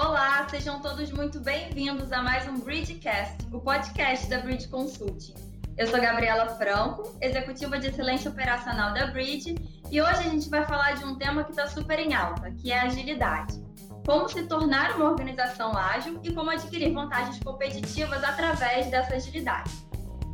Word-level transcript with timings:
Olá, 0.00 0.46
sejam 0.48 0.80
todos 0.80 1.10
muito 1.10 1.40
bem-vindos 1.40 2.12
a 2.12 2.22
mais 2.22 2.46
um 2.46 2.60
Bridgecast, 2.60 3.36
o 3.52 3.60
podcast 3.60 4.28
da 4.28 4.38
Bridge 4.38 4.68
Consulting. 4.68 5.34
Eu 5.76 5.88
sou 5.88 6.00
Gabriela 6.00 6.46
Franco, 6.50 7.18
executiva 7.20 7.80
de 7.80 7.88
excelência 7.88 8.30
operacional 8.30 8.94
da 8.94 9.08
Bridge, 9.08 9.56
e 9.90 10.00
hoje 10.00 10.20
a 10.20 10.30
gente 10.30 10.48
vai 10.48 10.64
falar 10.64 10.92
de 10.92 11.04
um 11.04 11.18
tema 11.18 11.42
que 11.42 11.50
está 11.50 11.66
super 11.66 11.98
em 11.98 12.14
alta, 12.14 12.48
que 12.52 12.70
é 12.70 12.78
agilidade. 12.78 13.60
Como 14.06 14.28
se 14.28 14.44
tornar 14.44 14.94
uma 14.94 15.06
organização 15.06 15.76
ágil 15.76 16.20
e 16.22 16.32
como 16.32 16.48
adquirir 16.48 16.92
vantagens 16.92 17.42
competitivas 17.42 18.22
através 18.22 18.88
dessa 18.92 19.16
agilidade. 19.16 19.72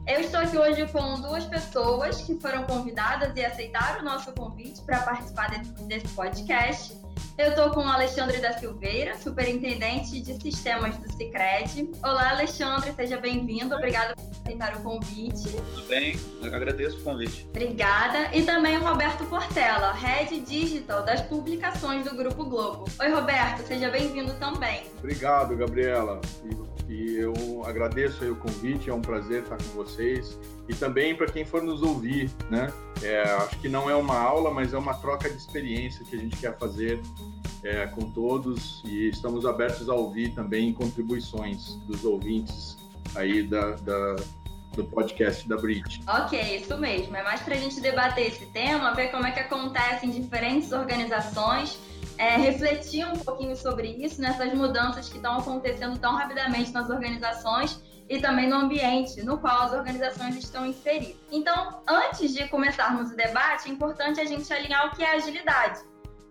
Eu 0.06 0.20
estou 0.20 0.40
aqui 0.40 0.58
hoje 0.58 0.86
com 0.88 1.22
duas 1.22 1.46
pessoas 1.46 2.20
que 2.20 2.38
foram 2.38 2.64
convidadas 2.64 3.34
e 3.34 3.42
aceitaram 3.42 4.02
o 4.02 4.04
nosso 4.04 4.30
convite 4.34 4.82
para 4.82 5.00
participar 5.00 5.48
desse 5.86 6.08
podcast. 6.08 7.03
Eu 7.36 7.48
estou 7.48 7.70
com 7.70 7.80
o 7.80 7.88
Alexandre 7.88 8.38
da 8.38 8.52
Silveira, 8.52 9.16
superintendente 9.16 10.20
de 10.20 10.40
sistemas 10.40 10.96
do 10.98 11.12
Cicred. 11.14 11.90
Olá, 12.00 12.30
Alexandre, 12.30 12.92
seja 12.92 13.16
bem-vindo. 13.16 13.74
Obrigada 13.74 14.14
por 14.14 14.24
aceitar 14.30 14.76
o 14.76 14.82
convite. 14.84 15.50
Tudo 15.50 15.88
bem, 15.88 16.16
eu 16.40 16.54
agradeço 16.54 16.96
o 16.98 17.02
convite. 17.02 17.44
Obrigada. 17.48 18.30
E 18.32 18.44
também 18.44 18.78
o 18.78 18.84
Roberto 18.84 19.24
Portela, 19.24 19.92
Head 19.94 20.42
Digital 20.42 21.02
das 21.02 21.22
publicações 21.22 22.04
do 22.04 22.16
Grupo 22.16 22.44
Globo. 22.44 22.84
Oi, 23.00 23.08
Roberto, 23.08 23.66
seja 23.66 23.90
bem-vindo 23.90 24.32
também. 24.34 24.84
Obrigado, 24.98 25.56
Gabriela. 25.56 26.20
E 26.44 26.54
eu 27.16 27.62
agradeço 27.64 28.24
o 28.30 28.36
convite, 28.36 28.90
é 28.90 28.94
um 28.94 29.00
prazer 29.00 29.42
estar 29.42 29.56
com 29.56 29.70
vocês. 29.74 30.38
E 30.68 30.74
também 30.74 31.14
para 31.14 31.26
quem 31.26 31.44
for 31.44 31.62
nos 31.62 31.82
ouvir, 31.82 32.30
né? 32.50 32.72
É, 33.02 33.22
acho 33.22 33.58
que 33.58 33.68
não 33.68 33.88
é 33.88 33.94
uma 33.94 34.18
aula, 34.18 34.50
mas 34.50 34.72
é 34.72 34.78
uma 34.78 34.94
troca 34.94 35.28
de 35.28 35.36
experiência 35.36 36.04
que 36.04 36.16
a 36.16 36.18
gente 36.18 36.36
quer 36.36 36.56
fazer 36.58 37.00
é, 37.62 37.86
com 37.86 38.10
todos 38.10 38.82
e 38.84 39.08
estamos 39.08 39.46
abertos 39.46 39.88
a 39.88 39.94
ouvir 39.94 40.34
também 40.34 40.72
contribuições 40.72 41.76
dos 41.86 42.04
ouvintes 42.04 42.76
aí 43.14 43.42
da, 43.42 43.72
da 43.72 44.16
do 44.74 44.84
podcast 44.84 45.48
da 45.48 45.56
Brit. 45.56 46.02
Ok, 46.06 46.56
isso 46.56 46.76
mesmo. 46.76 47.16
É 47.16 47.22
mais 47.22 47.40
para 47.40 47.54
a 47.54 47.58
gente 47.58 47.80
debater 47.80 48.26
esse 48.26 48.46
tema, 48.46 48.92
ver 48.92 49.08
como 49.08 49.26
é 49.26 49.30
que 49.30 49.40
acontece 49.40 50.06
em 50.06 50.10
diferentes 50.10 50.72
organizações 50.72 51.78
é, 52.18 52.36
refletir 52.36 53.06
um 53.06 53.18
pouquinho 53.18 53.56
sobre 53.56 53.88
isso, 53.88 54.20
nessas 54.20 54.52
mudanças 54.54 55.08
que 55.08 55.16
estão 55.16 55.38
acontecendo 55.38 55.98
tão 55.98 56.14
rapidamente 56.14 56.72
nas 56.72 56.88
organizações 56.88 57.80
e 58.08 58.20
também 58.20 58.48
no 58.48 58.56
ambiente 58.56 59.22
no 59.22 59.38
qual 59.38 59.62
as 59.62 59.72
organizações 59.72 60.36
estão 60.36 60.66
inseridas. 60.66 61.16
Então, 61.30 61.82
antes 61.88 62.32
de 62.32 62.46
começarmos 62.48 63.10
o 63.10 63.16
debate, 63.16 63.68
é 63.68 63.72
importante 63.72 64.20
a 64.20 64.24
gente 64.24 64.52
alinhar 64.52 64.86
o 64.86 64.96
que 64.96 65.02
é 65.02 65.14
agilidade. 65.14 65.80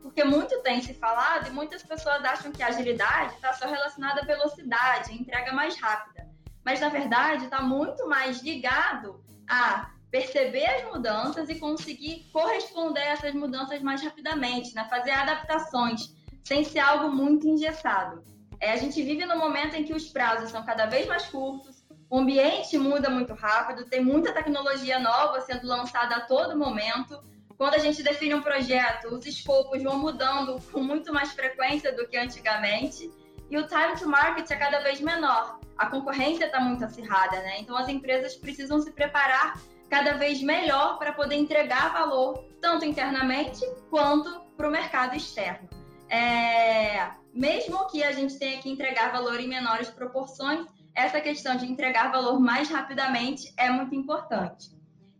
Porque 0.01 0.23
muito 0.23 0.61
tem 0.61 0.81
se 0.81 0.93
falado 0.93 1.47
e 1.47 1.51
muitas 1.51 1.81
pessoas 1.81 2.23
acham 2.23 2.51
que 2.51 2.61
agilidade 2.61 3.35
está 3.35 3.53
só 3.53 3.67
relacionada 3.67 4.21
à 4.21 4.25
velocidade, 4.25 5.13
entrega 5.13 5.53
mais 5.53 5.79
rápida. 5.79 6.27
Mas, 6.63 6.79
na 6.79 6.89
verdade, 6.89 7.45
está 7.45 7.61
muito 7.61 8.07
mais 8.07 8.41
ligado 8.41 9.23
a 9.49 9.89
perceber 10.13 10.67
as 10.67 10.83
mudanças 10.93 11.49
e 11.49 11.55
conseguir 11.55 12.29
corresponder 12.31 13.01
a 13.01 13.13
essas 13.13 13.33
mudanças 13.33 13.81
mais 13.81 13.99
rapidamente, 14.03 14.75
né? 14.75 14.85
fazer 14.87 15.09
adaptações, 15.09 16.13
sem 16.43 16.63
ser 16.63 16.77
algo 16.77 17.09
muito 17.09 17.47
engessado. 17.47 18.23
É, 18.59 18.73
a 18.73 18.75
gente 18.75 19.01
vive 19.01 19.25
num 19.25 19.39
momento 19.39 19.73
em 19.75 19.83
que 19.83 19.91
os 19.91 20.09
prazos 20.09 20.51
são 20.51 20.63
cada 20.63 20.85
vez 20.85 21.07
mais 21.07 21.25
curtos, 21.25 21.83
o 22.11 22.19
ambiente 22.19 22.77
muda 22.77 23.09
muito 23.09 23.33
rápido, 23.33 23.89
tem 23.89 24.05
muita 24.05 24.31
tecnologia 24.31 24.99
nova 24.99 25.41
sendo 25.41 25.65
lançada 25.65 26.17
a 26.17 26.21
todo 26.21 26.55
momento. 26.55 27.19
Quando 27.57 27.73
a 27.73 27.79
gente 27.79 28.03
define 28.03 28.35
um 28.35 28.41
projeto, 28.43 29.07
os 29.15 29.25
escopos 29.25 29.81
vão 29.81 29.97
mudando 29.97 30.61
com 30.71 30.83
muito 30.83 31.11
mais 31.11 31.31
frequência 31.31 31.91
do 31.91 32.07
que 32.07 32.17
antigamente 32.17 33.09
e 33.49 33.57
o 33.57 33.65
time 33.65 33.97
to 33.97 34.07
market 34.07 34.49
é 34.51 34.55
cada 34.55 34.79
vez 34.81 35.01
menor. 35.01 35.59
A 35.75 35.87
concorrência 35.87 36.45
está 36.45 36.59
muito 36.59 36.85
acirrada, 36.85 37.37
né? 37.37 37.61
Então 37.61 37.75
as 37.75 37.89
empresas 37.89 38.35
precisam 38.35 38.79
se 38.79 38.91
preparar 38.91 39.59
cada 39.89 40.13
vez 40.13 40.41
melhor 40.41 40.97
para 40.97 41.13
poder 41.13 41.35
entregar 41.35 41.93
valor, 41.93 42.43
tanto 42.61 42.85
internamente 42.85 43.65
quanto 43.89 44.41
para 44.57 44.67
o 44.67 44.71
mercado 44.71 45.15
externo. 45.15 45.69
É, 46.09 47.11
mesmo 47.33 47.87
que 47.87 48.03
a 48.03 48.11
gente 48.11 48.37
tenha 48.37 48.61
que 48.61 48.69
entregar 48.69 49.11
valor 49.11 49.39
em 49.39 49.47
menores 49.47 49.89
proporções, 49.89 50.67
essa 50.95 51.19
questão 51.19 51.55
de 51.55 51.65
entregar 51.65 52.11
valor 52.11 52.39
mais 52.39 52.69
rapidamente 52.69 53.51
é 53.57 53.69
muito 53.69 53.95
importante. 53.95 54.69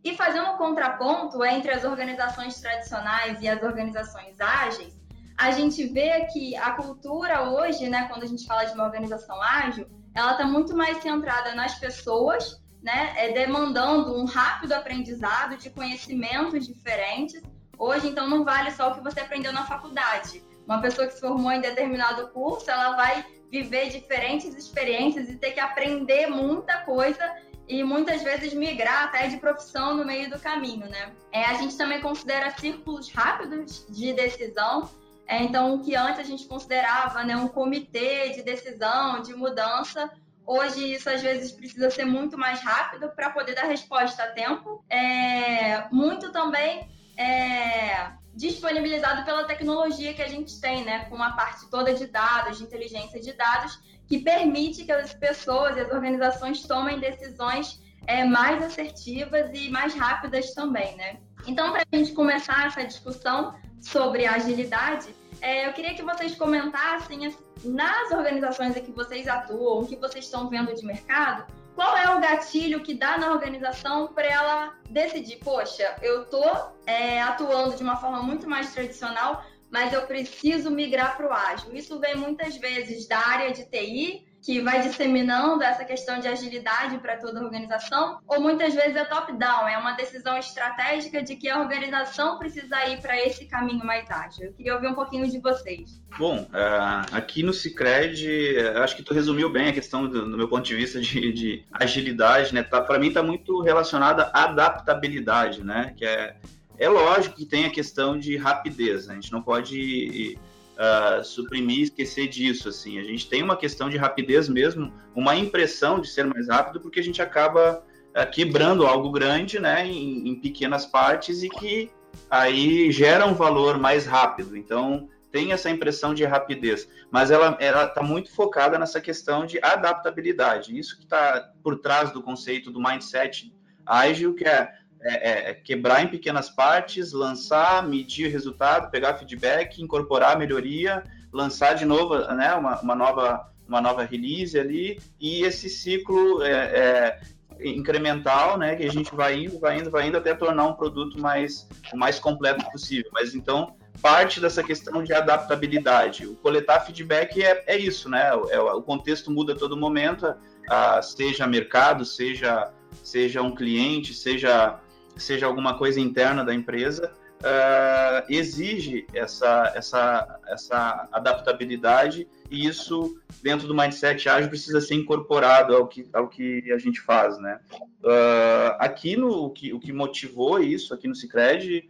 E 0.04 0.14
fazendo 0.16 0.50
um 0.50 0.56
contraponto 0.56 1.42
entre 1.44 1.72
as 1.72 1.82
organizações 1.82 2.60
tradicionais 2.60 3.40
e 3.40 3.48
as 3.48 3.62
organizações 3.62 4.38
ágeis, 4.40 4.94
a 5.36 5.50
gente 5.50 5.84
vê 5.86 6.26
que 6.26 6.54
a 6.56 6.72
cultura 6.72 7.50
hoje, 7.50 7.88
né, 7.88 8.06
quando 8.08 8.22
a 8.22 8.26
gente 8.26 8.46
fala 8.46 8.64
de 8.64 8.74
uma 8.74 8.84
organização 8.84 9.40
ágil, 9.42 9.88
ela 10.14 10.32
está 10.32 10.44
muito 10.44 10.76
mais 10.76 10.98
centrada 11.02 11.54
nas 11.54 11.74
pessoas 11.76 12.62
né, 12.84 13.14
é 13.16 13.32
demandando 13.32 14.14
um 14.14 14.26
rápido 14.26 14.72
aprendizado 14.72 15.56
de 15.56 15.70
conhecimentos 15.70 16.66
diferentes. 16.66 17.42
Hoje, 17.78 18.08
então, 18.08 18.28
não 18.28 18.44
vale 18.44 18.70
só 18.70 18.90
o 18.90 18.94
que 18.94 19.00
você 19.00 19.20
aprendeu 19.20 19.54
na 19.54 19.64
faculdade. 19.64 20.44
Uma 20.66 20.82
pessoa 20.82 21.06
que 21.06 21.14
se 21.14 21.20
formou 21.20 21.50
em 21.50 21.62
determinado 21.62 22.28
curso, 22.28 22.70
ela 22.70 22.94
vai 22.94 23.24
viver 23.50 23.88
diferentes 23.88 24.54
experiências 24.54 25.30
e 25.30 25.36
ter 25.36 25.52
que 25.52 25.60
aprender 25.60 26.26
muita 26.26 26.82
coisa 26.82 27.34
e 27.66 27.82
muitas 27.82 28.22
vezes 28.22 28.52
migrar 28.52 29.04
até 29.04 29.28
de 29.28 29.38
profissão 29.38 29.96
no 29.96 30.04
meio 30.04 30.28
do 30.28 30.38
caminho, 30.38 30.86
né? 30.86 31.12
É, 31.32 31.44
a 31.46 31.54
gente 31.54 31.78
também 31.78 32.02
considera 32.02 32.50
círculos 32.58 33.10
rápidos 33.10 33.86
de 33.88 34.12
decisão. 34.12 34.90
É, 35.26 35.42
então, 35.42 35.74
o 35.74 35.82
que 35.82 35.96
antes 35.96 36.20
a 36.20 36.22
gente 36.22 36.46
considerava 36.46 37.24
né, 37.24 37.34
um 37.34 37.48
comitê 37.48 38.28
de 38.30 38.42
decisão, 38.42 39.22
de 39.22 39.34
mudança, 39.34 40.10
Hoje 40.46 40.94
isso 40.94 41.08
às 41.08 41.22
vezes 41.22 41.52
precisa 41.52 41.90
ser 41.90 42.04
muito 42.04 42.36
mais 42.36 42.60
rápido 42.60 43.08
para 43.10 43.30
poder 43.30 43.54
dar 43.54 43.64
resposta 43.64 44.22
a 44.22 44.30
tempo. 44.32 44.84
É, 44.90 45.88
muito 45.90 46.30
também 46.32 46.88
é, 47.16 48.12
disponibilizado 48.34 49.24
pela 49.24 49.44
tecnologia 49.44 50.12
que 50.12 50.22
a 50.22 50.28
gente 50.28 50.60
tem, 50.60 50.84
né? 50.84 51.06
Com 51.06 51.22
a 51.22 51.32
parte 51.32 51.68
toda 51.70 51.94
de 51.94 52.06
dados, 52.06 52.58
de 52.58 52.64
inteligência 52.64 53.20
de 53.20 53.32
dados, 53.32 53.78
que 54.06 54.18
permite 54.18 54.84
que 54.84 54.92
as 54.92 55.14
pessoas 55.14 55.76
e 55.76 55.80
as 55.80 55.90
organizações 55.90 56.62
tomem 56.62 56.98
decisões 56.98 57.80
é, 58.06 58.24
mais 58.24 58.62
assertivas 58.62 59.50
e 59.54 59.70
mais 59.70 59.94
rápidas 59.94 60.52
também, 60.52 60.96
né? 60.96 61.18
Então, 61.46 61.72
para 61.72 61.82
a 61.90 61.96
gente 61.96 62.12
começar 62.12 62.66
essa 62.66 62.84
discussão 62.84 63.54
sobre 63.80 64.26
agilidade, 64.26 65.14
é, 65.44 65.66
eu 65.68 65.74
queria 65.74 65.94
que 65.94 66.02
vocês 66.02 66.34
comentassem 66.34 67.30
nas 67.62 68.10
organizações 68.10 68.74
em 68.74 68.82
que 68.82 68.90
vocês 68.90 69.28
atuam, 69.28 69.84
que 69.84 69.94
vocês 69.94 70.24
estão 70.24 70.48
vendo 70.48 70.74
de 70.74 70.82
mercado, 70.86 71.46
qual 71.74 71.94
é 71.98 72.16
o 72.16 72.20
gatilho 72.20 72.82
que 72.82 72.94
dá 72.94 73.18
na 73.18 73.30
organização 73.30 74.06
para 74.06 74.24
ela 74.24 74.74
decidir, 74.88 75.40
poxa, 75.44 75.96
eu 76.00 76.22
estou 76.22 76.74
é, 76.86 77.20
atuando 77.20 77.76
de 77.76 77.82
uma 77.82 77.96
forma 77.96 78.22
muito 78.22 78.48
mais 78.48 78.72
tradicional, 78.72 79.44
mas 79.70 79.92
eu 79.92 80.06
preciso 80.06 80.70
migrar 80.70 81.14
para 81.14 81.28
o 81.28 81.32
ágil. 81.32 81.74
Isso 81.74 82.00
vem 82.00 82.16
muitas 82.16 82.56
vezes 82.56 83.06
da 83.06 83.18
área 83.18 83.52
de 83.52 83.66
TI, 83.66 84.26
que 84.44 84.60
vai 84.60 84.82
disseminando 84.82 85.62
essa 85.62 85.86
questão 85.86 86.20
de 86.20 86.28
agilidade 86.28 86.98
para 86.98 87.16
toda 87.16 87.40
a 87.40 87.42
organização, 87.42 88.18
ou 88.28 88.42
muitas 88.42 88.74
vezes 88.74 88.94
é 88.94 89.04
top-down, 89.06 89.66
é 89.66 89.78
uma 89.78 89.92
decisão 89.92 90.36
estratégica 90.36 91.22
de 91.22 91.34
que 91.34 91.48
a 91.48 91.58
organização 91.58 92.38
precisa 92.38 92.84
ir 92.86 93.00
para 93.00 93.18
esse 93.18 93.46
caminho 93.46 93.84
mais 93.86 94.08
ágil. 94.10 94.48
Eu 94.48 94.52
queria 94.52 94.74
ouvir 94.74 94.88
um 94.88 94.94
pouquinho 94.94 95.26
de 95.26 95.38
vocês. 95.40 95.98
Bom, 96.18 96.46
é, 96.52 97.16
aqui 97.16 97.42
no 97.42 97.54
Cicred, 97.54 98.58
acho 98.82 98.94
que 98.94 99.02
tu 99.02 99.14
resumiu 99.14 99.50
bem 99.50 99.68
a 99.68 99.72
questão 99.72 100.06
do, 100.06 100.30
do 100.30 100.36
meu 100.36 100.46
ponto 100.46 100.62
de 100.62 100.74
vista 100.74 101.00
de, 101.00 101.32
de 101.32 101.64
agilidade, 101.72 102.54
né? 102.54 102.62
Tá, 102.62 102.82
para 102.82 102.98
mim 102.98 103.08
está 103.08 103.22
muito 103.22 103.62
relacionada 103.62 104.30
à 104.34 104.44
adaptabilidade, 104.44 105.64
né? 105.64 105.94
Que 105.96 106.04
é, 106.04 106.36
é 106.78 106.88
lógico 106.88 107.36
que 107.36 107.46
tem 107.46 107.64
a 107.64 107.70
questão 107.70 108.18
de 108.18 108.36
rapidez, 108.36 109.06
né? 109.06 109.14
a 109.14 109.20
gente 109.20 109.32
não 109.32 109.40
pode 109.40 110.38
uh, 110.74 111.24
suprimir 111.24 111.82
esquecer 111.82 112.28
disso. 112.28 112.68
Assim, 112.68 112.98
a 112.98 113.04
gente 113.04 113.28
tem 113.28 113.42
uma 113.42 113.56
questão 113.56 113.88
de 113.88 113.96
rapidez 113.96 114.48
mesmo, 114.48 114.92
uma 115.14 115.36
impressão 115.36 116.00
de 116.00 116.08
ser 116.08 116.26
mais 116.26 116.48
rápido, 116.48 116.80
porque 116.80 117.00
a 117.00 117.02
gente 117.02 117.22
acaba 117.22 117.82
uh, 118.10 118.30
quebrando 118.30 118.86
algo 118.86 119.10
grande, 119.10 119.58
né, 119.58 119.86
em, 119.86 120.28
em, 120.28 120.34
pequenas 120.34 120.86
partes 120.86 121.42
e 121.42 121.48
que 121.48 121.90
aí 122.30 122.90
gera 122.90 123.26
um 123.26 123.34
valor 123.34 123.78
mais 123.78 124.06
rápido. 124.06 124.56
Então 124.56 125.08
tem 125.30 125.52
essa 125.52 125.68
impressão 125.68 126.14
de 126.14 126.24
rapidez, 126.24 126.88
mas 127.10 127.32
ela 127.32 127.56
está 127.58 128.02
muito 128.02 128.32
focada 128.32 128.78
nessa 128.78 129.00
questão 129.00 129.44
de 129.44 129.58
adaptabilidade. 129.60 130.78
Isso 130.78 130.96
que 130.96 131.02
está 131.02 131.50
por 131.60 131.80
trás 131.80 132.12
do 132.12 132.22
conceito 132.22 132.70
do 132.70 132.80
mindset 132.80 133.52
ágil, 133.84 134.34
que 134.34 134.44
é 134.44 134.72
é, 135.04 135.14
é, 135.14 135.50
é, 135.50 135.54
quebrar 135.54 136.02
em 136.02 136.08
pequenas 136.08 136.48
partes, 136.48 137.12
lançar, 137.12 137.86
medir 137.86 138.28
o 138.28 138.32
resultado, 138.32 138.90
pegar 138.90 139.14
feedback, 139.14 139.82
incorporar 139.82 140.34
a 140.34 140.38
melhoria, 140.38 141.04
lançar 141.30 141.74
de 141.74 141.84
novo 141.84 142.16
né, 142.34 142.54
uma, 142.54 142.80
uma 142.80 142.94
nova, 142.94 143.52
uma 143.68 143.82
nova 143.82 144.02
release 144.02 144.58
ali, 144.58 144.98
e 145.20 145.42
esse 145.42 145.68
ciclo 145.68 146.42
é, 146.42 146.50
é, 146.50 147.20
incremental, 147.60 148.56
né, 148.56 148.76
que 148.76 148.84
a 148.84 148.90
gente 148.90 149.14
vai 149.14 149.44
indo, 149.44 149.58
vai 149.58 149.78
indo, 149.78 149.90
vai 149.90 150.08
indo 150.08 150.16
até 150.16 150.34
tornar 150.34 150.64
um 150.66 150.74
produto 150.74 151.20
mais, 151.20 151.68
o 151.92 151.96
mais 151.98 152.18
completo 152.18 152.64
possível. 152.70 153.10
Mas 153.12 153.34
então, 153.34 153.76
parte 154.00 154.40
dessa 154.40 154.62
questão 154.62 155.02
de 155.02 155.12
adaptabilidade. 155.12 156.26
O 156.26 156.34
coletar 156.36 156.80
feedback 156.80 157.42
é, 157.42 157.62
é 157.66 157.76
isso, 157.76 158.08
né? 158.08 158.30
É, 158.50 158.58
o 158.58 158.82
contexto 158.82 159.30
muda 159.30 159.52
a 159.52 159.56
todo 159.56 159.76
momento, 159.76 160.34
a, 160.68 161.02
seja 161.02 161.46
mercado, 161.46 162.04
seja, 162.04 162.72
seja 163.02 163.42
um 163.42 163.54
cliente, 163.54 164.14
seja, 164.14 164.78
seja 165.16 165.46
alguma 165.46 165.76
coisa 165.78 166.00
interna 166.00 166.44
da 166.44 166.54
empresa, 166.54 167.12
uh, 167.44 168.24
exige 168.28 169.06
essa, 169.12 169.72
essa, 169.74 170.40
essa 170.46 171.08
adaptabilidade 171.12 172.26
e 172.50 172.66
isso, 172.66 173.16
dentro 173.42 173.66
do 173.66 173.74
mindset 173.74 174.28
ágil, 174.28 174.48
precisa 174.48 174.80
ser 174.80 174.94
incorporado 174.94 175.74
ao 175.74 175.86
que, 175.86 176.08
ao 176.12 176.28
que 176.28 176.70
a 176.72 176.78
gente 176.78 177.00
faz, 177.00 177.38
né? 177.38 177.60
Uh, 178.02 178.76
aqui 178.78 179.16
no, 179.16 179.46
o 179.46 179.50
que, 179.50 179.72
o 179.72 179.80
que 179.80 179.92
motivou 179.92 180.62
isso, 180.62 180.94
aqui 180.94 181.08
no 181.08 181.14
Cicred, 181.14 181.88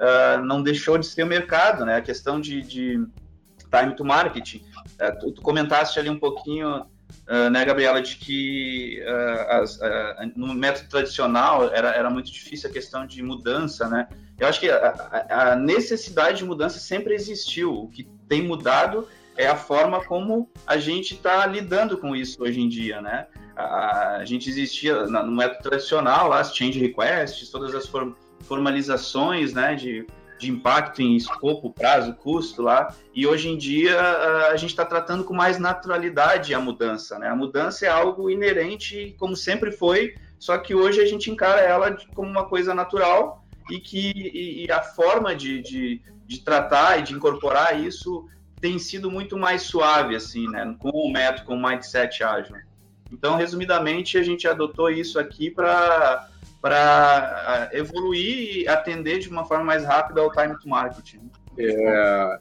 uh, 0.00 0.44
não 0.44 0.62
deixou 0.62 0.98
de 0.98 1.06
ser 1.06 1.22
o 1.22 1.26
mercado, 1.26 1.84
né? 1.84 1.96
A 1.96 2.02
questão 2.02 2.40
de, 2.40 2.62
de 2.62 3.06
time 3.70 3.94
to 3.94 4.04
marketing. 4.04 4.64
Uh, 5.00 5.18
tu, 5.18 5.32
tu, 5.32 5.42
comentaste 5.42 5.98
ali 5.98 6.08
um 6.08 6.18
pouquinho, 6.18 6.86
uh, 7.28 7.50
né, 7.50 7.64
Gabriela, 7.64 8.00
de 8.00 8.16
que 8.16 9.02
as, 9.48 9.78
no 10.34 10.54
método 10.54 10.88
tradicional 10.88 11.70
era, 11.72 11.90
era 11.90 12.10
muito 12.10 12.30
difícil 12.30 12.70
a 12.70 12.72
questão 12.72 13.06
de 13.06 13.22
mudança, 13.22 13.88
né? 13.88 14.08
Eu 14.38 14.46
acho 14.46 14.60
que 14.60 14.70
a, 14.70 15.26
a 15.30 15.56
necessidade 15.56 16.38
de 16.38 16.44
mudança 16.44 16.78
sempre 16.78 17.14
existiu. 17.14 17.72
O 17.72 17.88
que 17.88 18.04
tem 18.28 18.42
mudado 18.42 19.08
é 19.36 19.46
a 19.46 19.56
forma 19.56 20.04
como 20.04 20.50
a 20.66 20.76
gente 20.76 21.14
está 21.14 21.46
lidando 21.46 21.96
com 21.98 22.14
isso 22.14 22.42
hoje 22.42 22.60
em 22.60 22.68
dia, 22.68 23.00
né? 23.00 23.26
A, 23.54 24.16
a 24.16 24.24
gente 24.24 24.48
existia 24.50 25.06
no 25.06 25.32
método 25.32 25.62
tradicional, 25.62 26.28
lá, 26.28 26.40
as 26.40 26.54
change 26.54 26.78
requests, 26.78 27.50
todas 27.50 27.74
as 27.74 27.86
formas 27.86 28.14
formalizações 28.42 29.52
né, 29.52 29.74
de, 29.74 30.06
de 30.38 30.50
impacto 30.50 31.00
em 31.00 31.16
escopo, 31.16 31.72
prazo, 31.72 32.14
custo 32.14 32.62
lá, 32.62 32.94
e 33.14 33.26
hoje 33.26 33.48
em 33.48 33.56
dia 33.56 33.98
a 34.50 34.56
gente 34.56 34.70
está 34.70 34.84
tratando 34.84 35.24
com 35.24 35.34
mais 35.34 35.58
naturalidade 35.58 36.54
a 36.54 36.60
mudança. 36.60 37.18
Né? 37.18 37.28
A 37.28 37.36
mudança 37.36 37.86
é 37.86 37.88
algo 37.88 38.30
inerente, 38.30 39.14
como 39.18 39.34
sempre 39.34 39.72
foi, 39.72 40.14
só 40.38 40.58
que 40.58 40.74
hoje 40.74 41.00
a 41.00 41.06
gente 41.06 41.30
encara 41.30 41.60
ela 41.60 41.96
como 42.14 42.28
uma 42.28 42.44
coisa 42.44 42.74
natural 42.74 43.44
e 43.70 43.80
que 43.80 44.10
e, 44.10 44.66
e 44.66 44.70
a 44.70 44.82
forma 44.82 45.34
de, 45.34 45.62
de, 45.62 46.02
de, 46.26 46.40
tratar 46.40 46.98
e 46.98 47.02
de 47.02 47.14
incorporar 47.14 47.80
isso 47.80 48.28
tem 48.60 48.78
sido 48.78 49.10
muito 49.10 49.36
mais 49.36 49.62
suave, 49.62 50.14
assim, 50.14 50.48
né? 50.48 50.74
com 50.78 50.90
o 50.90 51.10
método, 51.10 51.46
com 51.46 51.54
o 51.54 51.62
mindset 51.62 52.22
ágil. 52.22 52.56
Então, 53.10 53.36
resumidamente, 53.36 54.18
a 54.18 54.22
gente 54.22 54.48
adotou 54.48 54.90
isso 54.90 55.18
aqui 55.18 55.50
para 55.50 56.28
para 56.66 57.70
evoluir 57.72 58.62
e 58.62 58.68
atender 58.68 59.20
de 59.20 59.28
uma 59.28 59.44
forma 59.44 59.62
mais 59.62 59.84
rápida 59.84 60.20
ao 60.20 60.32
time 60.32 60.58
to 60.58 60.68
market. 60.68 61.14
É, 61.56 62.40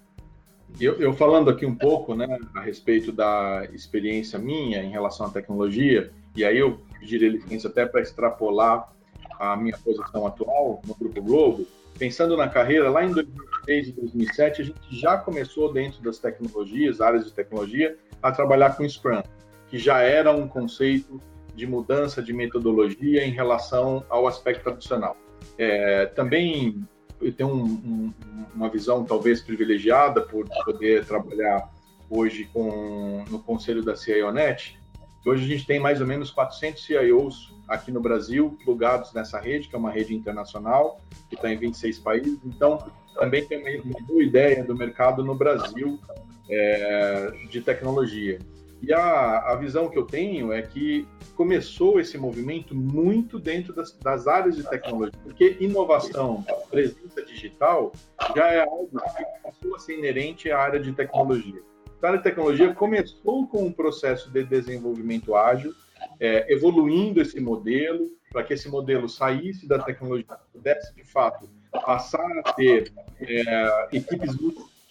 eu, 0.81 0.99
eu, 0.99 1.13
falando 1.13 1.51
aqui 1.51 1.63
um 1.63 1.75
pouco 1.75 2.15
né, 2.15 2.39
a 2.55 2.61
respeito 2.61 3.11
da 3.11 3.67
experiência 3.71 4.39
minha 4.39 4.81
em 4.81 4.89
relação 4.89 5.27
à 5.27 5.29
tecnologia, 5.29 6.11
e 6.35 6.43
aí 6.43 6.57
eu 6.57 6.81
pediria 6.99 7.29
licença 7.29 7.67
até 7.67 7.85
para 7.85 8.01
extrapolar 8.01 8.91
a 9.39 9.55
minha 9.55 9.77
posição 9.77 10.25
atual 10.25 10.81
no 10.87 10.95
Grupo 10.95 11.21
Globo, 11.21 11.67
pensando 11.99 12.35
na 12.35 12.49
carreira, 12.49 12.89
lá 12.89 13.05
em 13.05 13.11
2006 13.11 13.89
e 13.89 13.91
2007, 13.91 14.61
a 14.63 14.65
gente 14.65 14.79
já 14.89 15.17
começou 15.19 15.71
dentro 15.71 16.01
das 16.01 16.17
tecnologias, 16.17 16.99
áreas 16.99 17.25
de 17.25 17.31
tecnologia, 17.31 17.95
a 18.23 18.31
trabalhar 18.31 18.75
com 18.75 18.89
Scrum, 18.89 19.21
que 19.69 19.77
já 19.77 19.99
era 19.99 20.31
um 20.31 20.47
conceito 20.47 21.21
de 21.55 21.65
mudança 21.65 22.21
de 22.21 22.33
metodologia 22.33 23.25
em 23.25 23.31
relação 23.31 24.03
ao 24.09 24.27
aspecto 24.27 24.63
tradicional. 24.63 25.15
É, 25.57 26.05
também 26.07 26.85
eu 27.21 27.31
tenho 27.31 27.49
um, 27.49 27.63
um, 27.63 28.13
uma 28.53 28.69
visão 28.69 29.03
talvez 29.03 29.41
privilegiada 29.41 30.21
por 30.21 30.47
poder 30.65 31.05
trabalhar 31.05 31.71
hoje 32.09 32.49
com, 32.53 33.23
no 33.29 33.39
conselho 33.39 33.83
da 33.83 33.95
CIONET. 33.95 34.79
Hoje 35.25 35.43
a 35.43 35.47
gente 35.47 35.65
tem 35.65 35.79
mais 35.79 36.01
ou 36.01 36.07
menos 36.07 36.29
400 36.29 36.85
CIOs 36.85 37.53
aqui 37.67 37.91
no 37.91 37.99
Brasil 37.99 38.57
plugados 38.63 39.11
nessa 39.13 39.39
rede, 39.39 39.67
que 39.67 39.75
é 39.75 39.79
uma 39.79 39.89
rede 39.89 40.13
internacional, 40.13 41.01
que 41.29 41.35
está 41.35 41.51
em 41.51 41.57
26 41.57 41.99
países. 41.99 42.39
Então, 42.45 42.77
também 43.15 43.43
tem 43.47 43.81
uma 43.81 43.99
boa 44.01 44.23
ideia 44.23 44.63
do 44.63 44.75
mercado 44.75 45.23
no 45.23 45.33
Brasil 45.33 45.99
é, 46.47 47.31
de 47.49 47.59
tecnologia. 47.61 48.37
E 48.81 48.93
a, 48.93 49.51
a 49.51 49.55
visão 49.55 49.89
que 49.89 49.97
eu 49.97 50.05
tenho 50.05 50.51
é 50.51 50.61
que 50.61 51.07
começou 51.35 51.99
esse 51.99 52.17
movimento 52.17 52.75
muito 52.75 53.39
dentro 53.39 53.73
das, 53.73 53.91
das 53.97 54.27
áreas 54.27 54.55
de 54.55 54.63
tecnologia, 54.63 55.19
porque 55.23 55.57
inovação, 55.59 56.45
presença 56.69 57.23
digital, 57.25 57.91
já 58.35 58.47
é 58.47 58.61
algo 58.61 58.89
que 58.89 59.25
passou 59.43 59.75
a 59.75 59.79
ser 59.79 59.97
inerente 59.97 60.51
à 60.51 60.59
área 60.59 60.79
de 60.79 60.91
tecnologia. 60.91 61.61
A 62.01 62.07
área 62.07 62.17
de 62.19 62.23
tecnologia 62.23 62.73
começou 62.73 63.47
com 63.47 63.65
um 63.65 63.71
processo 63.71 64.29
de 64.29 64.43
desenvolvimento 64.43 65.35
ágil, 65.35 65.73
é, 66.19 66.53
evoluindo 66.53 67.19
esse 67.19 67.39
modelo, 67.39 68.07
para 68.31 68.43
que 68.43 68.53
esse 68.53 68.69
modelo 68.69 69.09
saísse 69.09 69.67
da 69.67 69.79
tecnologia, 69.79 70.25
pudesse 70.53 70.93
de 70.93 71.03
fato 71.03 71.49
passar 71.83 72.29
a 72.45 72.53
ter 72.53 72.91
é, 73.19 73.87
equipes 73.93 74.35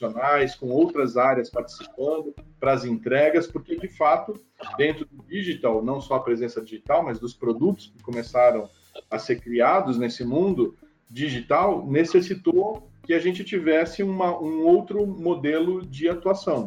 profissionais, 0.04 0.54
com 0.54 0.68
outras 0.68 1.16
áreas 1.16 1.50
participando 1.50 2.34
para 2.60 2.72
as 2.72 2.84
entregas, 2.84 3.46
porque 3.46 3.76
de 3.76 3.88
fato, 3.88 4.34
dentro 4.76 5.06
do 5.06 5.22
digital, 5.24 5.82
não 5.82 6.00
só 6.00 6.16
a 6.16 6.20
presença 6.20 6.60
digital, 6.60 7.02
mas 7.02 7.18
dos 7.18 7.34
produtos 7.34 7.92
que 7.94 8.02
começaram 8.02 8.68
a 9.10 9.18
ser 9.18 9.40
criados 9.40 9.98
nesse 9.98 10.24
mundo 10.24 10.76
digital, 11.08 11.86
necessitou 11.86 12.88
que 13.02 13.14
a 13.14 13.18
gente 13.18 13.44
tivesse 13.44 14.02
uma, 14.02 14.38
um 14.38 14.64
outro 14.64 15.06
modelo 15.06 15.84
de 15.84 16.08
atuação, 16.08 16.66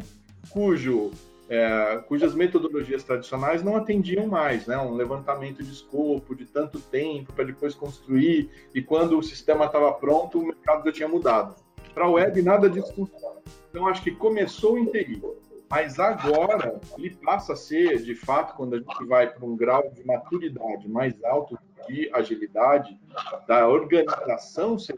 cujo 0.49 1.11
é, 1.49 2.03
cujas 2.07 2.35
metodologias 2.35 3.05
tradicionais 3.05 3.63
não 3.63 3.77
atendiam 3.77 4.27
mais, 4.27 4.67
né? 4.67 4.77
Um 4.77 4.93
levantamento 4.95 5.63
de 5.63 5.71
escopo 5.71 6.35
de 6.35 6.45
tanto 6.45 6.77
tempo 6.77 7.31
para 7.31 7.45
depois 7.45 7.73
construir 7.73 8.49
e 8.75 8.81
quando 8.81 9.17
o 9.17 9.23
sistema 9.23 9.65
estava 9.65 9.93
pronto, 9.93 10.39
o 10.39 10.45
mercado 10.45 10.83
já 10.85 10.91
tinha 10.91 11.07
mudado. 11.07 11.55
Para 11.97 12.05
a 12.05 12.11
web, 12.11 12.39
nada 12.43 12.69
disso 12.69 12.93
funciona. 12.93 13.41
Então, 13.71 13.87
acho 13.87 14.03
que 14.03 14.11
começou 14.11 14.77
em 14.77 14.85
TI, 14.85 15.19
mas 15.67 15.97
agora 15.97 16.79
ele 16.95 17.09
passa 17.15 17.53
a 17.53 17.55
ser, 17.55 18.03
de 18.03 18.13
fato, 18.13 18.55
quando 18.55 18.75
a 18.75 18.77
gente 18.77 19.05
vai 19.07 19.33
para 19.33 19.43
um 19.43 19.57
grau 19.57 19.89
de 19.89 20.05
maturidade 20.05 20.87
mais 20.87 21.23
alto 21.23 21.57
de 21.87 22.07
agilidade, 22.13 22.99
da 23.47 23.67
organização 23.67 24.77
ser 24.77 24.93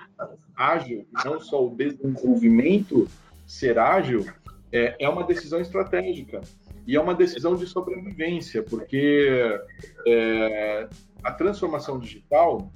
ágil, 0.53 1.07
não 1.23 1.39
só 1.39 1.65
o 1.65 1.73
desenvolvimento 1.73 3.07
ser 3.47 3.79
ágil, 3.79 4.25
é, 4.69 4.97
é 4.99 5.07
uma 5.07 5.23
decisão 5.23 5.61
estratégica. 5.61 6.41
E 6.85 6.97
é 6.97 6.99
uma 6.99 7.15
decisão 7.15 7.55
de 7.55 7.65
sobrevivência, 7.65 8.61
porque 8.61 9.57
é, 10.05 10.89
a 11.23 11.31
transformação 11.31 11.97
digital, 11.97 12.69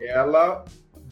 ela 0.00 0.64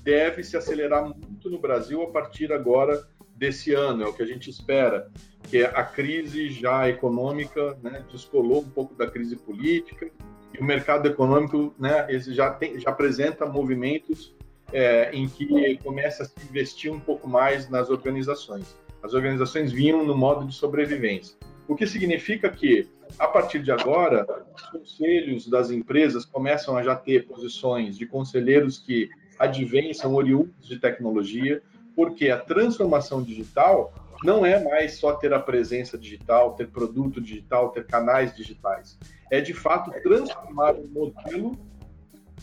deve 0.06 0.44
se 0.44 0.56
acelerar 0.56 1.04
muito 1.04 1.50
no 1.50 1.58
Brasil 1.58 2.00
a 2.00 2.06
partir 2.06 2.52
agora 2.52 3.04
desse 3.34 3.74
ano, 3.74 4.04
é 4.04 4.06
o 4.06 4.12
que 4.12 4.22
a 4.22 4.26
gente 4.26 4.48
espera, 4.48 5.10
que 5.50 5.64
a 5.64 5.82
crise 5.82 6.48
já 6.48 6.88
econômica 6.88 7.76
né, 7.82 8.04
descolou 8.12 8.60
um 8.60 8.70
pouco 8.70 8.94
da 8.94 9.10
crise 9.10 9.34
política 9.34 10.08
e 10.54 10.58
o 10.58 10.64
mercado 10.64 11.08
econômico 11.08 11.74
né, 11.76 12.06
já, 12.28 12.52
tem, 12.52 12.78
já 12.78 12.90
apresenta 12.90 13.44
movimentos 13.46 14.32
é, 14.72 15.10
em 15.12 15.28
que 15.28 15.76
começa 15.78 16.22
a 16.22 16.26
se 16.26 16.34
investir 16.48 16.90
um 16.90 17.00
pouco 17.00 17.28
mais 17.28 17.68
nas 17.68 17.90
organizações. 17.90 18.76
As 19.02 19.12
organizações 19.12 19.72
vinham 19.72 20.06
no 20.06 20.16
modo 20.16 20.46
de 20.46 20.54
sobrevivência, 20.54 21.36
o 21.66 21.74
que 21.74 21.86
significa 21.86 22.48
que 22.48 22.88
a 23.18 23.26
partir 23.26 23.60
de 23.60 23.72
agora, 23.72 24.24
os 24.54 24.62
conselhos 24.70 25.48
das 25.48 25.70
empresas 25.70 26.24
começam 26.24 26.76
a 26.76 26.82
já 26.82 26.94
ter 26.94 27.26
posições 27.26 27.98
de 27.98 28.06
conselheiros 28.06 28.78
que 28.78 29.10
advêm, 29.38 29.92
são 29.92 30.14
oriundos 30.14 30.66
de 30.66 30.78
tecnologia, 30.78 31.62
porque 31.94 32.28
a 32.30 32.38
transformação 32.38 33.22
digital 33.22 33.92
não 34.22 34.44
é 34.44 34.62
mais 34.62 34.98
só 34.98 35.12
ter 35.14 35.32
a 35.32 35.38
presença 35.38 35.98
digital, 35.98 36.54
ter 36.54 36.68
produto 36.68 37.20
digital, 37.20 37.70
ter 37.70 37.86
canais 37.86 38.34
digitais. 38.34 38.98
É, 39.30 39.40
de 39.40 39.52
fato, 39.52 39.90
transformar 40.02 40.74
o 40.74 40.86
modelo 40.88 41.58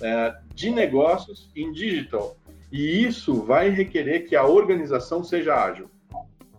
é, 0.02 0.36
de 0.54 0.70
negócios 0.70 1.50
em 1.56 1.72
digital. 1.72 2.36
E 2.72 3.04
isso 3.04 3.42
vai 3.44 3.70
requerer 3.70 4.28
que 4.28 4.36
a 4.36 4.46
organização 4.46 5.24
seja 5.24 5.56
ágil. 5.56 5.90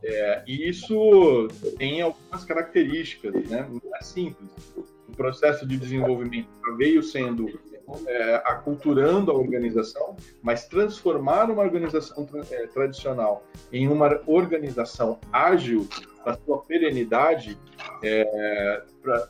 É, 0.03 0.43
e 0.47 0.69
isso 0.69 1.49
tem 1.79 2.03
algumas 2.03 2.45
características, 2.45 3.35
né? 3.49 3.67
Não 3.69 3.97
é 3.97 4.03
simples. 4.03 4.50
O 5.09 5.17
processo 5.17 5.67
de 5.67 5.76
desenvolvimento 5.76 6.49
veio 6.76 7.03
sendo 7.03 7.49
é, 8.07 8.43
aculturando 8.45 9.31
a 9.31 9.35
organização, 9.35 10.17
mas 10.43 10.67
transformar 10.67 11.50
uma 11.50 11.62
organização 11.62 12.25
tra 12.25 12.43
é, 12.50 12.67
tradicional 12.67 13.45
em 13.73 13.88
uma 13.88 14.21
organização 14.26 15.19
ágil 15.33 15.88
para 16.23 16.38
sua 16.38 16.62
perenidade 16.62 17.59
é, 18.03 18.83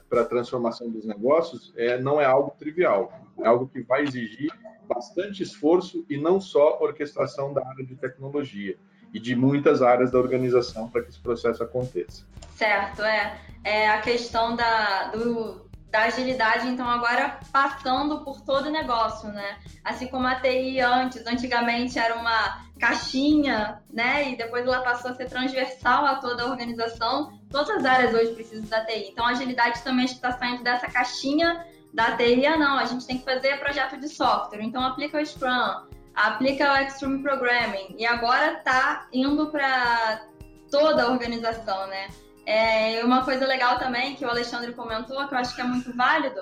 para 0.09 0.21
a 0.21 0.25
transformação 0.25 0.89
dos 0.89 1.05
negócios 1.05 1.73
é, 1.77 1.99
não 1.99 2.21
é 2.21 2.25
algo 2.25 2.55
trivial. 2.59 3.13
É 3.39 3.49
algo 3.49 3.67
que 3.67 3.83
vai 3.83 4.03
exigir 4.03 4.53
bastante 4.87 5.43
esforço 5.43 6.05
e 6.09 6.17
não 6.17 6.41
só 6.41 6.79
orquestração 6.81 7.53
da 7.53 7.67
área 7.67 7.85
de 7.85 7.97
tecnologia. 7.97 8.77
e 9.13 9.21
de 9.21 9.37
muitas 9.37 9.81
áreas 9.81 10.11
da 10.11 10.19
organização 10.19 10.91
para 10.91 11.03
que 11.03 11.11
esse 11.11 11.21
processo 11.21 11.63
aconteça. 11.63 12.27
Certo, 12.57 13.01
é. 13.03 13.39
É 13.63 13.89
a 13.89 14.01
questão 14.01 14.57
da, 14.57 15.13
do, 15.13 15.64
da 15.95 16.07
agilidade, 16.07 16.67
então, 16.67 16.91
agora 16.91 17.39
passando 17.53 18.25
por 18.25 18.41
todo 18.41 18.67
o 18.67 18.73
negócio, 18.73 19.29
né? 19.29 19.59
Assim 19.85 20.09
como 20.09 20.27
a 20.27 20.35
TI 20.35 20.81
antes, 20.81 21.25
antigamente 21.25 21.97
era 22.01 22.17
uma 22.17 22.65
caixinha, 22.81 23.81
né? 23.93 24.33
E 24.33 24.37
depois 24.37 24.67
ela 24.67 24.81
passou 24.81 25.13
a 25.13 25.15
ser 25.15 25.29
transversal 25.29 26.05
a 26.05 26.17
toda 26.17 26.43
a 26.43 26.47
organização. 26.47 27.39
Todas 27.49 27.71
as 27.77 27.85
áreas 27.85 28.13
hoje 28.13 28.35
precisam 28.35 28.69
da 28.69 28.85
TI. 28.85 29.11
Então, 29.13 29.25
a 29.25 29.29
agilidade 29.29 29.85
também 29.85 30.07
está 30.07 30.33
saindo 30.33 30.65
dessa 30.65 30.89
caixinha 30.89 31.65
da 31.93 32.17
TI. 32.17 32.45
Ah, 32.45 32.57
não, 32.57 32.77
a 32.77 32.87
gente 32.87 33.07
tem 33.07 33.19
que 33.19 33.25
fazer 33.25 33.61
projeto 33.61 33.97
de 33.97 34.09
software. 34.09 34.65
Então, 34.65 34.83
aplica 34.83 35.21
o 35.21 35.25
Scrum, 35.25 35.87
aplica 36.13 36.73
o 36.73 36.77
Extreme 36.77 37.23
Programming. 37.23 37.95
E 37.97 38.05
agora 38.05 38.55
está 38.55 39.07
indo 39.13 39.47
para 39.47 40.25
toda 40.73 41.05
a 41.05 41.09
organização, 41.13 41.87
né? 41.87 42.09
É, 42.47 43.05
uma 43.05 43.25
coisa 43.25 43.47
legal 43.47 43.79
também 43.79 44.15
que 44.15 44.25
o 44.25 44.29
Alexandre 44.29 44.73
comentou, 44.73 45.27
que 45.27 45.35
eu 45.35 45.39
acho 45.39 45.55
que 45.55 45.61
é 45.61 45.65
muito 45.65 45.95
válido, 45.97 46.41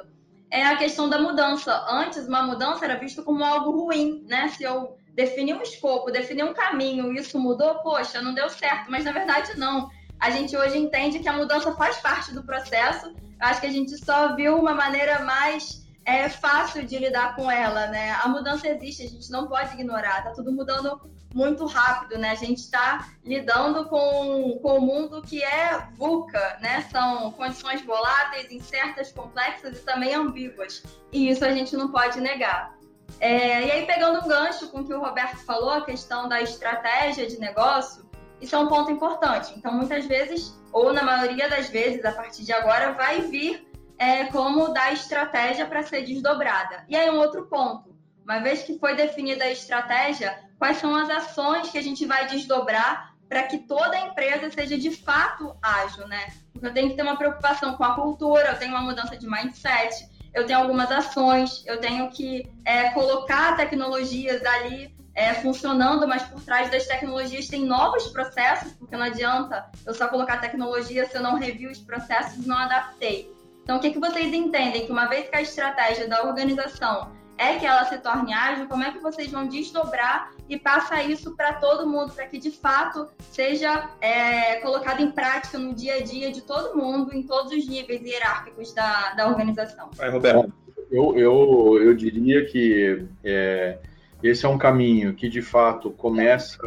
é 0.50 0.64
a 0.64 0.76
questão 0.76 1.08
da 1.08 1.18
mudança. 1.18 1.84
Antes, 1.88 2.26
uma 2.26 2.42
mudança 2.42 2.84
era 2.84 2.98
visto 2.98 3.22
como 3.22 3.44
algo 3.44 3.70
ruim, 3.70 4.24
né? 4.28 4.48
Se 4.48 4.62
eu 4.62 4.96
definir 5.14 5.54
um 5.54 5.62
escopo, 5.62 6.10
definir 6.10 6.44
um 6.44 6.54
caminho, 6.54 7.12
isso 7.12 7.38
mudou, 7.38 7.76
poxa, 7.82 8.20
não 8.20 8.34
deu 8.34 8.48
certo. 8.48 8.90
Mas 8.90 9.04
na 9.04 9.12
verdade, 9.12 9.58
não. 9.58 9.88
A 10.20 10.30
gente 10.30 10.56
hoje 10.56 10.78
entende 10.78 11.18
que 11.18 11.28
a 11.28 11.32
mudança 11.32 11.74
faz 11.74 11.96
parte 11.98 12.32
do 12.32 12.44
processo. 12.44 13.06
Eu 13.08 13.48
acho 13.48 13.60
que 13.60 13.66
a 13.66 13.72
gente 13.72 13.96
só 14.04 14.36
viu 14.36 14.56
uma 14.56 14.74
maneira 14.74 15.20
mais 15.20 15.81
é 16.04 16.28
fácil 16.28 16.84
de 16.84 16.98
lidar 16.98 17.36
com 17.36 17.50
ela, 17.50 17.86
né? 17.86 18.12
A 18.22 18.28
mudança 18.28 18.68
existe, 18.68 19.04
a 19.04 19.08
gente 19.08 19.30
não 19.30 19.46
pode 19.46 19.72
ignorar. 19.74 20.24
Tá 20.24 20.32
tudo 20.32 20.52
mudando 20.52 21.00
muito 21.34 21.64
rápido, 21.66 22.18
né? 22.18 22.30
A 22.30 22.34
gente 22.34 22.58
está 22.58 23.08
lidando 23.24 23.86
com, 23.86 24.58
com 24.60 24.78
o 24.78 24.80
mundo 24.80 25.22
que 25.22 25.42
é 25.42 25.78
VUCA, 25.96 26.58
né? 26.60 26.86
São 26.90 27.30
condições 27.32 27.82
voláteis, 27.82 28.50
incertas, 28.50 29.12
complexas 29.12 29.78
e 29.78 29.82
também 29.82 30.14
ambíguas. 30.14 30.82
E 31.12 31.30
isso 31.30 31.44
a 31.44 31.52
gente 31.52 31.76
não 31.76 31.90
pode 31.90 32.20
negar. 32.20 32.76
É, 33.20 33.66
e 33.66 33.70
aí, 33.70 33.86
pegando 33.86 34.24
um 34.24 34.28
gancho 34.28 34.68
com 34.68 34.80
o 34.80 34.84
que 34.84 34.94
o 34.94 35.00
Roberto 35.00 35.38
falou, 35.44 35.70
a 35.70 35.84
questão 35.84 36.28
da 36.28 36.40
estratégia 36.40 37.26
de 37.26 37.38
negócio, 37.38 38.10
isso 38.40 38.56
é 38.56 38.58
um 38.58 38.66
ponto 38.66 38.90
importante. 38.90 39.52
Então, 39.56 39.72
muitas 39.72 40.04
vezes, 40.06 40.58
ou 40.72 40.92
na 40.92 41.02
maioria 41.02 41.48
das 41.48 41.68
vezes, 41.68 42.04
a 42.04 42.12
partir 42.12 42.42
de 42.42 42.52
agora, 42.52 42.92
vai 42.92 43.20
vir 43.22 43.70
é, 44.02 44.24
como 44.24 44.72
dar 44.72 44.92
estratégia 44.92 45.64
para 45.64 45.84
ser 45.84 46.02
desdobrada. 46.02 46.84
E 46.88 46.96
aí, 46.96 47.08
um 47.08 47.18
outro 47.18 47.46
ponto. 47.46 47.94
Uma 48.24 48.40
vez 48.40 48.62
que 48.62 48.76
foi 48.76 48.96
definida 48.96 49.44
a 49.44 49.52
estratégia, 49.52 50.36
quais 50.58 50.78
são 50.78 50.92
as 50.96 51.08
ações 51.08 51.70
que 51.70 51.78
a 51.78 51.82
gente 51.82 52.04
vai 52.04 52.26
desdobrar 52.26 53.14
para 53.28 53.44
que 53.44 53.58
toda 53.58 53.96
a 53.96 54.00
empresa 54.00 54.50
seja 54.50 54.76
de 54.76 54.90
fato 54.90 55.56
ágil, 55.62 56.08
né? 56.08 56.32
Porque 56.52 56.66
eu 56.66 56.74
tenho 56.74 56.90
que 56.90 56.96
ter 56.96 57.02
uma 57.02 57.16
preocupação 57.16 57.76
com 57.76 57.84
a 57.84 57.94
cultura, 57.94 58.48
eu 58.48 58.58
tenho 58.58 58.72
uma 58.72 58.82
mudança 58.82 59.16
de 59.16 59.26
mindset, 59.26 60.08
eu 60.34 60.46
tenho 60.46 60.58
algumas 60.58 60.90
ações, 60.90 61.62
eu 61.64 61.78
tenho 61.78 62.10
que 62.10 62.50
é, 62.64 62.90
colocar 62.90 63.56
tecnologias 63.56 64.44
ali 64.44 64.92
é, 65.14 65.34
funcionando, 65.34 66.08
mas 66.08 66.24
por 66.24 66.42
trás 66.42 66.68
das 66.72 66.86
tecnologias 66.86 67.46
tem 67.46 67.64
novos 67.64 68.08
processos, 68.08 68.72
porque 68.72 68.96
não 68.96 69.04
adianta 69.04 69.70
eu 69.86 69.94
só 69.94 70.08
colocar 70.08 70.38
tecnologia 70.38 71.06
se 71.06 71.16
eu 71.16 71.22
não 71.22 71.36
revi 71.36 71.68
os 71.68 71.78
processos 71.78 72.44
e 72.44 72.48
não 72.48 72.58
adaptei. 72.58 73.32
Então, 73.62 73.76
o 73.76 73.80
que, 73.80 73.90
que 73.90 73.98
vocês 73.98 74.32
entendem? 74.32 74.86
Que 74.86 74.92
uma 74.92 75.06
vez 75.06 75.28
que 75.28 75.36
a 75.36 75.42
estratégia 75.42 76.08
da 76.08 76.24
organização 76.24 77.10
é 77.38 77.58
que 77.58 77.66
ela 77.66 77.84
se 77.84 77.98
torne 77.98 78.32
ágil, 78.32 78.68
como 78.68 78.84
é 78.84 78.92
que 78.92 78.98
vocês 78.98 79.30
vão 79.30 79.46
desdobrar 79.46 80.32
e 80.48 80.58
passar 80.58 81.08
isso 81.08 81.34
para 81.34 81.54
todo 81.54 81.88
mundo, 81.88 82.12
para 82.12 82.26
que 82.26 82.38
de 82.38 82.50
fato 82.50 83.08
seja 83.30 83.90
é, 84.00 84.56
colocado 84.56 85.00
em 85.00 85.10
prática 85.10 85.58
no 85.58 85.74
dia 85.74 85.96
a 85.96 86.02
dia 86.02 86.30
de 86.30 86.42
todo 86.42 86.76
mundo, 86.76 87.14
em 87.14 87.22
todos 87.22 87.52
os 87.52 87.66
níveis 87.66 88.02
hierárquicos 88.02 88.72
da, 88.72 89.14
da 89.14 89.28
organização? 89.28 89.90
Vai, 89.94 90.10
Roberto. 90.10 90.52
Eu, 90.90 91.16
eu, 91.16 91.82
eu 91.82 91.94
diria 91.94 92.44
que 92.44 93.06
é, 93.24 93.78
esse 94.22 94.44
é 94.44 94.48
um 94.48 94.58
caminho 94.58 95.14
que 95.14 95.28
de 95.28 95.40
fato 95.40 95.90
começa 95.90 96.58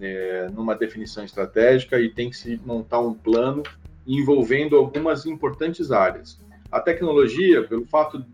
é, 0.00 0.48
numa 0.52 0.74
definição 0.74 1.24
estratégica 1.24 1.98
e 1.98 2.10
tem 2.10 2.28
que 2.28 2.36
se 2.36 2.60
montar 2.64 3.00
um 3.00 3.14
plano 3.14 3.62
envolvendo 4.06 4.76
algumas 4.76 5.26
importantes 5.26 5.90
áreas. 5.90 6.38
A 6.70 6.80
tecnologia, 6.80 7.66
pelo 7.66 7.86
fato 7.86 8.24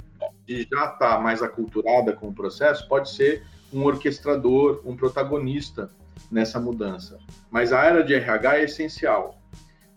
de 0.46 0.62
já 0.62 0.84
estar 0.86 0.96
tá 0.96 1.20
mais 1.20 1.42
aculturada 1.42 2.12
com 2.12 2.28
o 2.28 2.34
processo, 2.34 2.86
pode 2.88 3.10
ser 3.10 3.44
um 3.72 3.84
orquestrador, 3.84 4.82
um 4.84 4.96
protagonista 4.96 5.90
nessa 6.30 6.60
mudança. 6.60 7.18
Mas 7.50 7.72
a 7.72 7.84
era 7.84 8.02
de 8.02 8.14
RH 8.14 8.58
é 8.58 8.64
essencial. 8.64 9.38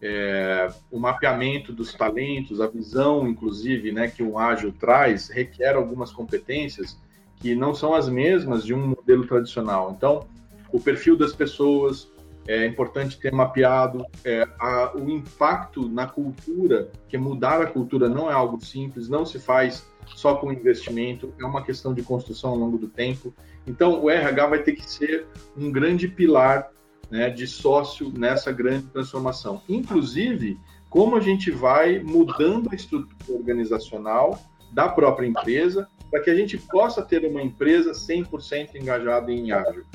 É, 0.01 0.67
o 0.91 0.99
mapeamento 0.99 1.71
dos 1.71 1.93
talentos, 1.93 2.59
a 2.59 2.67
visão, 2.67 3.27
inclusive, 3.27 3.91
né, 3.91 4.09
que 4.09 4.21
um 4.21 4.37
ágil 4.37 4.73
traz, 4.73 5.29
requer 5.29 5.75
algumas 5.75 6.11
competências 6.11 6.97
que 7.39 7.55
não 7.55 7.73
são 7.73 7.93
as 7.93 8.09
mesmas 8.09 8.65
de 8.65 8.73
um 8.73 8.87
modelo 8.87 9.25
tradicional. 9.25 9.93
Então, 9.95 10.27
o 10.71 10.79
perfil 10.79 11.17
das 11.17 11.33
pessoas, 11.33 12.11
é 12.47 12.65
importante 12.65 13.19
ter 13.19 13.31
mapeado 13.31 14.05
é, 14.23 14.47
a, 14.59 14.91
o 14.95 15.09
impacto 15.09 15.87
na 15.87 16.07
cultura, 16.07 16.91
que 17.07 17.17
mudar 17.17 17.61
a 17.61 17.65
cultura 17.65 18.09
não 18.09 18.29
é 18.29 18.33
algo 18.33 18.63
simples, 18.63 19.07
não 19.07 19.25
se 19.25 19.39
faz 19.39 19.85
só 20.07 20.35
com 20.35 20.51
investimento, 20.51 21.33
é 21.39 21.45
uma 21.45 21.63
questão 21.63 21.93
de 21.93 22.03
construção 22.03 22.51
ao 22.51 22.57
longo 22.57 22.77
do 22.77 22.87
tempo. 22.87 23.33
Então, 23.65 24.03
o 24.03 24.09
RH 24.09 24.47
vai 24.47 24.59
ter 24.59 24.73
que 24.73 24.89
ser 24.89 25.25
um 25.55 25.71
grande 25.71 26.07
pilar 26.07 26.69
né, 27.09 27.29
de 27.29 27.47
sócio 27.47 28.11
nessa 28.11 28.51
grande 28.51 28.87
transformação. 28.87 29.61
Inclusive, 29.69 30.59
como 30.89 31.15
a 31.15 31.21
gente 31.21 31.49
vai 31.49 31.99
mudando 31.99 32.69
a 32.71 32.75
estrutura 32.75 33.37
organizacional 33.37 34.37
da 34.73 34.89
própria 34.89 35.27
empresa 35.27 35.87
para 36.11 36.21
que 36.21 36.29
a 36.29 36.35
gente 36.35 36.57
possa 36.57 37.01
ter 37.01 37.25
uma 37.25 37.41
empresa 37.41 37.91
100% 37.91 38.75
engajada 38.75 39.31
em 39.31 39.51
ágil 39.51 39.85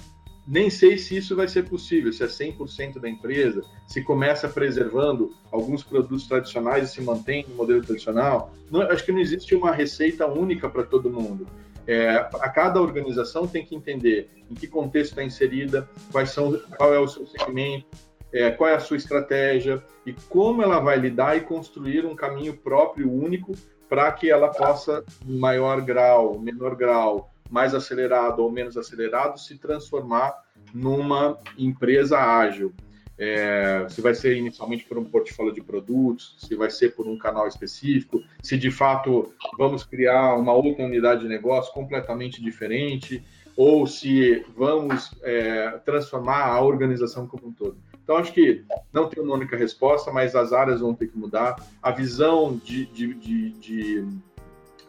nem 0.49 0.71
sei 0.71 0.97
se 0.97 1.15
isso 1.15 1.37
vai 1.37 1.47
ser 1.47 1.69
possível, 1.69 2.11
se 2.11 2.25
é 2.25 2.27
100% 2.27 2.99
da 2.99 3.09
empresa, 3.09 3.63
se 3.87 4.03
começa 4.03 4.49
preservando 4.49 5.35
alguns 5.53 5.85
produtos 5.85 6.27
tradicionais 6.27 6.89
e 6.89 6.95
se 6.95 7.03
mantém 7.03 7.45
no 7.47 7.55
modelo 7.55 7.83
tradicional. 7.83 8.51
Não, 8.71 8.81
acho 8.81 9.05
que 9.05 9.13
não 9.13 9.21
existe 9.21 9.55
uma 9.55 9.73
receita 9.73 10.27
única 10.27 10.67
para 10.69 10.85
todo 10.85 11.11
mundo. 11.11 11.47
É, 11.87 12.17
a 12.17 12.49
cada 12.49 12.81
organização 12.81 13.47
tem 13.47 13.65
que 13.65 13.75
entender 13.75 14.31
em 14.51 14.55
que 14.55 14.67
contexto 14.67 15.11
está 15.11 15.23
inserida, 15.23 15.89
quais 16.11 16.31
são, 16.31 16.59
qual 16.77 16.95
é 16.95 16.99
o 16.99 17.09
seu 17.09 17.27
segmento, 17.27 17.87
é, 18.33 18.51
qual 18.51 18.71
é 18.71 18.75
a 18.75 18.81
sua 18.81 18.97
estratégia 18.97 19.83
e 20.07 20.15
como 20.31 20.63
ela 20.63 20.81
vai 20.81 20.99
lidar 20.99 21.37
e 21.37 21.43
construir 21.43 22.07
um 22.07 22.17
caminho 22.17 22.57
próprio, 22.57 23.11
único, 23.11 23.53
para 23.89 24.11
que 24.13 24.31
ela 24.31 24.49
possa, 24.49 25.05
em 25.27 25.39
maior 25.39 25.81
grau, 25.81 26.39
menor 26.39 26.75
grau, 26.75 27.31
mais 27.51 27.75
acelerado 27.75 28.43
ou 28.43 28.51
menos 28.51 28.77
acelerado, 28.77 29.39
se 29.39 29.57
transformar 29.59 30.35
numa 30.73 31.39
empresa 31.57 32.19
ágil. 32.19 32.73
É, 33.21 33.85
se 33.89 34.01
vai 34.01 34.15
ser 34.15 34.37
inicialmente 34.37 34.85
por 34.85 34.97
um 34.97 35.05
portfólio 35.05 35.53
de 35.53 35.61
produtos, 35.61 36.37
se 36.39 36.55
vai 36.55 36.71
ser 36.71 36.95
por 36.95 37.09
um 37.09 37.19
canal 37.19 37.49
específico, 37.49 38.23
se 38.41 38.57
de 38.57 38.71
fato 38.71 39.33
vamos 39.59 39.83
criar 39.83 40.37
uma 40.37 40.53
outra 40.53 40.85
unidade 40.85 41.23
de 41.23 41.29
negócio 41.29 41.73
completamente 41.73 42.41
diferente, 42.41 43.25
ou 43.57 43.89
se 43.89 44.47
vamos 44.57 45.11
é, 45.21 45.81
transformar 45.85 46.45
a 46.45 46.63
organização 46.63 47.27
como 47.27 47.49
um 47.49 47.53
todo. 47.53 47.77
Então, 48.05 48.17
acho 48.17 48.33
que 48.33 48.65
não 48.93 49.09
tem 49.09 49.23
uma 49.23 49.35
única 49.35 49.57
resposta, 49.57 50.13
mas 50.13 50.37
as 50.37 50.53
áreas 50.53 50.81
vão 50.81 50.95
ter 50.95 51.09
que 51.09 51.19
mudar, 51.19 51.57
a 51.83 51.91
visão 51.91 52.57
de, 52.57 52.87
de, 52.87 53.13
de, 53.15 53.51
de 53.51 54.09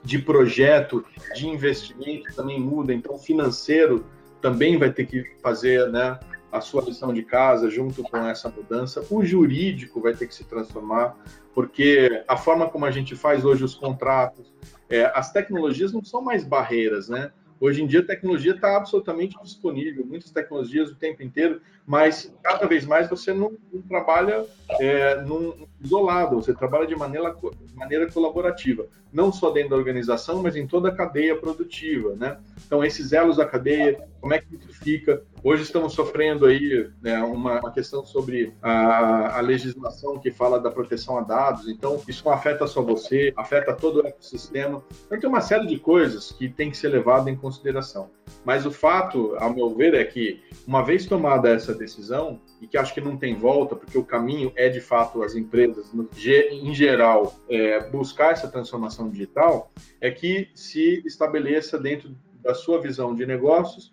de 0.03 0.19
projeto, 0.19 1.05
de 1.35 1.47
investimento 1.47 2.33
também 2.35 2.59
muda, 2.59 2.93
então 2.93 3.17
financeiro 3.17 4.05
também 4.41 4.77
vai 4.77 4.91
ter 4.91 5.05
que 5.05 5.23
fazer 5.41 5.89
né, 5.89 6.19
a 6.51 6.61
sua 6.61 6.83
lição 6.83 7.13
de 7.13 7.23
casa 7.23 7.69
junto 7.69 8.01
com 8.03 8.17
essa 8.17 8.49
mudança. 8.49 9.05
O 9.09 9.23
jurídico 9.23 10.01
vai 10.01 10.13
ter 10.13 10.27
que 10.27 10.33
se 10.33 10.43
transformar, 10.43 11.15
porque 11.53 12.23
a 12.27 12.37
forma 12.37 12.69
como 12.69 12.85
a 12.85 12.91
gente 12.91 13.15
faz 13.15 13.43
hoje 13.43 13.63
os 13.63 13.75
contratos, 13.75 14.53
é, 14.89 15.11
as 15.13 15.31
tecnologias 15.31 15.91
não 15.91 16.03
são 16.03 16.21
mais 16.21 16.43
barreiras, 16.43 17.09
né? 17.09 17.31
Hoje 17.59 17.83
em 17.83 17.87
dia 17.87 17.99
a 17.99 18.05
tecnologia 18.05 18.53
está 18.53 18.77
absolutamente 18.77 19.37
disponível, 19.43 20.05
muitas 20.05 20.31
tecnologias 20.31 20.89
o 20.89 20.95
tempo 20.95 21.21
inteiro, 21.21 21.61
mas 21.85 22.33
cada 22.41 22.65
vez 22.65 22.85
mais 22.85 23.09
você 23.09 23.33
não, 23.33 23.51
não 23.73 23.81
trabalha 23.81 24.45
é, 24.79 25.21
num, 25.21 25.67
isolado, 25.81 26.37
você 26.37 26.53
trabalha 26.53 26.87
de 26.87 26.95
maneira, 26.95 27.35
maneira 27.75 28.09
colaborativa, 28.09 28.85
não 29.11 29.31
só 29.31 29.51
dentro 29.51 29.71
da 29.71 29.75
organização, 29.75 30.41
mas 30.41 30.55
em 30.55 30.65
toda 30.65 30.89
a 30.89 30.95
cadeia 30.95 31.35
produtiva, 31.35 32.15
né? 32.15 32.37
Então, 32.65 32.83
esses 32.83 33.11
elos 33.11 33.37
da 33.37 33.45
cadeia, 33.45 34.07
como 34.19 34.33
é 34.33 34.39
que 34.39 34.55
isso 34.55 34.73
fica? 34.73 35.23
Hoje 35.43 35.63
estamos 35.63 35.93
sofrendo 35.93 36.45
aí 36.45 36.89
né, 37.01 37.19
uma, 37.21 37.59
uma, 37.59 37.71
questão 37.71 38.05
sobre 38.05 38.53
a, 38.61 39.37
a, 39.37 39.41
legislação 39.41 40.19
que 40.19 40.31
fala 40.31 40.59
da 40.59 40.69
proteção 40.69 41.17
a 41.17 41.21
dados, 41.21 41.67
então 41.67 42.01
isso 42.07 42.25
não 42.25 42.33
afeta 42.33 42.67
só 42.67 42.81
você, 42.81 43.33
afeta 43.35 43.73
todo 43.73 44.01
o 44.01 44.07
ecossistema. 44.07 44.83
Então 45.05 45.19
tem 45.19 45.29
uma 45.29 45.41
série 45.41 45.65
de 45.65 45.77
coisas 45.77 46.31
que 46.31 46.49
tem 46.49 46.69
que 46.69 46.77
ser 46.77 46.89
levado 46.89 47.29
em 47.29 47.35
consideração. 47.35 48.09
Mas 48.43 48.65
o 48.65 48.71
fato, 48.71 49.35
ao 49.39 49.53
meu 49.53 49.73
ver, 49.73 49.93
é 49.93 50.03
que 50.03 50.41
uma 50.67 50.83
vez 50.83 51.05
tomada 51.05 51.49
essa 51.49 51.73
decisão, 51.73 52.39
e 52.61 52.67
que 52.67 52.77
acho 52.77 52.93
que 52.93 53.01
não 53.01 53.17
tem 53.17 53.35
volta, 53.35 53.75
porque 53.75 53.97
o 53.97 54.03
caminho 54.03 54.51
é 54.55 54.67
de 54.69 54.81
fato 54.81 55.23
as 55.23 55.35
empresas, 55.35 55.91
em 55.93 56.73
geral, 56.73 57.35
é, 57.49 57.79
buscar 57.89 58.33
essa 58.33 58.47
transformação 58.47 59.09
digital, 59.09 59.71
é 60.01 60.11
que 60.11 60.49
se 60.53 61.01
estabeleça 61.05 61.77
dentro 61.77 62.15
da 62.41 62.53
sua 62.53 62.81
visão 62.81 63.15
de 63.15 63.25
negócios 63.25 63.91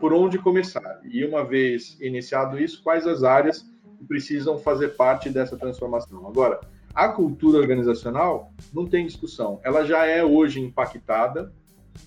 por 0.00 0.12
onde 0.12 0.38
começar. 0.38 1.00
E 1.04 1.24
uma 1.24 1.44
vez 1.44 1.98
iniciado 2.00 2.58
isso, 2.58 2.82
quais 2.82 3.06
as 3.06 3.22
áreas 3.22 3.66
que 3.98 4.04
precisam 4.06 4.58
fazer 4.58 4.96
parte 4.96 5.30
dessa 5.30 5.56
transformação. 5.56 6.26
Agora, 6.26 6.60
a 6.94 7.08
cultura 7.08 7.58
organizacional 7.58 8.52
não 8.72 8.86
tem 8.86 9.06
discussão, 9.06 9.60
ela 9.64 9.84
já 9.84 10.04
é 10.04 10.22
hoje 10.22 10.60
impactada 10.60 11.52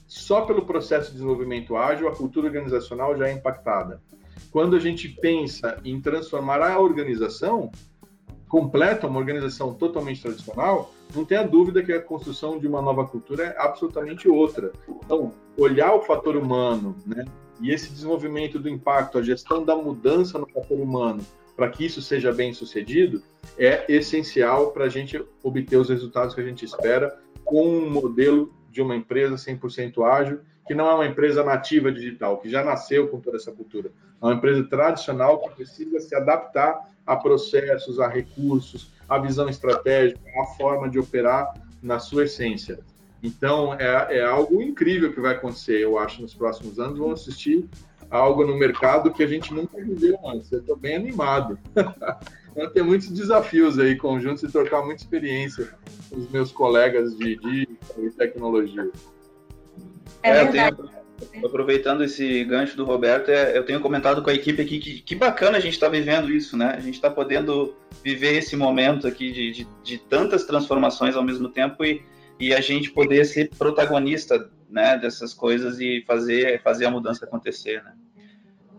só 0.07 0.41
pelo 0.41 0.65
processo 0.65 1.07
de 1.07 1.13
desenvolvimento 1.13 1.75
ágil, 1.75 2.07
a 2.07 2.15
cultura 2.15 2.47
organizacional 2.47 3.15
já 3.17 3.27
é 3.27 3.33
impactada. 3.33 4.01
Quando 4.51 4.75
a 4.75 4.79
gente 4.79 5.09
pensa 5.09 5.79
em 5.83 5.99
transformar 5.99 6.61
a 6.61 6.79
organização 6.79 7.71
completa, 8.47 9.07
uma 9.07 9.19
organização 9.19 9.73
totalmente 9.73 10.21
tradicional, 10.21 10.93
não 11.13 11.25
tenha 11.25 11.43
dúvida 11.45 11.83
que 11.83 11.91
a 11.91 12.01
construção 12.01 12.57
de 12.57 12.67
uma 12.67 12.81
nova 12.81 13.05
cultura 13.05 13.43
é 13.43 13.55
absolutamente 13.61 14.29
outra. 14.29 14.71
Então, 14.87 15.33
olhar 15.57 15.93
o 15.93 16.01
fator 16.01 16.35
humano, 16.35 16.95
né, 17.05 17.25
e 17.61 17.71
esse 17.71 17.89
desenvolvimento 17.89 18.59
do 18.59 18.69
impacto, 18.69 19.17
a 19.17 19.23
gestão 19.23 19.63
da 19.63 19.75
mudança 19.75 20.37
no 20.37 20.47
fator 20.47 20.79
humano, 20.79 21.25
para 21.55 21.69
que 21.69 21.85
isso 21.85 22.01
seja 22.01 22.31
bem 22.33 22.53
sucedido, 22.53 23.23
é 23.57 23.85
essencial 23.87 24.71
para 24.71 24.85
a 24.85 24.89
gente 24.89 25.23
obter 25.41 25.77
os 25.77 25.89
resultados 25.89 26.35
que 26.35 26.41
a 26.41 26.45
gente 26.45 26.65
espera 26.65 27.17
com 27.43 27.65
um 27.67 27.89
modelo 27.89 28.53
de 28.69 28.81
uma 28.81 28.95
empresa 28.95 29.35
100% 29.35 30.03
ágil, 30.05 30.41
que 30.67 30.73
não 30.73 30.89
é 30.89 30.93
uma 30.95 31.05
empresa 31.05 31.43
nativa 31.43 31.91
digital, 31.91 32.39
que 32.39 32.49
já 32.49 32.63
nasceu 32.63 33.07
com 33.07 33.19
toda 33.19 33.37
essa 33.37 33.51
cultura. 33.51 33.91
É 34.21 34.25
uma 34.25 34.33
empresa 34.33 34.63
tradicional 34.63 35.39
que 35.39 35.55
precisa 35.55 35.99
se 35.99 36.15
adaptar 36.15 36.91
a 37.05 37.15
processos, 37.15 37.99
a 37.99 38.07
recursos, 38.07 38.91
a 39.07 39.19
visão 39.19 39.47
estratégica, 39.47 40.19
a 40.41 40.57
forma 40.57 40.89
de 40.89 40.99
operar 40.99 41.53
na 41.81 41.99
sua 41.99 42.23
essência. 42.23 42.79
Então, 43.25 43.73
é, 43.73 44.19
é 44.19 44.25
algo 44.25 44.61
incrível 44.61 45.11
que 45.11 45.19
vai 45.19 45.33
acontecer, 45.33 45.81
eu 45.81 45.97
acho, 45.97 46.21
nos 46.21 46.33
próximos 46.33 46.79
anos. 46.79 46.99
Vamos 46.99 47.21
assistir 47.21 47.67
algo 48.09 48.45
no 48.45 48.55
mercado 48.55 49.11
que 49.11 49.23
a 49.23 49.27
gente 49.27 49.53
nunca 49.53 49.77
viveu 49.81 50.17
antes. 50.27 50.51
Eu 50.51 50.59
estou 50.59 50.75
bem 50.75 50.95
animado. 50.95 51.57
Vai 52.55 52.69
ter 52.69 52.83
muitos 52.83 53.09
desafios 53.09 53.77
aí 53.77 53.97
conjuntos 53.97 54.43
e 54.43 54.47
trocar 54.47 54.81
muita 54.81 55.01
experiência 55.01 55.73
com 56.09 56.19
os 56.19 56.29
meus 56.29 56.51
colegas 56.51 57.17
de, 57.17 57.35
de, 57.35 57.67
de 57.97 58.11
tecnologia. 58.11 58.89
É, 60.23 60.29
é 60.29 60.45
tenho, 60.45 60.89
aproveitando 61.43 62.03
esse 62.03 62.43
gancho 62.45 62.77
do 62.77 62.85
Roberto, 62.85 63.29
é, 63.29 63.57
eu 63.57 63.65
tenho 63.65 63.81
comentado 63.81 64.21
com 64.21 64.29
a 64.29 64.33
equipe 64.33 64.61
aqui 64.61 64.79
que, 64.79 65.01
que 65.01 65.15
bacana 65.15 65.57
a 65.57 65.59
gente 65.59 65.73
está 65.73 65.89
vivendo 65.89 66.31
isso, 66.31 66.55
né? 66.55 66.75
A 66.77 66.79
gente 66.79 66.95
está 66.95 67.09
podendo 67.09 67.75
viver 68.03 68.37
esse 68.37 68.55
momento 68.55 69.07
aqui 69.07 69.31
de, 69.31 69.51
de, 69.51 69.67
de, 69.83 69.97
tantas 69.97 70.45
transformações 70.45 71.15
ao 71.15 71.23
mesmo 71.23 71.49
tempo 71.49 71.83
e, 71.83 72.01
e 72.39 72.53
a 72.53 72.61
gente 72.61 72.91
poder 72.91 73.25
ser 73.25 73.49
protagonista 73.57 74.49
né, 74.69 74.97
dessas 74.97 75.33
coisas 75.33 75.79
e 75.79 76.03
fazer, 76.05 76.61
fazer 76.61 76.85
a 76.85 76.91
mudança 76.91 77.25
acontecer, 77.25 77.83
né? 77.83 77.93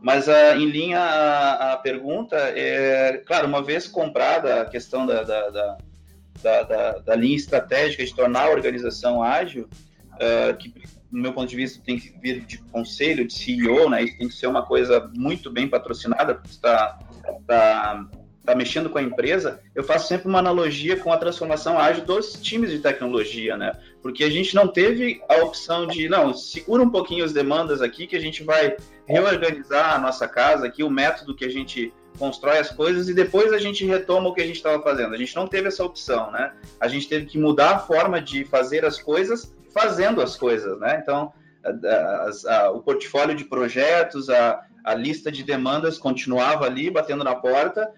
Mas 0.03 0.29
a, 0.29 0.53
ah, 0.53 0.57
em 0.57 0.67
linha 0.67 1.01
a, 1.01 1.73
a, 1.73 1.77
pergunta, 1.79 2.37
é, 2.37 3.17
claro, 3.27 3.49
uma 3.49 3.63
vez 3.63 3.89
comprada 3.89 4.63
a 4.63 4.67
questão 4.67 5.07
da, 5.07 5.23
da, 5.23 5.51
da, 5.51 6.63
da, 6.63 6.99
da 6.99 7.15
linha 7.17 7.37
estratégica 7.37 8.05
de 8.05 8.15
tornar 8.15 8.45
a 8.45 8.51
organização 8.51 9.23
ágil, 9.23 9.69
uh, 10.15 10.57
que 10.57 10.73
no 11.11 11.23
meu 11.23 11.33
ponto 11.33 11.49
de 11.49 11.57
vista 11.57 11.83
tem 11.85 11.99
que 11.99 12.15
vir 12.21 12.45
de 12.45 12.59
conselho, 12.59 13.27
de 13.27 13.33
CEO, 13.33 13.89
né? 13.89 14.05
Isso 14.05 14.19
tem 14.19 14.29
que 14.29 14.35
ser 14.35 14.47
uma 14.47 14.65
coisa 14.65 15.11
muito 15.17 15.51
bem 15.51 15.69
patrocinada, 15.69 16.35
porque 16.35 16.51
está 16.51 16.99
tá, 17.47 18.07
tá 18.47 18.55
mexendo 18.55 18.89
com 18.89 18.99
a 18.99 19.03
empresa, 19.03 19.61
eu 19.75 19.83
faço 19.83 20.07
sempre 20.07 20.29
uma 20.29 20.39
analogia 20.39 20.97
com 20.97 21.13
a 21.13 21.17
transformação 21.17 21.79
ágil 21.79 22.05
dos 22.05 22.35
times 22.35 22.71
de 22.71 22.79
tecnologia, 22.79 23.57
né? 23.57 23.73
Porque 24.01 24.23
a 24.23 24.31
gente 24.31 24.55
não 24.55 24.69
teve 24.69 25.21
a 25.29 25.43
opção 25.43 25.87
de, 25.87 26.09
não, 26.09 26.33
segura 26.33 26.83
um 26.83 26.91
pouquinho 26.91 27.25
as 27.25 27.33
demandas 27.33 27.83
aqui 27.83 28.07
que 28.07 28.15
a 28.15 28.21
gente 28.21 28.45
vai 28.45 28.77
reorganizar 29.05 29.95
a 29.95 29.99
nossa 29.99 30.29
casa 30.29 30.67
aqui, 30.67 30.85
o 30.85 30.91
método 30.91 31.35
que 31.35 31.45
a 31.45 31.51
gente 31.51 31.93
constrói 32.19 32.59
as 32.59 32.71
coisas 32.71 33.09
e 33.09 33.15
depois 33.15 33.53
a 33.53 33.59
gente 33.59 33.85
retoma 33.85 34.29
o 34.29 34.33
que 34.35 34.41
a 34.41 34.47
gente 34.47 34.57
estava 34.57 34.83
fazendo. 34.83 35.15
A 35.15 35.19
gente 35.19 35.35
não 35.35 35.47
teve 35.47 35.69
essa 35.69 35.85
opção, 35.85 36.31
né? 36.31 36.53
A 36.81 36.89
gente 36.89 37.09
teve 37.09 37.27
que 37.27 37.39
mudar 37.39 37.73
a 37.73 37.79
forma 37.81 38.23
de 38.23 38.45
fazer 38.45 38.85
as 38.85 39.03
coisas 39.03 39.53
fazendo 39.75 40.23
as 40.23 40.37
coisas, 40.37 40.79
né? 40.79 41.01
Então, 41.03 41.33
a, 41.65 42.31
a, 42.55 42.71
o 42.71 42.81
portfólio 42.81 43.35
de 43.35 43.45
projetos, 43.45 44.31
a, 44.31 44.63
a 44.85 44.95
lista 44.95 45.31
de 45.31 45.43
demandas 45.43 45.99
continuava 45.99 46.65
ali, 46.65 46.89
batendo 46.91 47.25
na 47.25 47.35
porta, 47.35 47.93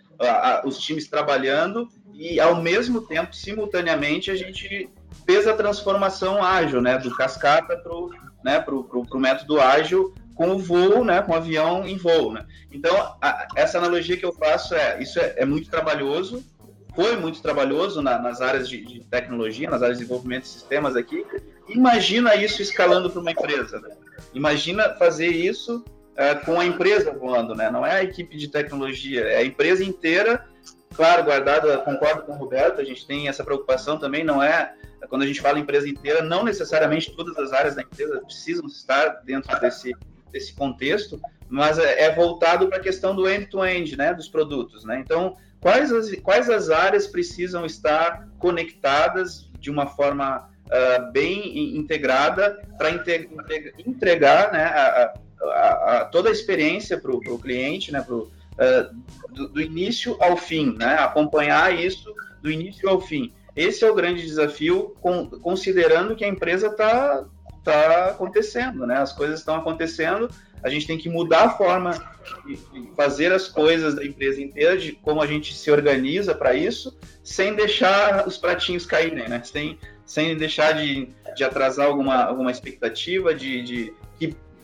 os 0.64 0.78
times 0.78 1.08
trabalhando 1.08 1.88
e, 2.14 2.40
ao 2.40 2.60
mesmo 2.60 3.02
tempo, 3.02 3.34
simultaneamente, 3.34 4.30
a 4.30 4.36
gente 4.36 4.90
fez 5.24 5.46
a 5.46 5.54
transformação 5.54 6.42
ágil, 6.42 6.80
né? 6.80 6.98
Do 6.98 7.14
cascata 7.14 7.76
para 7.76 7.94
o 7.94 8.10
né, 8.42 8.60
pro, 8.60 8.84
pro, 8.84 9.04
pro 9.04 9.20
método 9.20 9.60
ágil 9.60 10.14
com 10.34 10.52
o 10.52 10.58
voo, 10.58 11.04
né, 11.04 11.20
com 11.20 11.32
o 11.32 11.34
avião 11.34 11.86
em 11.86 11.96
voo, 11.96 12.32
né? 12.32 12.46
Então, 12.70 12.94
a, 13.20 13.48
essa 13.56 13.78
analogia 13.78 14.16
que 14.16 14.24
eu 14.24 14.32
faço 14.32 14.74
é, 14.74 15.02
isso 15.02 15.18
é, 15.18 15.34
é 15.38 15.44
muito 15.44 15.68
trabalhoso, 15.68 16.44
foi 16.94 17.16
muito 17.16 17.42
trabalhoso 17.42 18.00
na, 18.00 18.18
nas 18.18 18.40
áreas 18.40 18.68
de, 18.68 18.84
de, 18.84 19.00
tecnologia, 19.00 19.68
nas 19.68 19.82
áreas 19.82 19.98
de 19.98 20.04
desenvolvimento 20.04 20.44
de 20.44 20.48
sistemas 20.48 20.96
aqui. 20.96 21.24
Imagina 21.68 22.34
isso 22.36 22.62
escalando 22.62 23.10
para 23.10 23.20
uma 23.20 23.30
empresa. 23.30 23.80
Né? 23.80 23.90
Imagina 24.32 24.94
fazer 24.94 25.28
isso 25.28 25.84
é, 26.18 26.34
com 26.34 26.58
a 26.58 26.66
empresa 26.66 27.12
voando, 27.12 27.54
né? 27.54 27.70
Não 27.70 27.86
é 27.86 27.92
a 27.92 28.02
equipe 28.02 28.36
de 28.36 28.48
tecnologia, 28.48 29.22
é 29.22 29.36
a 29.36 29.44
empresa 29.44 29.84
inteira. 29.84 30.44
Claro, 30.94 31.22
guardada, 31.22 31.78
concordo 31.78 32.22
com 32.22 32.32
o 32.32 32.36
Roberto, 32.36 32.80
a 32.80 32.84
gente 32.84 33.06
tem 33.06 33.28
essa 33.28 33.44
preocupação 33.44 33.98
também, 33.98 34.24
não 34.24 34.42
é 34.42 34.74
quando 35.08 35.22
a 35.22 35.26
gente 35.26 35.40
fala 35.40 35.60
empresa 35.60 35.88
inteira, 35.88 36.20
não 36.22 36.42
necessariamente 36.42 37.14
todas 37.14 37.38
as 37.38 37.52
áreas 37.52 37.76
da 37.76 37.82
empresa 37.82 38.20
precisam 38.26 38.66
estar 38.66 39.20
dentro 39.24 39.58
desse 39.60 39.94
desse 40.32 40.52
contexto, 40.52 41.18
mas 41.48 41.78
é, 41.78 42.02
é 42.02 42.14
voltado 42.14 42.68
para 42.68 42.76
a 42.78 42.80
questão 42.80 43.14
do 43.14 43.26
end-to-end, 43.26 43.92
-end, 43.92 43.96
né, 43.96 44.12
dos 44.12 44.28
produtos, 44.28 44.84
né? 44.84 44.98
Então, 44.98 45.36
quais 45.60 45.90
as, 45.90 46.14
quais 46.16 46.50
as 46.50 46.68
áreas 46.68 47.06
precisam 47.06 47.64
estar 47.64 48.28
conectadas 48.38 49.48
de 49.58 49.70
uma 49.70 49.86
forma 49.86 50.50
uh, 50.66 51.12
bem 51.12 51.76
integrada 51.78 52.60
para 52.76 52.90
entregar 53.86 54.52
né, 54.52 54.64
a, 54.64 55.14
a, 55.42 55.98
a, 56.00 56.04
toda 56.04 56.28
a 56.28 56.32
experiência 56.32 56.98
para 56.98 57.12
o 57.12 57.38
cliente, 57.38 57.92
né, 57.92 58.00
pro, 58.00 58.22
uh, 58.22 59.32
do, 59.32 59.48
do, 59.48 59.60
início 59.60 60.16
ao 60.20 60.36
fim, 60.36 60.76
né, 60.76 60.94
acompanhar 60.94 61.78
isso 61.78 62.14
do 62.42 62.50
início 62.50 62.88
ao 62.88 63.00
fim. 63.00 63.32
Esse 63.54 63.84
é 63.84 63.90
o 63.90 63.94
grande 63.94 64.22
desafio, 64.22 64.94
com, 65.00 65.28
considerando 65.28 66.14
que 66.14 66.24
a 66.24 66.28
empresa 66.28 66.68
está 66.68 67.24
está 67.58 68.10
acontecendo, 68.10 68.86
né? 68.86 68.96
As 68.96 69.12
coisas 69.12 69.40
estão 69.40 69.56
acontecendo, 69.56 70.30
a 70.62 70.68
gente 70.68 70.86
tem 70.86 70.98
que 70.98 71.08
mudar 71.08 71.44
a 71.44 71.50
forma 71.50 71.92
de 72.46 72.58
fazer 72.96 73.32
as 73.32 73.48
coisas 73.48 73.94
da 73.94 74.04
empresa 74.04 74.40
inteira, 74.40 74.76
de 74.76 74.92
como 74.92 75.22
a 75.22 75.26
gente 75.26 75.54
se 75.54 75.70
organiza 75.70 76.34
para 76.34 76.54
isso, 76.54 76.96
sem 77.22 77.54
deixar 77.54 78.26
os 78.26 78.36
pratinhos 78.36 78.86
caírem, 78.86 79.28
né? 79.28 79.42
Sem, 79.44 79.78
sem 80.04 80.36
deixar 80.36 80.72
de, 80.72 81.08
de 81.36 81.44
atrasar 81.44 81.86
alguma, 81.86 82.24
alguma 82.24 82.50
expectativa, 82.50 83.34
de, 83.34 83.62
de 83.62 83.92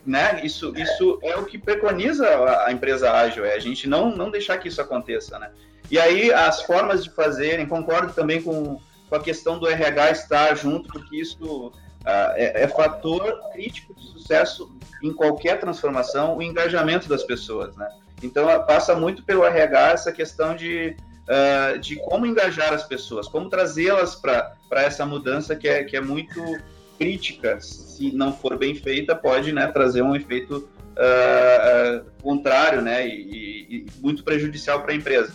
né? 0.07 0.41
Isso, 0.45 0.73
isso 0.77 1.19
é 1.23 1.37
o 1.37 1.45
que 1.45 1.59
preconiza 1.59 2.27
a, 2.65 2.73
empresa 2.73 3.11
ágil, 3.11 3.45
é 3.45 3.55
a 3.55 3.59
gente 3.59 3.89
não, 3.89 4.15
não 4.15 4.31
deixar 4.31 4.59
que 4.59 4.69
isso 4.69 4.81
aconteça, 4.81 5.39
né? 5.39 5.51
E 5.91 5.99
aí 5.99 6.33
as 6.33 6.63
formas 6.63 7.05
de 7.05 7.11
fazerem, 7.11 7.67
concordo 7.67 8.13
também 8.13 8.43
com, 8.43 8.81
com 9.09 9.15
a 9.15 9.21
questão 9.21 9.59
do 9.59 9.69
RH 9.69 10.11
estar 10.11 10.55
junto, 10.57 10.89
porque 10.89 11.17
isso 11.21 11.73
ah, 12.05 12.35
é, 12.37 12.65
é, 12.65 12.69
fator 12.69 13.41
crítico 13.53 13.95
de 13.95 14.07
sucesso 14.09 14.71
em 15.03 15.11
qualquer 15.11 15.59
transformação 15.59 16.37
o 16.37 16.43
engajamento 16.43 17.09
das 17.09 17.23
pessoas, 17.23 17.75
né? 17.77 17.89
Então 18.23 18.47
passa 18.67 18.95
muito 18.95 19.23
pelo 19.23 19.45
RH 19.45 19.93
essa 19.93 20.13
questão 20.13 20.55
de, 20.55 20.97
uh, 21.29 21.79
de 21.79 21.97
como 21.97 22.27
engajar 22.27 22.75
as 22.75 22.85
pessoas, 22.85 23.27
como 23.27 23.49
trazê-las 23.49 24.15
para 24.15 24.55
essa 24.73 25.07
mudança 25.07 25.57
que 25.57 25.67
é, 25.67 25.83
que 25.85 25.97
é 25.97 26.01
muito 26.01 26.41
crítica, 26.99 27.61
se 27.61 28.13
não 28.13 28.33
for 28.33 28.57
bem 28.57 28.75
feita, 28.75 29.15
pode 29.15 29.53
né, 29.53 29.67
trazer 29.69 30.03
um 30.03 30.15
efeito 30.15 30.69
uh, 30.97 32.01
uh, 32.01 32.05
contrário 32.23 32.81
né, 32.81 33.07
e, 33.07 33.67
e, 33.69 33.87
muito 34.01 34.25
prejudicial 34.25 34.83
para 34.83 34.93
a 34.93 34.97
empresa. 34.97 35.33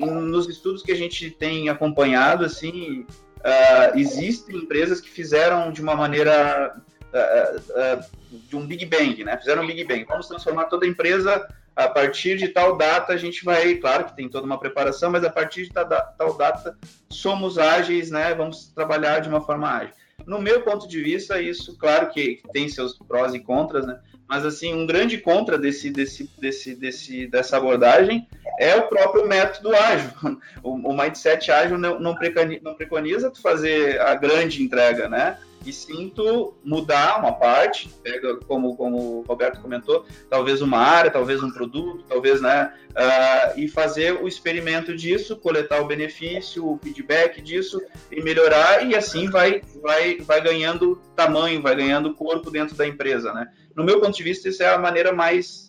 nos 0.00 0.48
estudos 0.48 0.82
que 0.82 0.92
a 0.92 0.96
gente 0.96 1.30
tem 1.30 1.68
acompanhado, 1.68 2.44
assim, 2.44 3.06
uh, 3.44 3.98
existem 3.98 4.56
empresas 4.56 5.00
que 5.00 5.10
fizeram 5.10 5.70
de 5.70 5.82
uma 5.82 5.94
maneira 5.94 6.74
uh, 7.12 7.98
uh, 8.00 8.04
de 8.32 8.56
um 8.56 8.66
Big 8.66 8.86
Bang, 8.86 9.22
né? 9.22 9.36
Fizeram 9.36 9.62
um 9.62 9.66
Big 9.66 9.84
Bang. 9.84 10.04
Vamos 10.04 10.26
transformar 10.26 10.64
toda 10.64 10.86
a 10.86 10.88
empresa 10.88 11.46
a 11.76 11.88
partir 11.88 12.36
de 12.36 12.48
tal 12.48 12.76
data 12.76 13.12
a 13.12 13.16
gente 13.16 13.44
vai, 13.44 13.74
claro 13.74 14.04
que 14.04 14.14
tem 14.14 14.28
toda 14.28 14.46
uma 14.46 14.58
preparação, 14.58 15.10
mas 15.10 15.24
a 15.24 15.30
partir 15.30 15.64
de 15.64 15.72
tal 15.72 16.34
data 16.38 16.76
somos 17.08 17.58
ágeis, 17.58 18.10
né? 18.10 18.34
Vamos 18.34 18.66
trabalhar 18.66 19.20
de 19.20 19.28
uma 19.28 19.40
forma 19.40 19.68
ágil. 19.68 19.94
No 20.26 20.40
meu 20.40 20.62
ponto 20.62 20.88
de 20.88 21.02
vista, 21.02 21.40
isso, 21.40 21.76
claro 21.76 22.10
que 22.10 22.40
tem 22.52 22.68
seus 22.68 22.98
prós 22.98 23.34
e 23.34 23.40
contras, 23.40 23.86
né? 23.86 24.00
Mas 24.28 24.44
assim, 24.44 24.72
um 24.74 24.86
grande 24.86 25.18
contra 25.18 25.58
desse, 25.58 25.90
desse, 25.90 26.30
desse, 26.38 26.74
desse, 26.74 27.26
dessa 27.26 27.56
abordagem 27.56 28.26
é 28.58 28.74
o 28.76 28.88
próprio 28.88 29.26
método 29.26 29.74
ágil. 29.74 30.10
O, 30.62 30.90
o 30.90 30.96
mindset 30.96 31.50
ágil 31.50 31.76
não, 31.76 32.00
não, 32.00 32.14
preconiza, 32.14 33.30
tu 33.30 33.40
fazer 33.42 34.00
a 34.00 34.14
grande 34.14 34.62
entrega, 34.62 35.08
né? 35.08 35.36
e 35.66 35.72
sinto 35.72 36.54
mudar 36.62 37.18
uma 37.18 37.32
parte, 37.32 37.88
pega 38.02 38.36
como, 38.46 38.76
como 38.76 38.96
o 38.96 39.24
Roberto 39.26 39.60
comentou, 39.60 40.04
talvez 40.28 40.60
uma 40.60 40.78
área, 40.78 41.10
talvez 41.10 41.42
um 41.42 41.50
produto, 41.50 42.04
talvez, 42.08 42.40
né, 42.40 42.72
uh, 42.90 43.58
e 43.58 43.66
fazer 43.66 44.12
o 44.22 44.28
experimento 44.28 44.94
disso, 44.94 45.36
coletar 45.36 45.80
o 45.80 45.86
benefício, 45.86 46.66
o 46.66 46.78
feedback 46.82 47.40
disso 47.40 47.80
e 48.10 48.22
melhorar 48.22 48.86
e 48.86 48.94
assim 48.94 49.28
vai, 49.30 49.62
vai, 49.82 50.18
vai 50.18 50.40
ganhando 50.40 51.00
tamanho, 51.16 51.62
vai 51.62 51.74
ganhando 51.74 52.14
corpo 52.14 52.50
dentro 52.50 52.76
da 52.76 52.86
empresa, 52.86 53.32
né. 53.32 53.48
No 53.76 53.84
meu 53.84 54.00
ponto 54.00 54.16
de 54.16 54.22
vista, 54.22 54.48
isso 54.48 54.62
é 54.62 54.72
a 54.72 54.78
maneira 54.78 55.12
mais 55.12 55.64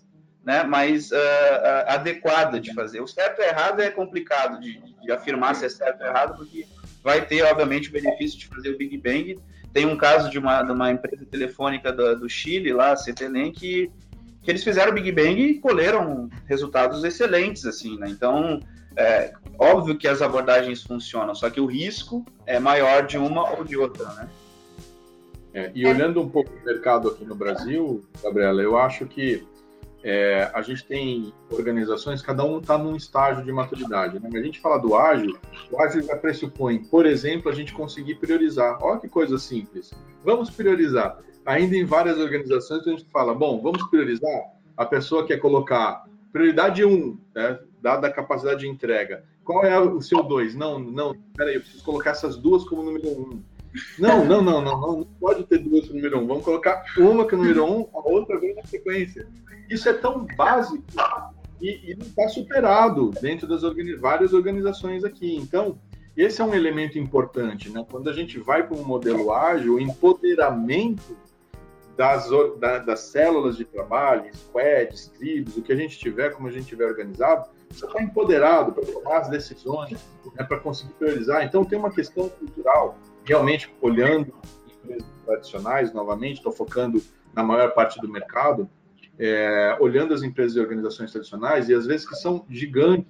né, 0.45 0.63
mais 0.63 1.11
uh, 1.11 1.15
uh, 1.15 1.87
adequada 1.87 2.59
de 2.59 2.71
fazer. 2.73 3.01
O 3.01 3.07
certo 3.07 3.41
e 3.41 3.45
errado 3.45 3.81
é 3.81 3.89
complicado 3.89 4.59
de, 4.59 4.79
de 5.01 5.11
afirmar 5.11 5.55
se 5.55 5.65
é 5.65 5.69
certo 5.69 6.01
ou 6.01 6.07
errado, 6.07 6.37
porque 6.37 6.67
vai 7.03 7.25
ter, 7.25 7.41
obviamente, 7.43 7.89
o 7.89 7.91
benefício 7.91 8.37
de 8.37 8.47
fazer 8.47 8.69
o 8.69 8.77
Big 8.77 8.95
Bang, 8.97 9.39
tem 9.73 9.87
um 9.87 9.97
caso 9.97 10.29
de 10.29 10.37
uma, 10.37 10.61
de 10.61 10.71
uma 10.71 10.91
empresa 10.91 11.25
telefônica 11.25 11.91
do, 11.91 12.15
do 12.19 12.29
Chile, 12.29 12.71
lá, 12.71 12.91
a 12.91 12.95
CTLEN, 12.95 13.51
que, 13.51 13.91
que 14.43 14.51
eles 14.51 14.63
fizeram 14.63 14.91
o 14.91 14.95
Big 14.95 15.11
Bang 15.11 15.41
e 15.41 15.59
colheram 15.59 16.29
resultados 16.45 17.03
excelentes, 17.03 17.65
assim, 17.65 17.97
né? 17.97 18.07
Então, 18.09 18.59
é 18.95 19.33
óbvio 19.59 19.97
que 19.97 20.07
as 20.07 20.21
abordagens 20.21 20.83
funcionam, 20.83 21.33
só 21.33 21.49
que 21.49 21.59
o 21.59 21.65
risco 21.65 22.23
é 22.45 22.59
maior 22.59 23.05
de 23.05 23.17
uma 23.17 23.51
ou 23.51 23.63
de 23.63 23.75
outra, 23.75 24.05
né? 24.13 24.29
É, 25.55 25.71
e 25.73 25.87
olhando 25.87 26.21
um 26.21 26.27
pouco 26.27 26.51
o 26.51 26.65
mercado 26.65 27.07
aqui 27.07 27.23
no 27.23 27.33
Brasil, 27.33 28.03
Gabriela, 28.21 28.61
eu 28.61 28.77
acho 28.77 29.05
que 29.05 29.47
é, 30.03 30.51
a 30.53 30.61
gente 30.61 30.85
tem 30.85 31.33
organizações, 31.49 32.21
cada 32.21 32.43
um 32.43 32.59
está 32.59 32.77
num 32.77 32.93
estágio 32.93 33.41
de 33.41 33.53
maturidade. 33.53 34.19
Né? 34.19 34.29
A 34.33 34.43
gente 34.43 34.59
fala 34.59 34.77
do 34.77 34.93
ágil, 34.93 35.37
o 35.71 35.81
ágil 35.81 36.03
já 36.03 36.17
pressupõe, 36.17 36.83
por 36.83 37.05
exemplo, 37.05 37.49
a 37.49 37.55
gente 37.55 37.73
conseguir 37.73 38.15
priorizar. 38.15 38.77
Olha 38.83 38.99
que 38.99 39.07
coisa 39.07 39.37
simples. 39.37 39.93
Vamos 40.25 40.49
priorizar. 40.49 41.19
Ainda 41.45 41.77
em 41.77 41.85
várias 41.85 42.17
organizações 42.17 42.85
a 42.85 42.91
gente 42.91 43.05
fala, 43.05 43.33
bom, 43.33 43.61
vamos 43.61 43.81
priorizar. 43.89 44.51
A 44.75 44.85
pessoa 44.85 45.25
quer 45.25 45.37
colocar 45.37 46.03
prioridade 46.33 46.83
1, 46.83 46.93
um, 46.93 47.17
né, 47.33 47.57
dada 47.81 48.07
a 48.07 48.11
capacidade 48.11 48.59
de 48.59 48.67
entrega. 48.67 49.23
Qual 49.45 49.63
é 49.63 49.79
o 49.79 50.01
seu 50.01 50.21
2? 50.21 50.53
Não, 50.53 50.77
não, 50.77 51.15
peraí, 51.33 51.55
eu 51.55 51.61
preciso 51.61 51.81
colocar 51.81 52.09
essas 52.09 52.35
duas 52.35 52.65
como 52.65 52.83
número 52.83 53.07
1. 53.07 53.11
Um. 53.21 53.54
Não, 53.99 54.25
não, 54.25 54.41
não, 54.41 54.61
não, 54.61 54.81
não, 54.81 55.03
pode 55.19 55.43
ter 55.45 55.59
duas 55.59 55.87
como 55.87 55.95
número 55.95 56.19
1. 56.19 56.23
Um. 56.23 56.27
Vamos 56.27 56.45
colocar 56.45 56.83
uma 56.97 57.27
que 57.27 57.35
é 57.35 57.37
o 57.37 57.41
número 57.41 57.65
1, 57.65 57.79
um, 57.79 57.87
a 57.93 58.09
outra 58.09 58.39
vem 58.39 58.55
na 58.55 58.63
sequência. 58.63 59.27
Isso 59.69 59.89
é 59.89 59.93
tão 59.93 60.25
básico 60.37 60.83
e, 61.61 61.91
e 61.91 61.95
não 61.95 62.05
está 62.05 62.27
superado 62.27 63.11
dentro 63.21 63.47
das 63.47 63.63
organi 63.63 63.95
várias 63.95 64.33
organizações 64.33 65.03
aqui. 65.03 65.35
Então, 65.35 65.79
esse 66.15 66.41
é 66.41 66.45
um 66.45 66.53
elemento 66.53 66.97
importante. 66.97 67.69
Né? 67.69 67.85
Quando 67.89 68.09
a 68.09 68.13
gente 68.13 68.39
vai 68.39 68.65
para 68.65 68.77
um 68.77 68.83
modelo 68.83 69.33
ágil, 69.33 69.75
o 69.75 69.79
empoderamento 69.79 71.17
das, 71.97 72.29
da, 72.59 72.79
das 72.79 72.99
células 73.01 73.57
de 73.57 73.65
trabalho, 73.65 74.29
squads, 74.35 75.07
tribos, 75.17 75.57
o 75.57 75.61
que 75.61 75.71
a 75.71 75.75
gente 75.75 75.97
tiver, 75.97 76.31
como 76.31 76.47
a 76.47 76.51
gente 76.51 76.67
tiver 76.67 76.85
organizado, 76.85 77.49
você 77.69 77.85
está 77.85 78.01
empoderado 78.01 78.71
para 78.71 78.85
tomar 78.85 79.17
as 79.19 79.29
decisões, 79.29 79.97
né, 80.35 80.43
para 80.43 80.59
conseguir 80.59 80.93
priorizar. 80.93 81.43
Então, 81.43 81.63
tem 81.65 81.79
uma 81.79 81.91
questão 81.91 82.29
cultural, 82.29 82.97
realmente 83.25 83.73
olhando 83.81 84.33
empresas 84.83 85.07
tradicionais, 85.25 85.93
novamente, 85.93 86.37
estou 86.37 86.51
focando 86.51 87.01
na 87.33 87.43
maior 87.43 87.71
parte 87.73 87.99
do 87.99 88.07
mercado, 88.07 88.69
é, 89.17 89.75
olhando 89.79 90.13
as 90.13 90.21
empresas 90.21 90.55
e 90.55 90.59
organizações 90.59 91.11
tradicionais, 91.11 91.69
e 91.69 91.73
às 91.73 91.85
vezes 91.85 92.07
que 92.07 92.15
são 92.15 92.45
gigantes, 92.49 93.07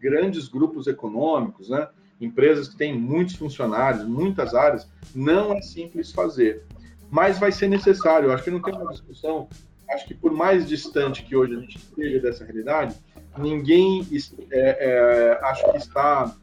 grandes 0.00 0.48
grupos 0.48 0.86
econômicos, 0.86 1.70
né? 1.70 1.88
empresas 2.20 2.68
que 2.68 2.76
têm 2.76 2.98
muitos 2.98 3.36
funcionários, 3.36 4.04
muitas 4.04 4.54
áreas, 4.54 4.88
não 5.14 5.52
é 5.52 5.62
simples 5.62 6.12
fazer. 6.12 6.64
Mas 7.10 7.38
vai 7.38 7.50
ser 7.50 7.68
necessário, 7.68 8.32
acho 8.32 8.44
que 8.44 8.50
não 8.50 8.60
tem 8.60 8.74
uma 8.74 8.92
discussão, 8.92 9.48
acho 9.90 10.06
que 10.06 10.14
por 10.14 10.32
mais 10.32 10.68
distante 10.68 11.22
que 11.22 11.36
hoje 11.36 11.56
a 11.56 11.60
gente 11.60 11.76
esteja 11.76 12.20
dessa 12.20 12.44
realidade, 12.44 12.96
ninguém 13.38 14.06
é, 14.50 14.60
é, 14.60 15.40
acho 15.42 15.70
que 15.70 15.78
está 15.78 16.34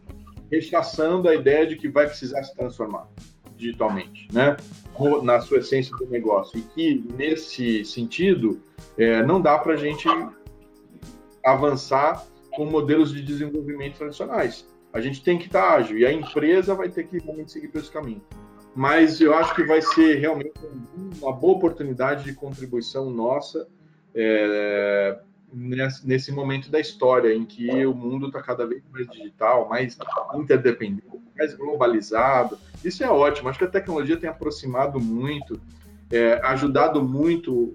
rechaçando 0.51 1.29
a 1.29 1.35
ideia 1.35 1.65
de 1.65 1.75
que 1.77 1.87
vai 1.87 2.05
precisar 2.05 2.43
se 2.43 2.55
transformar 2.55 3.07
digitalmente, 3.55 4.27
né? 4.33 4.57
Na 5.23 5.39
sua 5.39 5.59
essência 5.59 5.95
do 5.95 6.07
negócio. 6.07 6.59
E 6.59 6.61
que, 6.61 7.05
nesse 7.15 7.85
sentido, 7.85 8.61
é, 8.97 9.23
não 9.23 9.39
dá 9.39 9.57
para 9.57 9.73
a 9.73 9.77
gente 9.77 10.07
avançar 11.43 12.25
com 12.51 12.65
modelos 12.65 13.13
de 13.13 13.21
desenvolvimento 13.21 13.97
tradicionais. 13.97 14.67
A 14.91 14.99
gente 14.99 15.23
tem 15.23 15.37
que 15.37 15.45
estar 15.45 15.75
ágil 15.75 15.97
e 15.97 16.05
a 16.05 16.11
empresa 16.11 16.75
vai 16.75 16.89
ter 16.89 17.05
que 17.05 17.19
realmente 17.19 17.51
seguir 17.51 17.69
por 17.69 17.79
esse 17.79 17.89
caminho. 17.89 18.21
Mas 18.75 19.21
eu 19.21 19.33
acho 19.33 19.55
que 19.55 19.63
vai 19.63 19.81
ser 19.81 20.15
realmente 20.15 20.53
uma 21.21 21.31
boa 21.31 21.53
oportunidade 21.53 22.23
de 22.23 22.33
contribuição 22.33 23.09
nossa 23.09 23.67
é, 24.13 25.19
nesse 25.53 26.31
momento 26.31 26.69
da 26.69 26.79
história 26.79 27.33
em 27.33 27.45
que 27.45 27.85
o 27.85 27.93
mundo 27.93 28.27
está 28.27 28.41
cada 28.41 28.65
vez 28.65 28.81
mais 28.91 29.07
digital, 29.07 29.67
mais 29.67 29.97
interdependente, 30.35 31.03
mais 31.37 31.53
globalizado. 31.53 32.57
Isso 32.83 33.03
é 33.03 33.09
ótimo. 33.09 33.49
Acho 33.49 33.59
que 33.59 33.65
a 33.65 33.69
tecnologia 33.69 34.17
tem 34.17 34.29
aproximado 34.29 34.99
muito 34.99 35.59
é, 36.11 36.33
ajudado 36.43 37.01
muito 37.01 37.73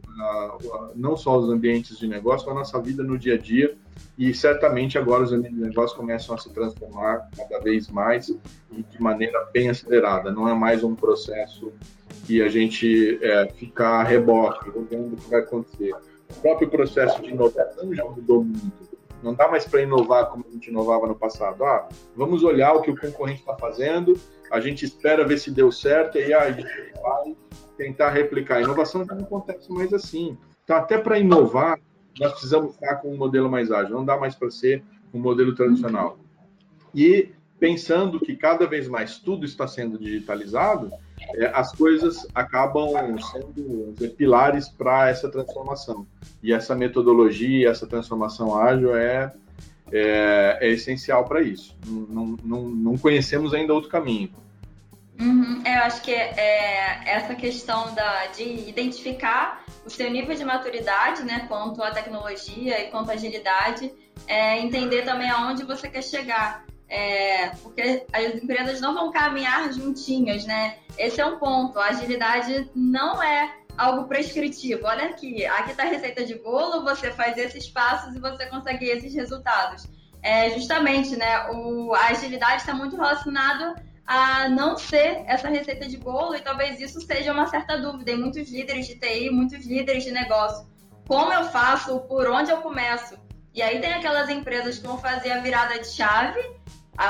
não 0.94 1.16
só 1.16 1.38
os 1.38 1.48
ambientes 1.48 1.98
de 1.98 2.06
negócio, 2.06 2.46
mas 2.46 2.56
a 2.56 2.58
nossa 2.60 2.80
vida 2.80 3.02
no 3.02 3.18
dia 3.18 3.34
a 3.34 3.38
dia. 3.38 3.74
E 4.18 4.32
certamente 4.34 4.98
agora 4.98 5.22
os 5.22 5.32
ambientes 5.32 5.58
de 5.58 5.66
negócio 5.68 5.96
começam 5.96 6.34
a 6.34 6.38
se 6.38 6.52
transformar 6.52 7.28
cada 7.36 7.58
vez 7.60 7.88
mais 7.88 8.28
e 8.28 8.82
de 8.82 9.00
maneira 9.00 9.48
bem 9.52 9.70
acelerada. 9.70 10.30
Não 10.30 10.46
é 10.46 10.54
mais 10.54 10.84
um 10.84 10.94
processo 10.94 11.72
que 12.26 12.42
a 12.42 12.48
gente 12.48 13.18
é, 13.22 13.48
fica 13.56 13.86
a 13.86 14.02
reboque, 14.02 14.70
vendo 14.90 15.14
o 15.14 15.16
que 15.16 15.30
vai 15.30 15.40
acontecer. 15.40 15.94
O 16.30 16.40
próprio 16.40 16.68
processo 16.68 17.22
de 17.22 17.30
inovação 17.30 17.94
já 17.94 18.04
mudou 18.04 18.44
muito. 18.44 18.96
Não 19.22 19.34
dá 19.34 19.48
mais 19.48 19.64
para 19.64 19.82
inovar 19.82 20.26
como 20.26 20.44
a 20.46 20.52
gente 20.52 20.70
inovava 20.70 21.06
no 21.06 21.14
passado. 21.14 21.64
Ah, 21.64 21.88
vamos 22.14 22.44
olhar 22.44 22.74
o 22.74 22.82
que 22.82 22.90
o 22.90 23.00
concorrente 23.00 23.40
está 23.40 23.56
fazendo, 23.56 24.18
a 24.50 24.60
gente 24.60 24.84
espera 24.84 25.26
ver 25.26 25.38
se 25.38 25.50
deu 25.50 25.72
certo, 25.72 26.18
e 26.18 26.32
aí 26.32 26.64
vai 27.02 27.36
tentar 27.76 28.10
replicar. 28.10 28.56
A 28.56 28.62
inovação 28.62 29.04
já 29.04 29.14
não 29.14 29.24
acontece 29.24 29.72
mais 29.72 29.92
assim. 29.92 30.36
Então, 30.64 30.76
até 30.76 30.98
para 30.98 31.18
inovar, 31.18 31.80
nós 32.18 32.32
precisamos 32.32 32.74
estar 32.74 32.96
com 32.96 33.12
um 33.12 33.16
modelo 33.16 33.50
mais 33.50 33.70
ágil. 33.70 33.94
Não 33.94 34.04
dá 34.04 34.16
mais 34.16 34.34
para 34.34 34.50
ser 34.50 34.82
um 35.12 35.18
modelo 35.18 35.54
tradicional. 35.54 36.18
E 36.94 37.30
pensando 37.58 38.20
que 38.20 38.36
cada 38.36 38.66
vez 38.66 38.88
mais 38.88 39.18
tudo 39.18 39.44
está 39.44 39.66
sendo 39.66 39.98
digitalizado, 39.98 40.90
é, 41.34 41.46
as 41.54 41.72
coisas 41.72 42.26
acabam 42.34 43.18
sendo 43.32 43.92
dizer, 43.94 44.10
pilares 44.10 44.68
para 44.68 45.10
essa 45.10 45.28
transformação. 45.28 46.06
E 46.42 46.52
essa 46.52 46.74
metodologia, 46.74 47.70
essa 47.70 47.86
transformação 47.86 48.56
ágil 48.56 48.96
é, 48.96 49.32
é, 49.92 50.58
é 50.60 50.70
essencial 50.70 51.24
para 51.24 51.42
isso. 51.42 51.76
Não, 51.86 52.36
não, 52.42 52.62
não 52.68 52.98
conhecemos 52.98 53.54
ainda 53.54 53.74
outro 53.74 53.90
caminho. 53.90 54.30
Uhum, 55.18 55.62
eu 55.64 55.82
acho 55.82 56.02
que 56.02 56.12
é, 56.12 57.00
essa 57.06 57.34
questão 57.34 57.94
da, 57.94 58.26
de 58.26 58.68
identificar 58.68 59.64
o 59.84 59.88
seu 59.88 60.10
nível 60.10 60.34
de 60.34 60.44
maturidade, 60.44 61.22
né, 61.22 61.46
quanto 61.48 61.82
à 61.82 61.90
tecnologia 61.90 62.82
e 62.82 62.90
quanto 62.90 63.10
à 63.10 63.14
agilidade, 63.14 63.90
é, 64.26 64.58
entender 64.58 65.02
também 65.04 65.30
aonde 65.30 65.64
você 65.64 65.88
quer 65.88 66.02
chegar. 66.02 66.66
É, 66.88 67.48
porque 67.62 68.06
as 68.12 68.34
empresas 68.34 68.80
não 68.80 68.94
vão 68.94 69.10
caminhar 69.10 69.72
juntinhas, 69.72 70.44
né? 70.44 70.78
Esse 70.96 71.20
é 71.20 71.26
um 71.26 71.38
ponto. 71.38 71.78
A 71.78 71.86
agilidade 71.86 72.70
não 72.74 73.22
é 73.22 73.52
algo 73.76 74.04
prescritivo. 74.06 74.86
Olha 74.86 75.06
aqui, 75.06 75.44
aqui 75.44 75.72
está 75.72 75.82
a 75.82 75.86
receita 75.86 76.24
de 76.24 76.36
bolo, 76.36 76.84
você 76.84 77.10
faz 77.10 77.36
esses 77.36 77.68
passos 77.68 78.14
e 78.14 78.20
você 78.20 78.46
consegue 78.46 78.86
esses 78.86 79.12
resultados. 79.14 79.88
É, 80.22 80.50
justamente, 80.50 81.16
né? 81.16 81.50
O, 81.50 81.94
a 81.94 82.08
agilidade 82.08 82.62
está 82.62 82.74
muito 82.74 82.96
relacionado 82.96 83.74
a 84.06 84.48
não 84.48 84.76
ser 84.76 85.24
essa 85.26 85.48
receita 85.48 85.88
de 85.88 85.96
bolo 85.96 86.36
e 86.36 86.40
talvez 86.40 86.80
isso 86.80 87.00
seja 87.00 87.32
uma 87.32 87.48
certa 87.48 87.76
dúvida 87.76 88.12
em 88.12 88.16
muitos 88.16 88.48
líderes 88.48 88.86
de 88.86 88.94
TI, 88.94 89.30
muitos 89.30 89.66
líderes 89.66 90.04
de 90.04 90.12
negócio. 90.12 90.66
Como 91.06 91.32
eu 91.32 91.44
faço? 91.44 92.00
Por 92.00 92.28
onde 92.28 92.50
eu 92.50 92.58
começo? 92.58 93.18
E 93.52 93.62
aí 93.62 93.80
tem 93.80 93.94
aquelas 93.94 94.28
empresas 94.28 94.78
que 94.78 94.86
vão 94.86 94.98
fazer 94.98 95.32
a 95.32 95.40
virada 95.40 95.78
de 95.78 95.88
chave. 95.88 96.40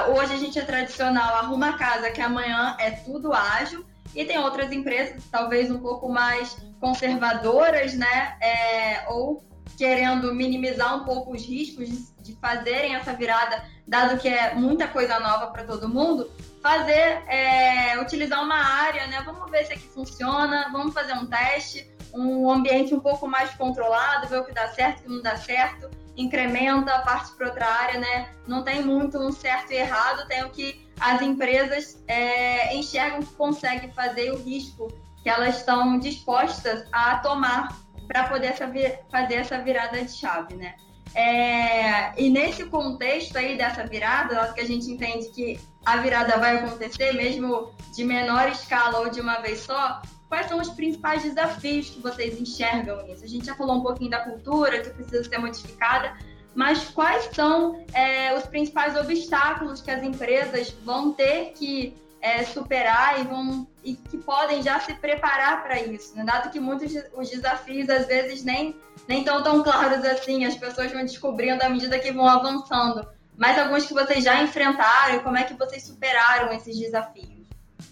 Hoje 0.09 0.35
a 0.35 0.37
gente 0.37 0.59
é 0.59 0.62
tradicional, 0.62 1.37
arruma 1.37 1.70
a 1.70 1.72
casa 1.75 2.11
que 2.11 2.20
amanhã 2.20 2.77
é 2.79 2.90
tudo 2.90 3.33
ágil. 3.33 3.85
E 4.14 4.25
tem 4.25 4.38
outras 4.38 4.72
empresas, 4.72 5.22
talvez 5.31 5.70
um 5.70 5.79
pouco 5.79 6.09
mais 6.09 6.57
conservadoras, 6.81 7.94
né? 7.94 8.37
É, 8.40 9.05
ou 9.09 9.44
querendo 9.77 10.35
minimizar 10.35 10.96
um 10.96 11.05
pouco 11.05 11.35
os 11.35 11.44
riscos 11.44 11.88
de, 11.88 12.22
de 12.22 12.33
fazerem 12.40 12.94
essa 12.94 13.12
virada, 13.12 13.62
dado 13.87 14.18
que 14.18 14.27
é 14.27 14.55
muita 14.55 14.88
coisa 14.88 15.20
nova 15.20 15.49
para 15.49 15.64
todo 15.64 15.88
mundo, 15.88 16.31
fazer, 16.62 17.22
é, 17.29 18.01
utilizar 18.01 18.42
uma 18.42 18.57
área, 18.57 19.07
né? 19.07 19.22
Vamos 19.25 19.51
ver 19.51 19.66
se 19.66 19.75
aqui 19.75 19.87
funciona, 19.88 20.70
vamos 20.72 20.94
fazer 20.94 21.12
um 21.12 21.27
teste, 21.27 21.88
um 22.14 22.51
ambiente 22.51 22.94
um 22.94 23.01
pouco 23.01 23.29
mais 23.29 23.51
controlado, 23.51 24.29
ver 24.29 24.40
o 24.40 24.44
que 24.44 24.53
dá 24.53 24.68
certo, 24.68 25.01
o 25.01 25.03
que 25.03 25.09
não 25.11 25.20
dá 25.20 25.37
certo, 25.37 25.90
incrementa, 26.16 26.98
parte 27.00 27.33
para 27.37 27.48
outra 27.48 27.66
área, 27.66 28.00
né? 28.00 28.31
Não 28.46 28.62
tem 28.62 28.83
muito 28.83 29.18
um 29.18 29.31
certo 29.31 29.72
e 29.72 29.76
errado, 29.76 30.26
tem 30.29 30.44
o 30.44 30.50
que 30.50 30.87
as 30.98 31.20
empresas 31.20 32.02
é, 32.09 32.74
enxergam 32.74 33.20
que 33.20 33.35
conseguem 33.35 33.92
fazer 33.92 34.31
o 34.33 34.42
risco 34.42 34.88
que 35.22 35.29
elas 35.29 35.59
estão 35.59 35.98
dispostas 35.98 36.87
a 36.92 37.18
tomar 37.18 37.76
para 38.07 38.29
poder 38.29 38.46
essa, 38.46 38.70
fazer 39.11 39.35
essa 39.35 39.59
virada 39.59 40.02
de 40.02 40.12
chave, 40.12 40.55
né? 40.55 40.74
É, 41.14 42.12
e 42.20 42.29
nesse 42.29 42.66
contexto 42.66 43.37
aí 43.37 43.57
dessa 43.57 43.87
virada, 43.87 44.52
que 44.52 44.61
a 44.61 44.66
gente 44.66 44.90
entende 44.90 45.29
que 45.31 45.59
a 45.85 45.96
virada 45.96 46.37
vai 46.38 46.59
acontecer, 46.59 47.12
mesmo 47.12 47.72
de 47.94 48.05
menor 48.05 48.48
escala 48.48 48.98
ou 49.00 49.09
de 49.09 49.20
uma 49.20 49.40
vez 49.40 49.61
só, 49.61 50.02
quais 50.29 50.47
são 50.47 50.61
os 50.61 50.69
principais 50.71 51.23
desafios 51.23 51.91
que 51.91 52.01
vocês 52.01 52.41
enxergam 52.41 53.05
nisso? 53.07 53.25
A 53.25 53.29
gente 53.29 53.47
já 53.47 53.55
falou 53.55 53.77
um 53.77 53.83
pouquinho 53.83 54.11
da 54.11 54.21
cultura 54.21 54.81
que 54.81 54.91
precisa 54.91 55.25
ser 55.25 55.39
modificada, 55.39 56.17
mas 56.55 56.89
quais 56.89 57.29
são 57.33 57.85
é, 57.93 58.35
os 58.35 58.45
principais 58.45 58.97
obstáculos 58.97 59.81
que 59.81 59.91
as 59.91 60.03
empresas 60.03 60.71
vão 60.85 61.12
ter 61.12 61.53
que 61.53 61.95
é, 62.21 62.43
superar 62.45 63.21
e, 63.21 63.25
vão, 63.25 63.69
e 63.85 63.95
que 63.95 64.17
podem 64.17 64.62
já 64.62 64.81
se 64.81 64.95
preparar 64.95 65.62
para 65.62 65.81
isso, 65.81 66.17
né? 66.17 66.25
dado 66.25 66.51
que 66.51 66.59
muitos 66.59 66.93
os 67.15 67.31
desafios 67.31 67.89
às 67.89 68.07
vezes 68.07 68.43
nem 68.43 68.75
nem 69.07 69.23
tão 69.23 69.43
tão 69.43 69.62
claros 69.62 70.05
assim, 70.05 70.45
as 70.45 70.57
pessoas 70.57 70.91
vão 70.91 71.03
descobrindo 71.03 71.62
à 71.62 71.69
medida 71.69 71.99
que 71.99 72.11
vão 72.11 72.27
avançando. 72.27 73.07
Mas 73.37 73.59
alguns 73.59 73.85
que 73.85 73.93
vocês 73.93 74.25
já 74.25 74.43
enfrentaram, 74.43 75.21
como 75.21 75.37
é 75.37 75.45
que 75.45 75.55
vocês 75.55 75.85
superaram 75.85 76.53
esses 76.53 76.77
desafios? 76.79 77.36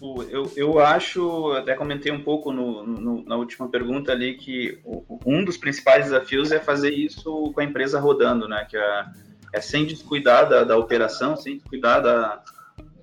Eu, 0.01 0.51
eu 0.55 0.79
acho, 0.79 1.51
até 1.53 1.73
comentei 1.73 2.11
um 2.11 2.21
pouco 2.21 2.51
no, 2.51 2.85
no, 2.85 3.25
na 3.25 3.35
última 3.37 3.69
pergunta 3.69 4.11
ali, 4.11 4.35
que 4.35 4.79
um 5.25 5.43
dos 5.43 5.57
principais 5.57 6.05
desafios 6.05 6.51
é 6.51 6.59
fazer 6.59 6.91
isso 6.91 7.51
com 7.53 7.61
a 7.61 7.63
empresa 7.63 7.99
rodando, 7.99 8.47
né? 8.47 8.65
Que 8.69 8.77
é, 8.77 9.05
é 9.53 9.61
sem 9.61 9.85
descuidar 9.85 10.49
da, 10.49 10.63
da 10.63 10.77
operação, 10.77 11.37
sem 11.37 11.57
descuidar 11.57 12.01
da, 12.01 12.43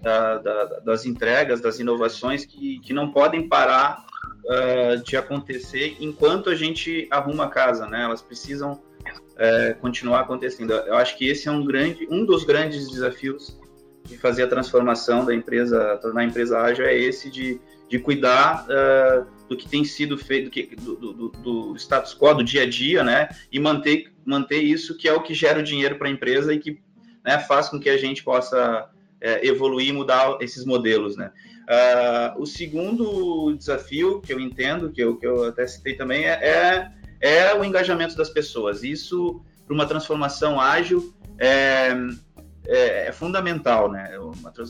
da, 0.02 0.38
da, 0.38 0.64
das 0.80 1.06
entregas, 1.06 1.60
das 1.60 1.78
inovações 1.78 2.44
que, 2.44 2.78
que 2.80 2.92
não 2.92 3.10
podem 3.10 3.48
parar 3.48 4.04
uh, 4.44 5.02
de 5.02 5.16
acontecer 5.16 5.96
enquanto 6.00 6.50
a 6.50 6.54
gente 6.54 7.08
arruma 7.10 7.44
a 7.44 7.48
casa, 7.48 7.86
né? 7.86 8.02
Elas 8.02 8.20
precisam 8.20 8.72
uh, 8.72 9.80
continuar 9.80 10.20
acontecendo. 10.20 10.72
Eu 10.72 10.96
acho 10.96 11.16
que 11.16 11.26
esse 11.26 11.48
é 11.48 11.50
um 11.50 11.64
grande, 11.64 12.06
um 12.10 12.26
dos 12.26 12.44
grandes 12.44 12.90
desafios 12.90 13.58
de 14.04 14.16
fazer 14.18 14.44
a 14.44 14.48
transformação 14.48 15.24
da 15.24 15.34
empresa, 15.34 15.98
tornar 16.00 16.22
a 16.22 16.24
empresa 16.24 16.58
ágil, 16.58 16.84
é 16.84 16.96
esse 16.96 17.30
de, 17.30 17.60
de 17.88 17.98
cuidar 17.98 18.66
uh, 18.66 19.26
do 19.48 19.56
que 19.56 19.68
tem 19.68 19.84
sido 19.84 20.16
feito, 20.18 20.50
do, 20.80 20.96
do, 20.96 21.12
do, 21.12 21.28
do, 21.28 21.76
status 21.76 22.14
quo, 22.14 22.34
do 22.34 22.44
dia 22.44 22.62
a 22.62 22.68
dia, 22.68 23.04
né? 23.04 23.28
E 23.50 23.60
manter, 23.60 24.12
manter 24.24 24.62
isso 24.62 24.96
que 24.96 25.08
é 25.08 25.12
o 25.12 25.22
que 25.22 25.34
gera 25.34 25.60
o 25.60 25.62
dinheiro 25.62 25.96
para 25.96 26.08
a 26.08 26.10
empresa 26.10 26.52
e 26.52 26.58
que 26.58 26.80
né, 27.24 27.38
faz 27.38 27.68
com 27.68 27.78
que 27.78 27.88
a 27.88 27.96
gente 27.96 28.22
possa 28.22 28.88
é, 29.20 29.46
evoluir 29.46 29.88
e 29.88 29.92
mudar 29.92 30.36
esses 30.40 30.64
modelos, 30.64 31.16
né? 31.16 31.30
Uh, 31.62 32.42
o 32.42 32.46
segundo 32.46 33.54
desafio 33.54 34.20
que 34.20 34.32
eu 34.32 34.40
entendo, 34.40 34.90
que 34.90 35.00
eu, 35.00 35.16
que 35.16 35.26
eu 35.26 35.44
até 35.44 35.66
citei 35.66 35.94
também, 35.94 36.24
é, 36.24 36.90
é, 37.20 37.48
é 37.48 37.54
o 37.54 37.64
engajamento 37.64 38.16
das 38.16 38.28
pessoas. 38.28 38.82
Isso, 38.82 39.40
para 39.64 39.74
uma 39.74 39.86
transformação 39.86 40.60
ágil, 40.60 41.14
é, 41.38 41.94
é, 42.66 43.08
é, 43.08 43.12
fundamental, 43.12 43.90
né? 43.90 44.10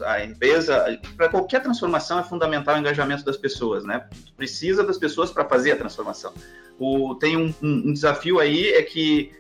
A 0.05 0.25
empresa, 0.25 0.99
para 1.17 1.29
qualquer 1.29 1.63
transformação, 1.63 2.19
é 2.19 2.23
fundamental 2.23 2.77
o 2.77 2.79
engajamento 2.79 3.25
das 3.25 3.37
pessoas, 3.37 3.85
né? 3.85 4.07
Precisa 4.37 4.83
das 4.85 4.99
pessoas 4.99 5.31
para 5.31 5.45
fazer 5.45 5.73
a 5.73 5.77
transformação. 5.77 6.33
O, 6.79 7.15
tem 7.15 7.37
um, 7.37 7.55
um, 7.63 7.89
um 7.89 7.93
desafio 7.93 8.41
aí, 8.41 8.71
é 8.73 8.83
que 8.83 9.33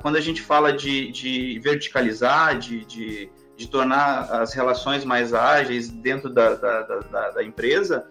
quando 0.00 0.16
a 0.16 0.20
gente 0.20 0.42
fala 0.42 0.72
de, 0.72 1.12
de 1.12 1.60
verticalizar, 1.60 2.58
de, 2.58 2.84
de 2.84 3.30
de 3.62 3.68
tornar 3.68 4.22
as 4.42 4.52
relações 4.52 5.04
mais 5.04 5.32
ágeis 5.32 5.88
dentro 5.88 6.28
da, 6.28 6.54
da, 6.54 6.82
da, 6.82 7.30
da 7.30 7.44
empresa, 7.44 8.06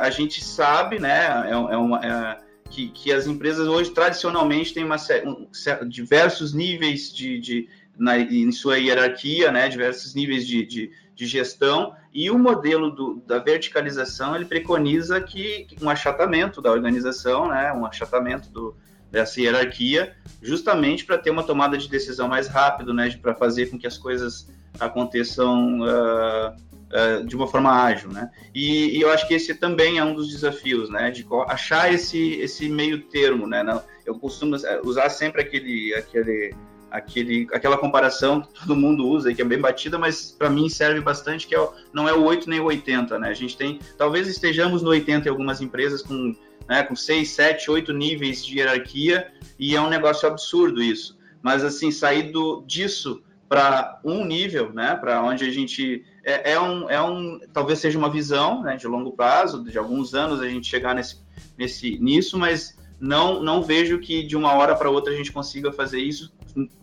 a 0.00 0.08
gente 0.10 0.42
sabe, 0.42 0.98
né, 0.98 1.26
é, 1.46 1.50
é 1.50 1.76
uma, 1.76 2.00
é, 2.04 2.38
que, 2.70 2.88
que 2.88 3.12
as 3.12 3.26
empresas 3.26 3.66
hoje 3.66 3.90
tradicionalmente 3.90 4.72
têm 4.72 4.84
uma, 4.84 4.96
um, 5.24 5.48
diversos 5.88 6.54
níveis 6.54 7.12
de 7.12 7.68
na, 7.98 8.18
em 8.18 8.50
sua 8.52 8.78
hierarquia, 8.78 9.50
né, 9.50 9.68
diversos 9.68 10.14
níveis 10.14 10.46
de, 10.46 10.64
de, 10.64 10.90
de 11.14 11.26
gestão, 11.26 11.94
e 12.12 12.30
o 12.30 12.38
modelo 12.38 12.90
do, 12.90 13.22
da 13.26 13.38
verticalização 13.38 14.36
ele 14.36 14.44
preconiza 14.44 15.20
que 15.20 15.66
um 15.82 15.90
achatamento 15.90 16.62
da 16.62 16.70
organização, 16.70 17.48
né, 17.48 17.72
um 17.72 17.84
achatamento 17.84 18.48
do, 18.50 18.76
dessa 19.10 19.40
hierarquia, 19.40 20.14
justamente 20.42 21.04
para 21.04 21.18
ter 21.18 21.30
uma 21.30 21.42
tomada 21.42 21.76
de 21.76 21.88
decisão 21.88 22.28
mais 22.28 22.46
rápido, 22.48 22.94
né, 22.94 23.10
para 23.20 23.34
fazer 23.34 23.66
com 23.70 23.78
que 23.78 23.86
as 23.86 23.98
coisas 23.98 24.48
aconteçam 24.78 25.80
uh, 25.80 26.54
uh, 26.88 27.26
de 27.26 27.36
uma 27.36 27.46
forma 27.46 27.70
ágil, 27.70 28.10
né? 28.10 28.30
E, 28.54 28.96
e, 28.96 29.00
eu 29.00 29.10
acho 29.10 29.26
que 29.26 29.34
esse 29.34 29.54
também 29.54 29.98
é 29.98 30.04
um 30.04 30.14
dos 30.14 30.28
desafios, 30.28 30.90
né? 30.90 31.10
De 31.10 31.26
achar 31.46 31.92
esse, 31.92 32.34
esse 32.34 32.68
meio 32.68 33.02
termo, 33.02 33.46
né? 33.46 33.62
Não, 33.62 33.82
eu 34.06 34.18
costumo 34.18 34.56
usar 34.84 35.10
sempre 35.10 35.42
aquele, 35.42 35.94
aquele, 35.94 36.54
aquele, 36.90 37.46
aquela 37.52 37.76
comparação 37.76 38.40
que 38.40 38.60
todo 38.60 38.76
mundo 38.76 39.06
usa 39.06 39.30
e 39.30 39.34
que 39.34 39.42
é 39.42 39.44
bem 39.44 39.60
batida, 39.60 39.98
mas 39.98 40.30
para 40.30 40.50
mim 40.50 40.68
serve 40.68 41.00
bastante, 41.00 41.46
que 41.46 41.54
é, 41.54 41.68
não 41.92 42.08
é 42.08 42.12
o 42.12 42.24
8 42.24 42.48
nem 42.48 42.60
o 42.60 42.64
80, 42.64 43.18
né? 43.18 43.28
A 43.28 43.34
gente 43.34 43.56
tem, 43.56 43.78
talvez 43.96 44.28
estejamos 44.28 44.82
no 44.82 44.90
80 44.90 45.28
em 45.28 45.30
algumas 45.30 45.60
empresas 45.60 46.02
com, 46.02 46.34
né, 46.68 46.82
com 46.82 46.96
6, 46.96 47.28
7, 47.28 47.70
8 47.70 47.92
níveis 47.92 48.44
de 48.44 48.58
hierarquia 48.58 49.32
e 49.58 49.74
é 49.76 49.80
um 49.80 49.88
negócio 49.88 50.28
absurdo 50.28 50.82
isso. 50.82 51.18
Mas 51.42 51.64
assim, 51.64 51.90
sair 51.90 52.32
do, 52.32 52.62
disso 52.66 53.22
para 53.48 54.00
um 54.04 54.24
nível, 54.24 54.72
né, 54.72 54.94
para 54.94 55.22
onde 55.22 55.44
a 55.44 55.50
gente 55.50 56.04
é, 56.24 56.52
é, 56.52 56.60
um, 56.60 56.90
é 56.90 57.00
um, 57.00 57.40
talvez 57.52 57.78
seja 57.78 57.98
uma 57.98 58.10
visão 58.10 58.62
né, 58.62 58.76
de 58.76 58.86
longo 58.86 59.12
prazo, 59.12 59.64
de 59.64 59.78
alguns 59.78 60.14
anos 60.14 60.40
a 60.40 60.48
gente 60.48 60.68
chegar 60.68 60.94
nesse, 60.94 61.18
nesse 61.56 61.98
nisso, 61.98 62.38
mas 62.38 62.76
não 63.00 63.42
não 63.42 63.62
vejo 63.62 63.98
que 63.98 64.24
de 64.24 64.36
uma 64.36 64.52
hora 64.52 64.74
para 64.74 64.90
outra 64.90 65.12
a 65.12 65.16
gente 65.16 65.32
consiga 65.32 65.72
fazer 65.72 66.00
isso, 66.00 66.32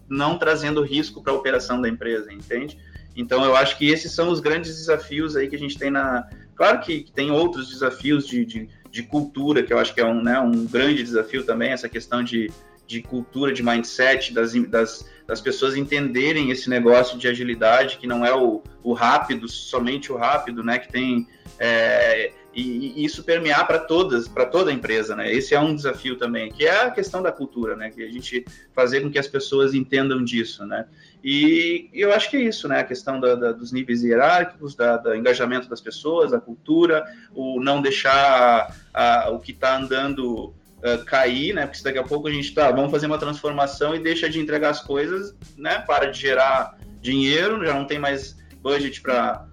não 0.08 0.38
trazendo 0.38 0.84
risco 0.84 1.22
para 1.22 1.34
a 1.34 1.36
operação 1.36 1.82
da 1.82 1.90
empresa, 1.90 2.32
entende? 2.32 2.78
Então 3.16 3.44
eu 3.44 3.56
acho 3.56 3.78
que 3.78 3.90
esses 3.90 4.12
são 4.12 4.30
os 4.30 4.40
grandes 4.40 4.76
desafios 4.76 5.36
aí 5.36 5.48
que 5.48 5.56
a 5.56 5.60
gente 5.60 5.78
tem 5.78 5.90
na, 5.90 6.28
claro 6.56 6.80
que, 6.80 7.06
tem 7.14 7.32
outros 7.32 7.70
desafios 7.70 8.28
de, 8.28 8.46
de, 8.46 8.70
de, 8.92 9.04
cultura 9.04 9.64
que 9.64 9.74
eu 9.74 9.80
acho 9.80 9.94
que 9.94 10.02
é 10.02 10.06
um, 10.06 10.22
né, 10.22 10.40
um 10.40 10.66
grande 10.66 11.02
desafio 11.02 11.44
também 11.44 11.72
essa 11.72 11.88
questão 11.88 12.24
de, 12.24 12.52
de 12.86 13.02
cultura, 13.02 13.54
de 13.54 13.64
mindset 13.64 14.34
das, 14.34 14.54
das 14.54 15.06
das 15.28 15.42
pessoas 15.42 15.76
entenderem 15.76 16.52
esse 16.52 16.70
negócio 16.70 17.18
de 17.18 17.28
agilidade, 17.28 17.98
que 17.98 18.06
não 18.06 18.26
é 18.26 18.34
o, 18.34 18.62
o 18.84 18.94
rápido, 18.94 19.48
somente 19.48 20.12
o 20.12 20.18
rápido, 20.18 20.64
né? 20.64 20.78
Que 20.78 20.92
tem. 20.92 21.28
É, 21.60 22.32
e, 22.56 23.02
e, 23.02 23.06
isso 23.06 23.24
permear 23.24 23.68
para 23.68 23.80
todas, 23.80 24.28
para 24.28 24.46
toda 24.46 24.72
a 24.72 24.74
empresa, 24.74 25.16
né? 25.16 25.32
Esse 25.32 25.54
é 25.54 25.60
um 25.60 25.76
desafio 25.76 26.16
também, 26.16 26.50
que 26.50 26.66
é 26.66 26.84
a 26.84 26.92
questão 26.92 27.22
da 27.22 27.32
cultura, 27.32 27.76
né? 27.76 27.90
Que 27.90 28.02
a 28.02 28.10
gente 28.10 28.46
fazer 28.74 29.02
com 29.02 29.12
que 29.12 29.20
as 29.20 29.28
pessoas 29.28 29.74
entendam 29.74 30.24
disso, 30.24 30.66
né? 30.66 30.86
E, 31.22 31.90
e 31.94 32.00
eu 32.00 32.14
acho 32.14 32.30
que 32.30 32.38
é 32.38 32.42
isso, 32.42 32.68
né? 32.70 32.80
A 32.80 32.84
questão 32.86 33.20
da, 33.20 33.36
da, 33.36 33.52
dos 33.52 33.74
níveis 33.74 34.04
hierárquicos, 34.04 34.74
da, 34.74 34.96
do 34.96 35.14
engajamento 35.14 35.68
das 35.68 35.82
pessoas, 35.82 36.32
a 36.32 36.40
cultura, 36.40 37.04
o 37.34 37.60
não 37.60 37.82
deixar 37.82 38.74
a, 38.94 39.30
o 39.32 39.40
que 39.40 39.52
está 39.52 39.76
andando 39.76 40.46
uh, 40.46 41.04
cair, 41.06 41.54
né? 41.54 41.68
Porque 41.68 41.84
daqui 41.84 41.98
a 41.98 42.04
pouco 42.04 42.30
a 42.30 42.32
gente 42.32 42.54
tá, 42.54 42.72
vamos 42.72 42.92
fazer 42.92 43.08
uma 43.08 43.18
transformação 43.18 43.94
e 43.94 44.00
deixa 44.00 44.30
de 44.30 44.40
entregar 44.40 44.70
as 44.70 44.82
coisas, 44.82 45.36
né? 45.58 45.80
Para 45.80 46.06
de 46.06 46.22
gerar 46.22 46.78
dinheiro, 47.02 47.66
já 47.66 47.74
não 47.74 47.86
tem 47.86 48.00
mais 48.00 48.38
budget 48.62 49.02
para 49.02 49.46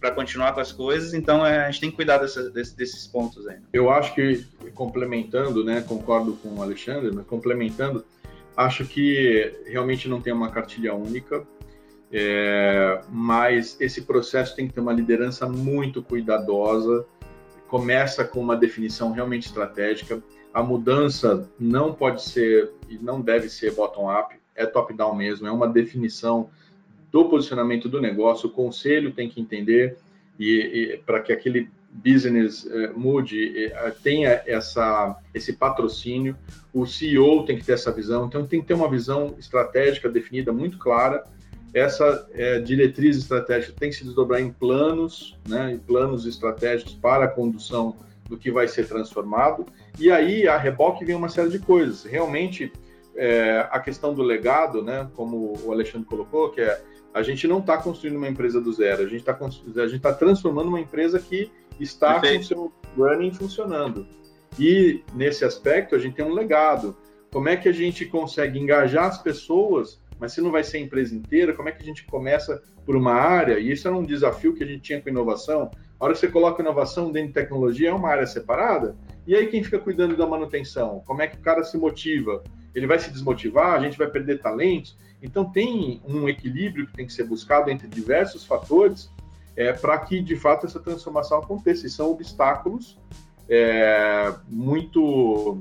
para 0.00 0.10
continuar 0.10 0.52
com 0.52 0.60
as 0.60 0.72
coisas, 0.72 1.14
então 1.14 1.44
é, 1.44 1.66
a 1.66 1.70
gente 1.70 1.80
tem 1.80 1.90
que 1.90 1.96
cuidar 1.96 2.18
dessa, 2.18 2.50
desse, 2.50 2.76
desses 2.76 3.06
pontos 3.06 3.46
aí. 3.46 3.56
Né? 3.56 3.62
Eu 3.72 3.90
acho 3.90 4.14
que, 4.14 4.44
complementando, 4.74 5.64
né, 5.64 5.82
concordo 5.86 6.32
com 6.34 6.56
o 6.56 6.62
Alexandre, 6.62 7.10
mas 7.14 7.26
complementando, 7.26 8.04
acho 8.56 8.84
que 8.84 9.52
realmente 9.66 10.08
não 10.08 10.20
tem 10.20 10.32
uma 10.32 10.50
cartilha 10.50 10.94
única, 10.94 11.46
é, 12.10 13.00
mas 13.10 13.76
esse 13.80 14.02
processo 14.02 14.56
tem 14.56 14.66
que 14.66 14.74
ter 14.74 14.80
uma 14.80 14.92
liderança 14.92 15.48
muito 15.48 16.02
cuidadosa, 16.02 17.04
começa 17.68 18.24
com 18.24 18.40
uma 18.40 18.56
definição 18.56 19.12
realmente 19.12 19.46
estratégica, 19.46 20.22
a 20.52 20.62
mudança 20.62 21.48
não 21.60 21.92
pode 21.92 22.22
ser 22.22 22.72
e 22.88 22.98
não 22.98 23.20
deve 23.20 23.48
ser 23.48 23.74
bottom-up, 23.74 24.34
é 24.56 24.66
top-down 24.66 25.14
mesmo, 25.14 25.46
é 25.46 25.52
uma 25.52 25.68
definição 25.68 26.50
do 27.10 27.28
posicionamento 27.28 27.88
do 27.88 28.00
negócio, 28.00 28.48
o 28.48 28.52
conselho 28.52 29.12
tem 29.12 29.28
que 29.28 29.40
entender 29.40 29.96
e, 30.38 30.94
e 30.94 30.96
para 30.98 31.20
que 31.20 31.32
aquele 31.32 31.68
business 31.90 32.64
uh, 32.64 32.98
mude, 32.98 33.66
uh, 33.66 33.92
tenha 34.02 34.42
essa, 34.46 35.18
esse 35.34 35.54
patrocínio, 35.54 36.36
o 36.72 36.86
CEO 36.86 37.44
tem 37.44 37.56
que 37.56 37.64
ter 37.64 37.72
essa 37.72 37.90
visão, 37.90 38.26
então 38.26 38.46
tem 38.46 38.60
que 38.60 38.66
ter 38.66 38.74
uma 38.74 38.88
visão 38.88 39.34
estratégica 39.38 40.08
definida 40.08 40.52
muito 40.52 40.78
clara. 40.78 41.24
Essa 41.74 42.26
é, 42.32 42.58
diretriz 42.60 43.18
estratégica 43.18 43.74
tem 43.78 43.90
que 43.90 43.96
se 43.96 44.04
desdobrar 44.04 44.40
em 44.40 44.50
planos, 44.50 45.36
né, 45.46 45.72
em 45.72 45.78
planos 45.78 46.24
estratégicos 46.24 46.94
para 46.94 47.26
a 47.26 47.28
condução 47.28 47.94
do 48.26 48.38
que 48.38 48.50
vai 48.50 48.66
ser 48.66 48.88
transformado. 48.88 49.66
E 49.98 50.10
aí, 50.10 50.48
a 50.48 50.56
reboque 50.56 51.04
vem 51.04 51.14
uma 51.14 51.28
série 51.28 51.50
de 51.50 51.58
coisas. 51.58 52.04
Realmente, 52.04 52.72
a 53.70 53.80
questão 53.80 54.14
do 54.14 54.22
legado, 54.22 54.82
né, 54.82 55.10
como 55.14 55.58
o 55.62 55.70
Alexandre 55.70 56.06
colocou, 56.06 56.50
que 56.50 56.62
é 56.62 56.80
a 57.18 57.22
gente 57.22 57.48
não 57.48 57.58
está 57.58 57.76
construindo 57.76 58.16
uma 58.16 58.28
empresa 58.28 58.60
do 58.60 58.72
zero, 58.72 59.02
a 59.02 59.06
gente 59.06 59.20
está 59.20 59.36
a 59.36 59.88
gente 59.88 60.00
tá 60.00 60.14
transformando 60.14 60.68
uma 60.68 60.80
empresa 60.80 61.18
que 61.18 61.50
está 61.80 62.20
Perfeito. 62.20 62.38
com 62.38 62.46
seu 62.46 62.72
running 62.96 63.32
funcionando. 63.32 64.06
E 64.58 65.02
nesse 65.14 65.44
aspecto 65.44 65.96
a 65.96 65.98
gente 65.98 66.14
tem 66.14 66.24
um 66.24 66.32
legado. 66.32 66.96
Como 67.32 67.48
é 67.48 67.56
que 67.56 67.68
a 67.68 67.72
gente 67.72 68.06
consegue 68.06 68.58
engajar 68.58 69.06
as 69.06 69.20
pessoas, 69.20 70.00
mas 70.18 70.32
se 70.32 70.40
não 70.40 70.52
vai 70.52 70.62
ser 70.62 70.78
a 70.78 70.80
empresa 70.80 71.14
inteira, 71.14 71.52
como 71.52 71.68
é 71.68 71.72
que 71.72 71.82
a 71.82 71.84
gente 71.84 72.06
começa 72.06 72.62
por 72.86 72.94
uma 72.94 73.12
área? 73.12 73.58
E 73.58 73.72
isso 73.72 73.86
era 73.86 73.96
um 73.96 74.04
desafio 74.04 74.54
que 74.54 74.62
a 74.62 74.66
gente 74.66 74.82
tinha 74.82 75.00
com 75.00 75.08
inovação. 75.08 75.70
A 75.98 76.04
hora 76.04 76.14
que 76.14 76.20
você 76.20 76.28
coloca 76.28 76.62
inovação 76.62 77.10
dentro 77.10 77.28
de 77.28 77.34
tecnologia, 77.34 77.90
é 77.90 77.92
uma 77.92 78.08
área 78.08 78.26
separada. 78.26 78.96
E 79.26 79.34
aí 79.34 79.48
quem 79.48 79.62
fica 79.62 79.78
cuidando 79.78 80.16
da 80.16 80.26
manutenção? 80.26 81.02
Como 81.04 81.20
é 81.20 81.26
que 81.26 81.36
o 81.36 81.40
cara 81.40 81.64
se 81.64 81.76
motiva? 81.76 82.42
Ele 82.74 82.86
vai 82.86 82.98
se 82.98 83.10
desmotivar? 83.10 83.74
A 83.74 83.80
gente 83.80 83.98
vai 83.98 84.08
perder 84.08 84.40
talentos? 84.40 84.96
Então 85.22 85.44
tem 85.44 86.00
um 86.06 86.28
equilíbrio 86.28 86.86
que 86.86 86.92
tem 86.92 87.06
que 87.06 87.12
ser 87.12 87.24
buscado 87.24 87.70
entre 87.70 87.88
diversos 87.88 88.44
fatores 88.44 89.10
é, 89.56 89.72
para 89.72 89.98
que 89.98 90.20
de 90.20 90.36
fato 90.36 90.66
essa 90.66 90.78
transformação 90.78 91.38
aconteça. 91.38 91.86
E 91.86 91.90
são 91.90 92.10
obstáculos 92.10 92.98
é, 93.48 94.32
muito 94.48 95.60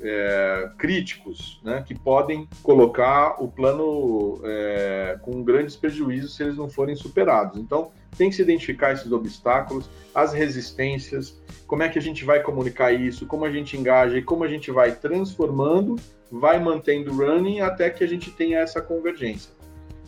é, 0.00 0.70
críticos, 0.76 1.60
né, 1.62 1.84
que 1.86 1.94
podem 1.94 2.48
colocar 2.62 3.42
o 3.42 3.48
plano 3.48 4.40
é, 4.44 5.18
com 5.22 5.42
grandes 5.42 5.76
prejuízos 5.76 6.34
se 6.34 6.42
eles 6.42 6.56
não 6.56 6.68
forem 6.68 6.96
superados. 6.96 7.58
Então, 7.58 7.92
tem 8.16 8.30
que 8.30 8.36
se 8.36 8.42
identificar 8.42 8.92
esses 8.92 9.10
obstáculos, 9.12 9.88
as 10.14 10.32
resistências, 10.32 11.40
como 11.66 11.82
é 11.82 11.88
que 11.88 11.98
a 11.98 12.02
gente 12.02 12.24
vai 12.24 12.42
comunicar 12.42 12.92
isso, 12.92 13.26
como 13.26 13.44
a 13.44 13.50
gente 13.50 13.76
engaja 13.76 14.16
e 14.16 14.22
como 14.22 14.44
a 14.44 14.48
gente 14.48 14.70
vai 14.70 14.92
transformando, 14.92 15.96
vai 16.30 16.58
mantendo 16.58 17.12
running 17.12 17.60
até 17.60 17.90
que 17.90 18.02
a 18.02 18.06
gente 18.06 18.30
tenha 18.30 18.58
essa 18.58 18.80
convergência 18.80 19.50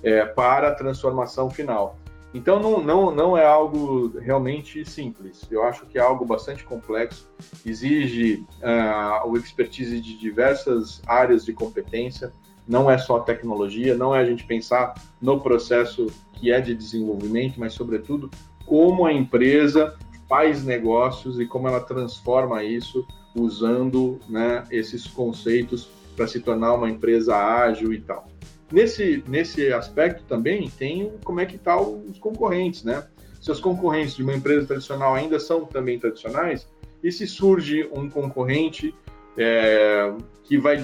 é, 0.03 0.25
para 0.25 0.69
a 0.69 0.75
transformação 0.75 1.51
final. 1.51 1.99
Então 2.33 2.61
não, 2.61 2.81
não, 2.81 3.11
não 3.11 3.37
é 3.37 3.45
algo 3.45 4.17
realmente 4.19 4.89
simples. 4.89 5.47
Eu 5.51 5.65
acho 5.65 5.85
que 5.87 5.99
é 5.99 6.01
algo 6.01 6.25
bastante 6.25 6.65
complexo, 6.65 7.29
exige 7.67 8.45
uh, 8.63 9.29
o 9.29 9.37
expertise 9.37 10.01
de 10.01 10.17
diversas 10.17 11.03
áreas 11.07 11.45
de 11.45 11.53
competência. 11.53 12.33
Não 12.71 12.89
é 12.89 12.97
só 12.97 13.19
tecnologia, 13.19 13.97
não 13.97 14.15
é 14.15 14.21
a 14.21 14.25
gente 14.25 14.45
pensar 14.45 14.95
no 15.21 15.41
processo 15.41 16.07
que 16.35 16.53
é 16.53 16.61
de 16.61 16.73
desenvolvimento, 16.73 17.59
mas 17.59 17.75
sobretudo 17.75 18.31
como 18.65 19.05
a 19.05 19.13
empresa 19.13 19.97
faz 20.29 20.65
negócios 20.65 21.41
e 21.41 21.47
como 21.47 21.67
ela 21.67 21.81
transforma 21.81 22.63
isso 22.63 23.05
usando 23.35 24.21
né, 24.29 24.63
esses 24.71 25.05
conceitos 25.05 25.91
para 26.15 26.29
se 26.29 26.39
tornar 26.39 26.75
uma 26.75 26.89
empresa 26.89 27.37
ágil 27.37 27.93
e 27.93 28.01
tal. 28.01 28.29
Nesse, 28.71 29.25
nesse 29.27 29.73
aspecto 29.73 30.23
também 30.29 30.71
tem 30.71 31.13
como 31.25 31.41
é 31.41 31.47
que 31.47 31.57
estão 31.57 31.85
tá 31.85 31.91
os 32.09 32.21
concorrentes, 32.21 32.85
né? 32.85 33.05
Se 33.41 33.51
os 33.51 33.59
concorrentes 33.59 34.15
de 34.15 34.23
uma 34.23 34.35
empresa 34.35 34.65
tradicional 34.65 35.15
ainda 35.15 35.41
são 35.41 35.65
também 35.65 35.99
tradicionais, 35.99 36.69
e 37.03 37.11
se 37.11 37.27
surge 37.27 37.89
um 37.93 38.09
concorrente 38.09 38.95
é, 39.43 40.13
que 40.45 40.59
vai 40.59 40.77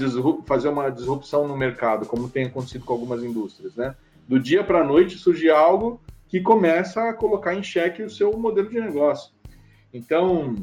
fazer 0.47 0.69
uma 0.69 0.88
disrupção 0.88 1.47
no 1.47 1.55
mercado, 1.55 2.07
como 2.07 2.27
tem 2.27 2.47
acontecido 2.47 2.87
com 2.87 2.95
algumas 2.95 3.23
indústrias, 3.23 3.77
né? 3.77 3.95
Do 4.27 4.40
dia 4.40 4.64
para 4.64 4.81
a 4.81 4.85
noite 4.85 5.19
surge 5.19 5.51
algo 5.51 6.01
que 6.27 6.40
começa 6.40 7.07
a 7.07 7.12
colocar 7.12 7.55
em 7.55 7.62
xeque 7.62 8.03
o 8.03 8.09
seu 8.09 8.33
modelo 8.33 8.71
de 8.71 8.81
negócio. 8.81 9.31
Então, 9.92 10.57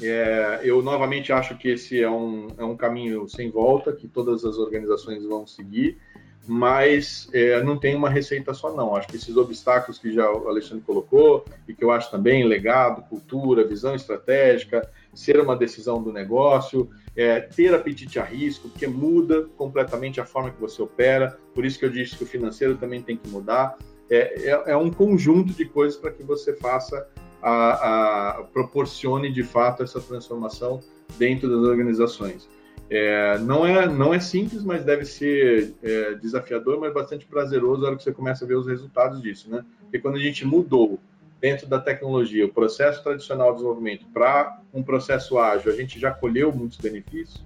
é, 0.00 0.60
eu 0.64 0.82
novamente 0.82 1.32
acho 1.32 1.56
que 1.58 1.68
esse 1.68 2.02
é 2.02 2.10
um, 2.10 2.48
é 2.56 2.64
um 2.64 2.76
caminho 2.76 3.28
sem 3.28 3.50
volta, 3.50 3.92
que 3.92 4.08
todas 4.08 4.42
as 4.44 4.56
organizações 4.56 5.22
vão 5.24 5.46
seguir, 5.46 5.98
mas 6.46 7.28
é, 7.32 7.62
não 7.62 7.78
tem 7.78 7.94
uma 7.94 8.08
receita 8.08 8.54
só 8.54 8.74
não. 8.74 8.96
Acho 8.96 9.08
que 9.08 9.16
esses 9.16 9.36
obstáculos 9.36 9.98
que 9.98 10.12
já 10.12 10.30
o 10.30 10.48
Alexandre 10.48 10.82
colocou 10.84 11.44
e 11.68 11.74
que 11.74 11.84
eu 11.84 11.90
acho 11.90 12.10
também 12.10 12.44
legado, 12.44 13.06
cultura, 13.08 13.66
visão 13.66 13.94
estratégica, 13.94 14.88
ser 15.14 15.38
uma 15.40 15.54
decisão 15.54 16.02
do 16.02 16.12
negócio, 16.12 16.90
é, 17.16 17.40
ter 17.40 17.74
apetite 17.74 18.18
a 18.18 18.24
risco, 18.24 18.68
porque 18.68 18.86
muda 18.86 19.46
completamente 19.56 20.20
a 20.20 20.24
forma 20.24 20.50
que 20.50 20.60
você 20.60 20.80
opera. 20.80 21.38
Por 21.54 21.64
isso 21.64 21.78
que 21.78 21.84
eu 21.84 21.90
disse 21.90 22.16
que 22.16 22.24
o 22.24 22.26
financeiro 22.26 22.76
também 22.76 23.02
tem 23.02 23.16
que 23.16 23.28
mudar. 23.28 23.76
É, 24.10 24.50
é, 24.50 24.62
é 24.72 24.76
um 24.76 24.90
conjunto 24.90 25.52
de 25.52 25.64
coisas 25.64 25.98
para 25.98 26.10
que 26.10 26.22
você 26.22 26.54
faça 26.54 27.06
a, 27.42 28.38
a, 28.38 28.42
proporcione 28.44 29.32
de 29.32 29.42
fato 29.42 29.82
essa 29.82 30.00
transformação 30.00 30.80
dentro 31.18 31.48
das 31.48 31.68
organizações. 31.68 32.48
É, 32.88 33.38
não, 33.38 33.66
é, 33.66 33.88
não 33.88 34.12
é 34.12 34.20
simples, 34.20 34.62
mas 34.62 34.84
deve 34.84 35.04
ser 35.04 35.74
é, 35.82 36.14
desafiador, 36.14 36.78
mas 36.78 36.92
bastante 36.92 37.26
prazeroso 37.26 37.80
na 37.80 37.88
hora 37.88 37.96
que 37.96 38.02
você 38.02 38.12
começa 38.12 38.44
a 38.44 38.48
ver 38.48 38.56
os 38.56 38.66
resultados 38.66 39.22
disso, 39.22 39.50
né? 39.50 39.64
Porque 39.80 39.98
quando 39.98 40.16
a 40.16 40.20
gente 40.20 40.44
mudou 40.44 41.00
dentro 41.42 41.66
da 41.66 41.80
tecnologia 41.80 42.46
o 42.46 42.48
processo 42.48 43.02
tradicional 43.02 43.48
de 43.48 43.56
desenvolvimento 43.56 44.06
para 44.14 44.60
um 44.72 44.80
processo 44.80 45.40
ágil, 45.40 45.72
a 45.72 45.74
gente 45.74 45.98
já 45.98 46.12
colheu 46.12 46.52
muitos 46.52 46.78
benefícios. 46.78 47.44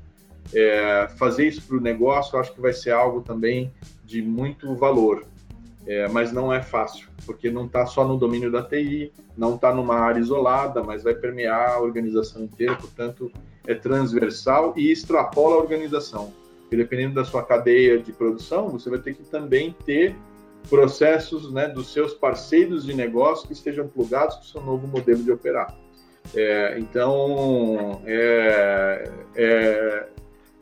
É, 0.54 1.08
fazer 1.16 1.48
isso 1.48 1.62
para 1.62 1.78
o 1.78 1.80
negócio, 1.80 2.36
eu 2.36 2.40
acho 2.40 2.52
que 2.52 2.60
vai 2.60 2.74
ser 2.74 2.90
algo 2.90 3.22
também 3.22 3.72
de 4.04 4.20
muito 4.20 4.76
valor, 4.76 5.24
é, 5.86 6.06
mas 6.08 6.30
não 6.30 6.52
é 6.52 6.62
fácil, 6.62 7.08
porque 7.24 7.50
não 7.50 7.64
está 7.64 7.86
só 7.86 8.06
no 8.06 8.18
domínio 8.18 8.52
da 8.52 8.62
TI, 8.62 9.12
não 9.36 9.54
está 9.54 9.74
numa 9.74 9.96
área 9.96 10.20
isolada, 10.20 10.84
mas 10.84 11.02
vai 11.02 11.14
permear 11.14 11.70
a 11.70 11.80
organização 11.80 12.44
inteira, 12.44 12.76
portanto, 12.76 13.32
é 13.66 13.74
transversal 13.74 14.74
e 14.76 14.92
extrapola 14.92 15.56
a 15.56 15.58
organização. 15.58 16.32
E 16.70 16.76
dependendo 16.76 17.14
da 17.14 17.24
sua 17.24 17.42
cadeia 17.42 17.98
de 17.98 18.12
produção, 18.12 18.68
você 18.68 18.90
vai 18.90 18.98
ter 18.98 19.14
que 19.14 19.24
também 19.24 19.74
ter 19.84 20.14
processos 20.68 21.52
né, 21.52 21.68
dos 21.68 21.92
seus 21.92 22.14
parceiros 22.14 22.84
de 22.84 22.94
negócio 22.94 23.46
que 23.46 23.52
estejam 23.52 23.86
plugados 23.88 24.36
com 24.36 24.42
o 24.42 24.46
seu 24.46 24.60
novo 24.62 24.86
modelo 24.86 25.22
de 25.22 25.30
operar. 25.30 25.74
É, 26.34 26.78
então, 26.78 28.02
é, 28.04 29.10
é, 29.34 30.08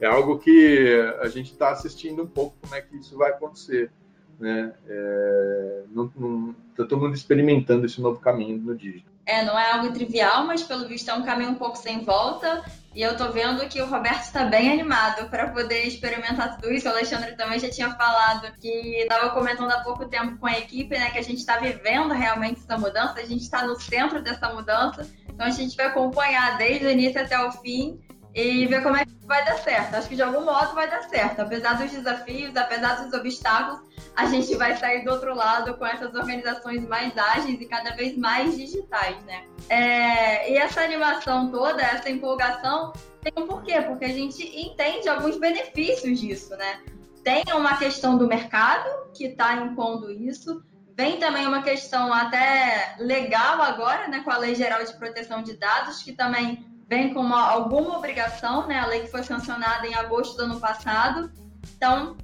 é, 0.01 0.07
algo 0.07 0.39
que 0.39 1.01
a 1.21 1.29
gente 1.29 1.53
está 1.53 1.71
assistindo 1.71 2.23
um 2.23 2.27
pouco 2.27 2.57
como 2.61 2.75
é 2.75 2.81
que 2.81 2.97
isso 2.97 3.17
vai 3.17 3.31
acontecer. 3.31 3.91
Né? 4.39 4.75
É, 4.87 5.83
não, 5.91 6.13
não, 6.17 6.53
tá 6.77 6.85
todo 6.85 6.99
mundo 6.99 7.15
experimentando 7.15 7.87
esse 7.87 8.01
novo 8.01 8.21
caminho 8.21 8.59
no 8.59 8.77
digital. 8.77 9.13
É, 9.27 9.43
não 9.43 9.59
é 9.59 9.71
algo 9.71 9.93
trivial, 9.93 10.47
mas 10.47 10.63
pelo 10.63 10.87
visto 10.87 11.11
é 11.11 11.15
um 11.15 11.25
caminho 11.25 11.51
um 11.51 11.55
pouco 11.55 11.79
sem 11.79 12.05
volta. 12.05 12.63
E 12.95 13.03
eu 13.03 13.17
tô 13.17 13.33
vendo 13.33 13.69
que 13.69 13.83
o 13.83 13.87
Roberto 13.87 14.23
está 14.23 14.45
bem 14.45 14.71
animado 14.73 15.29
para 15.29 15.49
poder 15.49 15.85
experimentar 15.85 16.57
tudo 16.57 16.73
isso. 16.73 16.87
O 16.87 16.91
Alexandre 16.93 17.37
também 17.37 17.59
já 17.59 17.69
tinha 17.69 17.91
falado 17.91 18.53
que 18.61 18.69
estava 18.69 19.31
comentando 19.31 19.73
há 19.73 19.81
pouco 19.81 20.07
tempo 20.07 20.39
com 20.39 20.47
a 20.47 20.57
equipe, 20.57 20.97
né, 20.97 21.11
que 21.11 21.19
a 21.19 21.23
gente 21.23 21.39
está 21.39 21.59
vivendo 21.59 22.15
realmente 22.15 22.61
essa 22.61 22.79
mudança, 22.79 23.19
a 23.19 23.27
gente 23.27 23.43
está 23.43 23.67
no 23.67 23.75
centro 23.81 24.23
dessa 24.23 24.49
mudança. 24.55 25.11
Então 25.29 25.45
a 25.45 25.51
gente 25.51 25.77
vai 25.77 25.87
acompanhar 25.87 26.57
desde 26.57 26.87
o 26.87 26.91
início 26.91 27.21
até 27.21 27.37
o 27.45 27.51
fim 27.51 28.01
e 28.35 28.67
ver 28.67 28.83
como 28.83 28.97
é 28.97 29.05
que 29.05 29.13
vai 29.27 29.45
dar 29.45 29.59
certo. 29.59 29.95
Acho 29.95 30.09
que 30.09 30.17
de 30.17 30.23
algum 30.23 30.45
modo 30.45 30.75
vai 30.75 30.91
dar 30.91 31.03
certo. 31.05 31.41
Apesar 31.41 31.75
dos 31.75 31.91
desafios, 31.91 32.57
apesar 32.57 33.03
dos 33.03 33.13
obstáculos, 33.13 33.81
a 34.17 34.27
gente 34.27 34.55
vai 34.57 34.77
sair 34.77 35.05
do 35.05 35.13
outro 35.13 35.35
lado 35.35 35.75
com 35.75 35.87
essas 35.87 36.15
organizações 36.15 36.87
mais 36.89 37.17
ágeis 37.17 37.61
e 37.61 37.67
cada 37.67 37.95
vez 37.95 38.17
mais 38.17 38.57
digitais, 38.57 39.23
né? 39.25 39.45
É, 39.69 40.53
e 40.53 40.57
essa 40.57 40.81
animação 40.81 41.51
toda, 41.51 41.81
essa 41.81 42.11
empolgação, 42.11 42.93
tem 43.23 43.33
um 43.37 43.47
porquê, 43.47 43.81
porque 43.83 44.05
a 44.05 44.13
gente 44.13 44.43
entende 44.43 45.09
alguns 45.09 45.39
benefícios 45.39 46.21
disso, 46.21 46.57
né? 46.57 46.81
Tem 47.23 47.45
uma 47.55 47.77
questão 47.77 48.19
do 48.19 48.27
mercado 48.27 48.89
que 49.15 49.27
está 49.27 49.55
impondo 49.55 50.11
isso, 50.11 50.63
Vem 50.97 51.19
também 51.19 51.45
uma 51.45 51.61
questão 51.61 52.13
até 52.13 52.95
legal 53.01 53.61
agora, 53.61 54.07
né, 54.07 54.21
com 54.21 54.31
a 54.31 54.39
Lei 54.39 54.55
Geral 54.55 54.85
de 54.85 54.93
Proteção 54.97 55.43
de 55.43 55.57
Dados, 55.57 56.05
que 56.05 56.13
também 56.13 56.65
vem 56.89 57.13
com 57.13 57.21
uma, 57.21 57.51
alguma 57.51 57.97
obrigação, 57.97 58.67
né? 58.67 58.79
A 58.79 58.87
lei 58.87 59.01
que 59.01 59.11
foi 59.11 59.23
sancionada 59.23 59.87
em 59.87 59.95
agosto 59.95 60.37
do 60.37 60.45
ano 60.45 60.61
passado. 60.61 61.31
Então, 61.77 62.17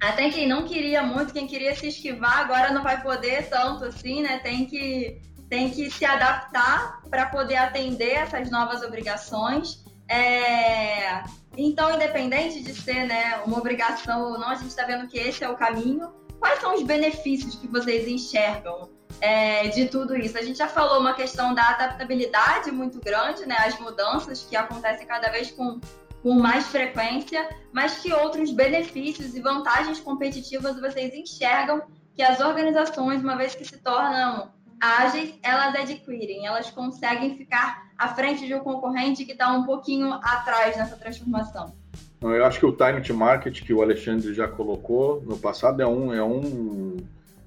até 0.00 0.30
quem 0.30 0.48
não 0.48 0.64
queria 0.64 1.02
muito, 1.02 1.32
quem 1.32 1.46
queria 1.46 1.74
se 1.74 1.88
esquivar, 1.88 2.40
agora 2.40 2.72
não 2.72 2.82
vai 2.82 3.00
poder 3.02 3.48
tanto 3.48 3.84
assim, 3.84 4.22
né? 4.22 4.38
Tem 4.38 4.66
que, 4.66 5.20
tem 5.48 5.70
que 5.70 5.90
se 5.90 6.04
adaptar 6.04 7.02
para 7.08 7.26
poder 7.26 7.56
atender 7.56 8.14
essas 8.14 8.50
novas 8.50 8.82
obrigações. 8.82 9.84
É... 10.08 11.22
Então, 11.56 11.94
independente 11.94 12.62
de 12.62 12.74
ser 12.74 13.06
né, 13.06 13.42
uma 13.44 13.58
obrigação 13.58 14.32
ou 14.32 14.38
não, 14.38 14.48
a 14.48 14.54
gente 14.54 14.68
está 14.68 14.84
vendo 14.84 15.06
que 15.06 15.18
esse 15.18 15.44
é 15.44 15.48
o 15.48 15.56
caminho. 15.56 16.12
Quais 16.38 16.60
são 16.60 16.74
os 16.74 16.82
benefícios 16.82 17.54
que 17.54 17.68
vocês 17.68 18.08
enxergam 18.08 18.90
é, 19.22 19.68
de 19.68 19.86
tudo 19.86 20.16
isso? 20.16 20.36
A 20.36 20.42
gente 20.42 20.58
já 20.58 20.66
falou 20.66 20.98
uma 20.98 21.14
questão 21.14 21.54
da 21.54 21.62
adaptabilidade 21.68 22.72
muito 22.72 22.98
grande, 22.98 23.46
né? 23.46 23.54
As 23.60 23.78
mudanças 23.78 24.42
que 24.42 24.56
acontecem 24.56 25.06
cada 25.06 25.30
vez 25.30 25.52
com, 25.52 25.80
com 26.20 26.34
mais 26.34 26.66
frequência, 26.66 27.48
mas 27.72 27.98
que 27.98 28.12
outros 28.12 28.50
benefícios 28.50 29.36
e 29.36 29.40
vantagens 29.40 30.00
competitivas 30.00 30.80
vocês 30.80 31.14
enxergam 31.14 31.82
que 32.16 32.22
as 32.22 32.40
organizações, 32.40 33.22
uma 33.22 33.36
vez 33.36 33.54
que 33.54 33.64
se 33.64 33.78
tornam 33.78 34.50
ágeis, 34.80 35.32
elas 35.40 35.72
adquirem, 35.76 36.44
elas 36.44 36.68
conseguem 36.70 37.36
ficar 37.36 37.92
à 37.96 38.08
frente 38.08 38.44
de 38.44 38.54
um 38.56 38.58
concorrente 38.58 39.24
que 39.24 39.32
está 39.32 39.52
um 39.52 39.62
pouquinho 39.62 40.14
atrás 40.14 40.76
nessa 40.76 40.96
transformação. 40.96 41.72
Eu 42.20 42.44
acho 42.44 42.58
que 42.58 42.66
o 42.66 42.72
time 42.72 43.00
to 43.00 43.14
market 43.14 43.62
que 43.62 43.72
o 43.72 43.82
Alexandre 43.82 44.34
já 44.34 44.48
colocou 44.48 45.22
no 45.22 45.38
passado 45.38 45.80
é 45.80 45.86
um 45.86 46.12
é 46.12 46.22
um 46.22 46.96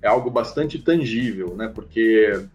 é 0.06 0.08
algo 0.08 0.30
bastante 0.30 0.78
tangível, 0.78 1.56
né? 1.56 1.68
Porque 1.68 2.46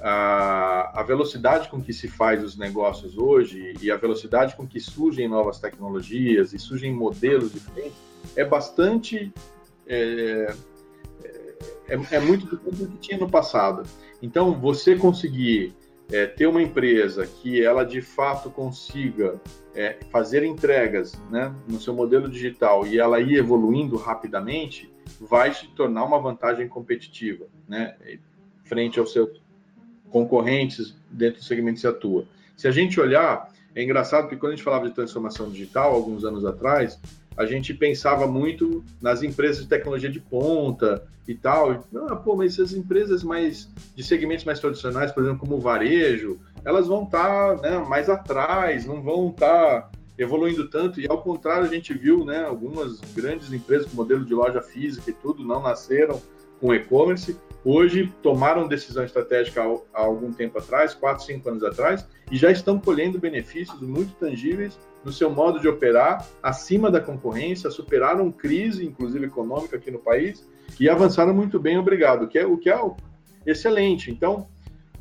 a, 0.00 1.00
a 1.00 1.02
velocidade 1.02 1.68
com 1.68 1.80
que 1.80 1.94
se 1.94 2.08
faz 2.08 2.44
os 2.44 2.58
negócios 2.58 3.16
hoje 3.16 3.74
e 3.80 3.90
a 3.90 3.96
velocidade 3.96 4.54
com 4.54 4.66
que 4.66 4.78
surgem 4.78 5.26
novas 5.26 5.58
tecnologias 5.58 6.52
e 6.52 6.58
surgem 6.58 6.92
modelos 6.92 7.52
diferentes 7.52 7.98
é 8.36 8.44
bastante 8.44 9.32
é, 9.86 10.54
é, 11.88 11.98
é 12.12 12.20
muito 12.20 12.46
do 12.46 12.86
que 12.86 12.98
tinha 12.98 13.18
no 13.18 13.30
passado. 13.30 13.82
Então, 14.22 14.52
você 14.52 14.94
conseguir 14.94 15.74
é, 16.12 16.26
ter 16.26 16.46
uma 16.46 16.62
empresa 16.62 17.26
que 17.26 17.64
ela 17.64 17.82
de 17.82 18.02
fato 18.02 18.50
consiga 18.50 19.40
é, 19.74 19.96
fazer 20.10 20.44
entregas 20.44 21.18
né, 21.30 21.54
no 21.66 21.80
seu 21.80 21.94
modelo 21.94 22.28
digital 22.28 22.86
e 22.86 22.98
ela 22.98 23.20
ir 23.20 23.36
evoluindo 23.36 23.96
rapidamente, 23.96 24.89
vai 25.20 25.52
se 25.52 25.66
tornar 25.68 26.04
uma 26.04 26.18
vantagem 26.18 26.66
competitiva, 26.66 27.46
né, 27.68 27.94
frente 28.64 28.98
aos 28.98 29.12
seus 29.12 29.40
concorrentes 30.08 30.96
dentro 31.10 31.40
do 31.40 31.44
segmento 31.44 31.74
que 31.74 31.80
se 31.82 31.86
atua. 31.86 32.24
Se 32.56 32.66
a 32.66 32.70
gente 32.70 32.98
olhar, 32.98 33.48
é 33.74 33.82
engraçado 33.82 34.22
porque 34.22 34.36
quando 34.36 34.52
a 34.52 34.56
gente 34.56 34.64
falava 34.64 34.88
de 34.88 34.94
transformação 34.94 35.50
digital, 35.50 35.94
alguns 35.94 36.24
anos 36.24 36.44
atrás, 36.44 36.98
a 37.36 37.44
gente 37.46 37.72
pensava 37.74 38.26
muito 38.26 38.84
nas 39.00 39.22
empresas 39.22 39.62
de 39.62 39.68
tecnologia 39.68 40.10
de 40.10 40.20
ponta 40.20 41.06
e 41.28 41.34
tal. 41.34 41.84
Ah, 42.08 42.16
pô, 42.16 42.34
mas 42.34 42.54
essas 42.54 42.72
empresas 42.74 43.22
mais 43.22 43.68
de 43.94 44.02
segmentos 44.02 44.44
mais 44.44 44.58
tradicionais, 44.58 45.12
por 45.12 45.22
exemplo, 45.22 45.40
como 45.40 45.56
o 45.56 45.60
varejo, 45.60 46.38
elas 46.64 46.86
vão 46.86 47.04
estar 47.04 47.56
tá, 47.56 47.62
né, 47.62 47.78
mais 47.78 48.08
atrás, 48.08 48.84
não 48.84 49.00
vão 49.00 49.30
estar 49.30 49.82
tá 49.82 49.90
evoluindo 50.22 50.68
tanto. 50.68 51.00
E 51.00 51.06
ao 51.08 51.22
contrário, 51.22 51.64
a 51.64 51.68
gente 51.68 51.94
viu 51.94 52.24
né, 52.24 52.44
algumas 52.44 53.00
grandes 53.14 53.52
empresas 53.52 53.86
com 53.88 53.96
modelo 53.96 54.24
de 54.24 54.34
loja 54.34 54.60
física 54.60 55.10
e 55.10 55.14
tudo 55.14 55.42
não 55.44 55.62
nasceram 55.62 56.20
com 56.60 56.74
e-commerce. 56.74 57.36
Hoje 57.64 58.12
tomaram 58.22 58.68
decisão 58.68 59.04
estratégica 59.04 59.62
há 59.92 60.00
algum 60.00 60.32
tempo 60.32 60.58
atrás, 60.58 60.94
quatro, 60.94 61.24
cinco 61.24 61.48
anos 61.48 61.62
atrás, 61.62 62.06
e 62.30 62.36
já 62.36 62.50
estão 62.50 62.78
colhendo 62.78 63.18
benefícios 63.18 63.80
muito 63.80 64.14
tangíveis 64.14 64.78
no 65.04 65.12
seu 65.12 65.30
modo 65.30 65.58
de 65.58 65.68
operar 65.68 66.26
acima 66.42 66.90
da 66.90 67.00
concorrência, 67.00 67.70
superaram 67.70 68.30
crise, 68.30 68.86
inclusive 68.86 69.26
econômica 69.26 69.76
aqui 69.76 69.90
no 69.90 69.98
país, 69.98 70.46
e 70.78 70.88
avançaram 70.88 71.34
muito 71.34 71.58
bem, 71.58 71.78
obrigado, 71.78 72.28
que 72.28 72.38
é, 72.38 72.46
o 72.46 72.56
que 72.56 72.70
é 72.70 72.78
excelente. 73.46 74.10
Então, 74.10 74.46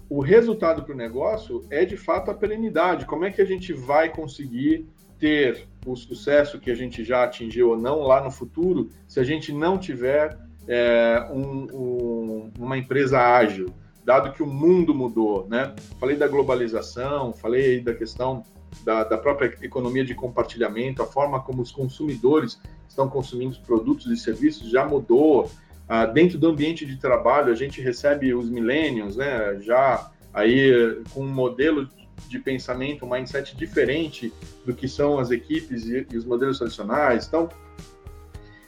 o 0.10 0.22
resultado 0.22 0.84
para 0.84 0.94
o 0.94 0.98
negócio 0.98 1.64
é 1.70 1.86
de 1.86 1.96
fato 1.96 2.32
a 2.32 2.34
perenidade. 2.34 3.06
Como 3.06 3.26
é 3.26 3.32
que 3.32 3.42
a 3.42 3.46
gente 3.46 3.72
vai 3.74 4.10
conseguir 4.10 4.88
ter 5.20 5.68
o 5.86 5.96
sucesso 5.96 6.60
que 6.60 6.72
a 6.72 6.76
gente 6.76 7.04
já 7.04 7.24
atingiu 7.24 7.70
ou 7.70 7.78
não 7.78 8.02
lá 8.02 8.24
no 8.24 8.32
futuro 8.32 8.90
se 9.08 9.20
a 9.20 9.24
gente 9.24 9.52
não 9.52 9.78
tiver 9.78 10.38
é, 10.68 11.28
um, 11.32 11.68
um, 11.74 12.52
uma 12.60 12.78
empresa 12.78 13.20
ágil, 13.20 13.74
dado 14.04 14.32
que 14.34 14.44
o 14.44 14.48
mundo 14.48 14.94
mudou, 14.94 15.48
né? 15.48 15.74
Falei 16.00 16.16
da 16.16 16.28
globalização, 16.28 17.34
falei 17.34 17.82
da 17.82 17.94
questão 17.94 18.44
da, 18.84 19.04
da, 19.04 19.18
própria 19.18 19.54
economia 19.62 20.06
de 20.06 20.14
compartilhamento, 20.14 21.02
a 21.02 21.06
forma 21.06 21.42
como 21.42 21.62
os 21.62 21.72
consumidores 21.72 22.60
estão 22.88 23.10
consumindo 23.10 23.52
os 23.52 23.58
produtos 23.58 24.08
e 24.08 24.18
serviços 24.18 24.70
já 24.70 24.86
mudou. 24.86 25.50
Ah, 25.88 26.06
dentro 26.06 26.38
do 26.38 26.48
ambiente 26.48 26.86
de 26.86 26.98
trabalho, 26.98 27.52
a 27.52 27.56
gente 27.56 27.82
recebe 27.82 28.34
os 28.34 28.48
millennials, 28.48 29.16
né, 29.16 29.60
já 29.60 30.12
aí 30.32 31.02
com 31.12 31.22
um 31.22 31.28
modelo 31.28 31.90
de 32.28 32.40
pensamento, 32.40 33.06
um 33.06 33.10
mindset 33.10 33.56
diferente 33.56 34.34
do 34.66 34.74
que 34.74 34.88
são 34.88 35.20
as 35.20 35.32
equipes 35.32 35.86
e, 35.86 36.06
e 36.12 36.18
os 36.18 36.26
modelos 36.26 36.58
tradicionais. 36.58 37.28
Então, 37.28 37.50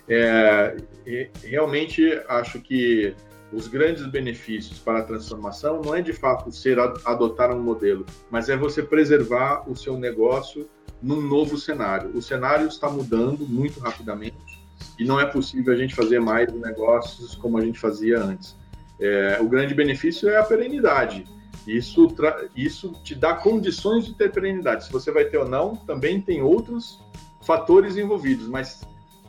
é, 0.07 0.75
realmente 1.43 2.21
acho 2.27 2.59
que 2.59 3.15
os 3.51 3.67
grandes 3.67 4.05
benefícios 4.05 4.79
para 4.79 4.99
a 4.99 5.03
transformação 5.03 5.81
não 5.81 5.93
é 5.93 6.01
de 6.01 6.13
fato 6.13 6.51
ser 6.51 6.79
adotar 6.79 7.53
um 7.53 7.61
modelo, 7.61 8.05
mas 8.29 8.49
é 8.49 8.55
você 8.55 8.81
preservar 8.81 9.69
o 9.69 9.75
seu 9.75 9.97
negócio 9.97 10.69
num 11.01 11.21
novo 11.21 11.57
cenário. 11.57 12.11
O 12.15 12.21
cenário 12.21 12.67
está 12.67 12.89
mudando 12.89 13.45
muito 13.45 13.79
rapidamente 13.79 14.37
e 14.97 15.03
não 15.03 15.19
é 15.19 15.25
possível 15.25 15.73
a 15.73 15.75
gente 15.75 15.95
fazer 15.95 16.19
mais 16.19 16.51
negócios 16.53 17.35
como 17.35 17.57
a 17.57 17.61
gente 17.61 17.79
fazia 17.79 18.19
antes. 18.19 18.55
É, 18.99 19.39
o 19.41 19.49
grande 19.49 19.73
benefício 19.73 20.29
é 20.29 20.37
a 20.37 20.43
perenidade. 20.43 21.25
Isso, 21.67 22.07
isso 22.55 22.93
te 23.03 23.13
dá 23.13 23.35
condições 23.35 24.05
de 24.05 24.15
ter 24.15 24.31
perenidade. 24.31 24.85
Se 24.85 24.91
você 24.91 25.11
vai 25.11 25.25
ter 25.25 25.37
ou 25.37 25.47
não, 25.47 25.75
também 25.75 26.19
tem 26.19 26.41
outros 26.41 26.99
fatores 27.41 27.97
envolvidos, 27.97 28.47
mas 28.47 28.81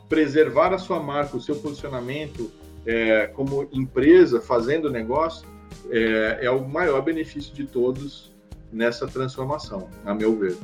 preservar 0.09 0.73
a 0.73 0.77
sua 0.77 0.99
marca, 0.99 1.37
o 1.37 1.41
seu 1.41 1.55
posicionamento, 1.55 2.51
é, 2.85 3.27
como 3.27 3.67
empresa 3.71 4.41
fazendo 4.41 4.89
negócio, 4.89 5.47
é, 5.89 6.39
é, 6.41 6.51
o 6.51 6.67
maior 6.67 7.01
benefício 7.01 7.53
de 7.53 7.65
todos 7.65 8.31
nessa 8.71 9.07
transformação, 9.07 9.89
a 10.05 10.13
meu 10.13 10.37
ver. 10.37 10.57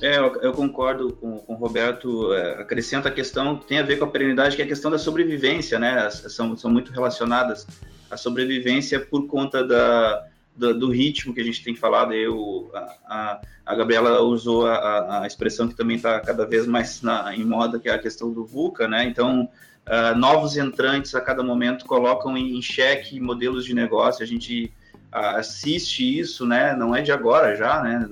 É, 0.00 0.18
eu, 0.18 0.52
concordo 0.52 1.12
com, 1.12 1.38
com 1.38 1.52
o 1.52 1.56
Roberto. 1.56 2.32
É, 2.32 2.62
acrescenta 2.62 3.08
a 3.08 3.12
questão 3.12 3.58
que 3.58 3.66
tem 3.66 3.78
a 3.78 3.82
ver 3.84 3.98
com 3.98 4.04
a 4.04 4.08
perenidade, 4.08 4.56
que 4.56 4.62
é 4.62 4.64
a 4.64 4.68
questão 4.68 4.90
da 4.90 4.98
sobrevivência, 4.98 5.78
né? 5.78 6.10
São, 6.10 6.56
são 6.56 6.70
muito 6.70 6.90
relacionadas. 6.90 7.66
A 8.10 8.16
sobrevivência 8.16 8.98
por 8.98 9.26
conta 9.28 9.64
da, 9.64 10.26
do, 10.56 10.78
do, 10.78 10.90
ritmo 10.90 11.34
que 11.34 11.40
a 11.40 11.44
gente 11.44 11.62
tem 11.62 11.74
falado. 11.74 12.12
Eu, 12.12 12.70
a, 13.06 13.40
a 13.64 13.74
Gabriela 13.74 14.20
usou 14.22 14.66
a, 14.66 15.22
a 15.22 15.26
expressão 15.26 15.68
que 15.68 15.74
também 15.74 15.96
está 15.96 16.20
cada 16.20 16.46
vez 16.46 16.66
mais 16.66 17.02
na, 17.02 17.34
em 17.34 17.44
moda, 17.44 17.78
que 17.78 17.88
é 17.88 17.94
a 17.94 17.98
questão 17.98 18.32
do 18.32 18.44
VUCA, 18.44 18.86
né? 18.86 19.04
Então, 19.04 19.48
Uh, 19.84 20.16
novos 20.16 20.56
entrantes 20.56 21.12
a 21.12 21.20
cada 21.20 21.42
momento 21.42 21.84
colocam 21.86 22.38
em 22.38 22.62
xeque 22.62 23.18
modelos 23.18 23.64
de 23.64 23.74
negócio. 23.74 24.22
A 24.22 24.26
gente 24.26 24.72
uh, 25.12 25.36
assiste 25.38 26.18
isso, 26.20 26.46
né? 26.46 26.76
Não 26.76 26.94
é 26.94 27.02
de 27.02 27.10
agora 27.10 27.56
já, 27.56 27.82
né? 27.82 28.08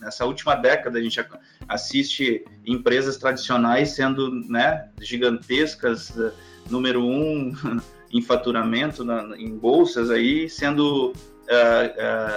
Nessa 0.00 0.24
última 0.24 0.54
década 0.54 0.98
a 0.98 1.02
gente 1.02 1.20
assiste 1.68 2.44
empresas 2.64 3.16
tradicionais 3.16 3.90
sendo, 3.90 4.30
né? 4.48 4.88
Gigantescas, 5.00 6.10
uh, 6.10 6.32
número 6.70 7.04
um 7.04 7.52
em 8.12 8.22
faturamento, 8.22 9.04
na, 9.04 9.36
em 9.36 9.58
bolsas 9.58 10.10
aí, 10.10 10.48
sendo 10.48 11.12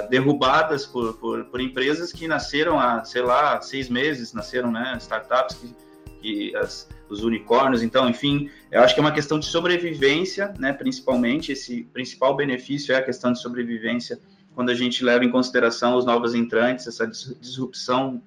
derrubadas 0.10 0.86
por, 0.86 1.14
por, 1.16 1.46
por, 1.46 1.60
empresas 1.60 2.12
que 2.12 2.28
nasceram 2.28 2.80
há, 2.80 3.04
sei 3.04 3.22
lá, 3.22 3.62
seis 3.62 3.90
meses, 3.90 4.34
nasceram, 4.34 4.72
né? 4.72 4.96
Startups 5.00 5.58
que, 5.58 5.76
que 6.22 6.56
as 6.56 6.88
os 7.12 7.24
unicórnios. 7.24 7.84
Então, 7.84 8.10
enfim, 8.10 8.50
eu 8.72 8.82
acho 8.82 8.94
que 8.94 9.00
é 9.00 9.04
uma 9.04 9.12
questão 9.12 9.38
de 9.38 9.46
sobrevivência, 9.46 10.54
né? 10.58 10.72
Principalmente, 10.72 11.52
esse 11.52 11.84
principal 11.92 12.36
benefício 12.36 12.94
é 12.94 12.98
a 12.98 13.04
questão 13.04 13.34
de 13.34 13.42
sobrevivência 13.42 14.18
quando 14.56 14.70
a 14.70 14.76
gente 14.76 15.04
leva 15.04 15.24
em 15.24 15.30
consideração 15.30 15.96
os 15.96 16.06
novos 16.06 16.34
entrantes, 16.34 16.88
essa 16.88 17.06
disrupção 17.08 18.22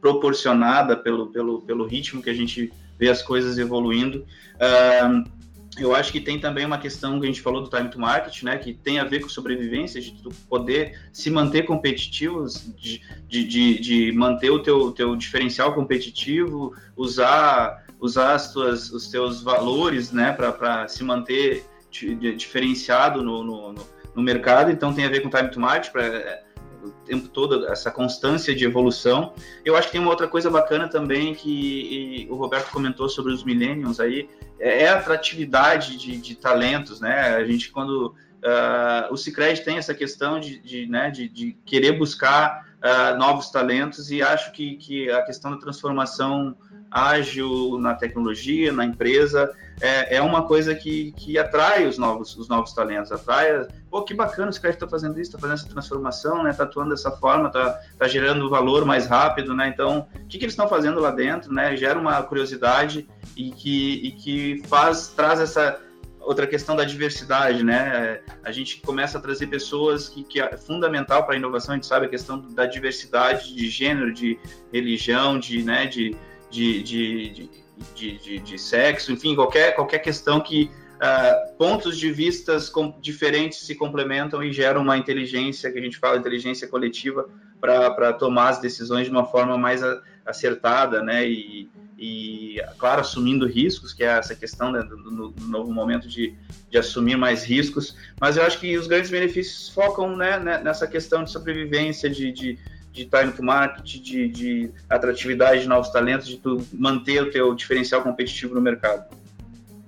proporcionada 0.00 0.96
pelo, 0.96 1.28
pelo, 1.28 1.62
pelo 1.62 1.86
ritmo 1.86 2.22
que 2.22 2.30
a 2.30 2.34
gente 2.34 2.72
vê 2.98 3.08
as 3.08 3.22
coisas 3.22 3.58
evoluindo. 3.58 4.24
Uh, 4.56 5.35
eu 5.78 5.94
acho 5.94 6.10
que 6.10 6.20
tem 6.20 6.38
também 6.38 6.64
uma 6.64 6.78
questão 6.78 7.18
que 7.20 7.26
a 7.26 7.28
gente 7.28 7.42
falou 7.42 7.62
do 7.62 7.68
time 7.68 7.88
to 7.88 7.98
market, 7.98 8.42
né, 8.42 8.56
que 8.56 8.72
tem 8.72 8.98
a 8.98 9.04
ver 9.04 9.20
com 9.20 9.28
sobrevivência, 9.28 10.00
de 10.00 10.12
tu 10.22 10.30
poder 10.48 10.98
se 11.12 11.30
manter 11.30 11.64
competitivo, 11.64 12.46
de, 12.76 13.00
de, 13.28 13.78
de 13.78 14.12
manter 14.12 14.50
o 14.50 14.58
teu, 14.58 14.92
teu 14.92 15.14
diferencial 15.14 15.74
competitivo, 15.74 16.74
usar 16.96 17.84
usar 18.00 18.34
as 18.34 18.52
tuas, 18.52 18.90
os 18.90 19.08
teus 19.08 19.42
valores, 19.42 20.12
né, 20.12 20.32
para 20.32 20.86
se 20.88 21.02
manter 21.02 21.64
diferenciado 21.90 23.22
no, 23.22 23.42
no, 23.42 23.74
no, 24.14 24.22
mercado. 24.22 24.70
Então 24.70 24.92
tem 24.92 25.06
a 25.06 25.08
ver 25.08 25.20
com 25.20 25.30
time 25.30 25.50
to 25.50 25.60
market, 25.60 25.90
para 25.90 26.04
é, 26.04 26.42
o 26.86 26.90
tempo 27.04 27.28
todo 27.28 27.66
essa 27.66 27.90
constância 27.90 28.54
de 28.54 28.64
evolução. 28.64 29.32
Eu 29.64 29.76
acho 29.76 29.88
que 29.88 29.92
tem 29.92 30.00
uma 30.00 30.10
outra 30.10 30.28
coisa 30.28 30.50
bacana 30.50 30.88
também 30.88 31.34
que 31.34 32.26
o 32.30 32.36
Roberto 32.36 32.70
comentou 32.70 33.08
sobre 33.08 33.32
os 33.32 33.44
millennials 33.44 34.00
aí, 34.00 34.28
é, 34.58 34.84
é 34.84 34.88
a 34.88 34.98
atratividade 34.98 35.96
de, 35.96 36.16
de 36.16 36.34
talentos, 36.34 37.00
né? 37.00 37.34
A 37.36 37.44
gente 37.44 37.70
quando 37.70 38.14
uh, 38.46 39.12
o 39.12 39.16
Cicred 39.16 39.62
tem 39.62 39.78
essa 39.78 39.94
questão 39.94 40.38
de, 40.40 40.58
de, 40.58 40.86
né, 40.86 41.10
de, 41.10 41.28
de 41.28 41.56
querer 41.64 41.92
buscar 41.92 42.66
uh, 42.76 43.18
novos 43.18 43.50
talentos 43.50 44.10
e 44.10 44.22
acho 44.22 44.52
que, 44.52 44.76
que 44.76 45.10
a 45.10 45.22
questão 45.22 45.50
da 45.50 45.58
transformação 45.58 46.56
ágil 46.90 47.78
na 47.78 47.94
tecnologia, 47.94 48.72
na 48.72 48.84
empresa, 48.84 49.52
é, 49.80 50.16
é 50.16 50.22
uma 50.22 50.46
coisa 50.46 50.74
que, 50.74 51.12
que 51.12 51.38
atrai 51.38 51.86
os 51.86 51.98
novos, 51.98 52.36
os 52.36 52.48
novos 52.48 52.72
talentos, 52.72 53.12
atrai, 53.12 53.66
pô, 53.90 54.02
que 54.02 54.14
bacana, 54.14 54.50
esse 54.50 54.60
cara 54.60 54.72
está 54.72 54.88
fazendo 54.88 55.20
isso, 55.20 55.30
está 55.30 55.38
fazendo 55.38 55.58
essa 55.58 55.68
transformação, 55.68 56.42
né, 56.42 56.50
está 56.50 56.64
atuando 56.64 56.90
dessa 56.90 57.10
forma, 57.10 57.48
está 57.48 57.78
tá 57.98 58.08
gerando 58.08 58.48
valor 58.48 58.84
mais 58.84 59.06
rápido, 59.06 59.54
né, 59.54 59.68
então, 59.68 60.06
o 60.14 60.26
que, 60.26 60.38
que 60.38 60.44
eles 60.44 60.52
estão 60.52 60.68
fazendo 60.68 61.00
lá 61.00 61.10
dentro, 61.10 61.52
né, 61.52 61.76
gera 61.76 61.98
uma 61.98 62.22
curiosidade 62.22 63.06
e 63.36 63.50
que, 63.50 64.06
e 64.06 64.12
que 64.12 64.62
faz, 64.66 65.08
traz 65.08 65.40
essa, 65.40 65.78
outra 66.26 66.46
questão 66.46 66.74
da 66.74 66.82
diversidade, 66.82 67.62
né? 67.62 68.20
A 68.42 68.50
gente 68.50 68.80
começa 68.80 69.16
a 69.16 69.20
trazer 69.20 69.46
pessoas 69.46 70.08
que, 70.08 70.24
que 70.24 70.40
é 70.40 70.56
fundamental 70.56 71.24
para 71.24 71.34
a 71.34 71.38
inovação, 71.38 71.72
a 71.72 71.76
gente 71.76 71.86
sabe 71.86 72.06
a 72.06 72.08
questão 72.08 72.40
da 72.52 72.66
diversidade 72.66 73.54
de 73.54 73.68
gênero, 73.68 74.12
de 74.12 74.36
religião, 74.72 75.38
de, 75.38 75.62
né, 75.62 75.86
de, 75.86 76.16
de, 76.50 76.82
de, 76.82 77.50
de, 77.94 78.38
de, 78.38 78.58
sexo, 78.58 79.12
enfim, 79.12 79.34
qualquer, 79.34 79.74
qualquer 79.74 79.98
questão 79.98 80.40
que 80.40 80.70
uh, 80.96 81.56
pontos 81.56 81.98
de 81.98 82.10
vistas 82.12 82.72
diferentes 83.00 83.60
se 83.60 83.74
complementam 83.74 84.42
e 84.42 84.52
geram 84.52 84.82
uma 84.82 84.96
inteligência, 84.96 85.70
que 85.70 85.78
a 85.78 85.82
gente 85.82 85.98
fala 85.98 86.16
inteligência 86.16 86.68
coletiva, 86.68 87.28
para 87.60 88.12
tomar 88.12 88.50
as 88.50 88.60
decisões 88.60 89.06
de 89.06 89.10
uma 89.10 89.24
forma 89.24 89.56
mais 89.56 89.80
acertada, 90.24 91.02
né? 91.02 91.26
E, 91.26 91.68
e, 91.98 92.56
claro, 92.78 93.00
assumindo 93.00 93.46
riscos, 93.46 93.94
que 93.94 94.04
é 94.04 94.18
essa 94.18 94.34
questão 94.34 94.70
né, 94.70 94.82
do, 94.82 94.96
do, 95.30 95.34
novo 95.46 95.72
momento 95.72 96.06
de, 96.06 96.34
de 96.68 96.76
assumir 96.76 97.16
mais 97.16 97.42
riscos. 97.42 97.96
Mas 98.20 98.36
eu 98.36 98.42
acho 98.42 98.60
que 98.60 98.76
os 98.76 98.86
grandes 98.86 99.10
benefícios 99.10 99.70
focam 99.70 100.14
né, 100.14 100.38
né 100.38 100.60
nessa 100.62 100.86
questão 100.86 101.24
de 101.24 101.30
sobrevivência, 101.30 102.10
de, 102.10 102.30
de, 102.32 102.58
de 102.96 103.02
estar 103.02 103.24
indo 103.24 103.32
para 103.32 103.42
o 103.42 103.44
marketing, 103.44 104.02
de, 104.02 104.28
de 104.28 104.70
atratividade 104.88 105.60
de 105.60 105.68
novos 105.68 105.90
talentos, 105.90 106.26
de 106.26 106.38
tu 106.38 106.60
manter 106.72 107.22
o 107.22 107.30
teu 107.30 107.54
diferencial 107.54 108.02
competitivo 108.02 108.54
no 108.54 108.60
mercado. 108.60 109.14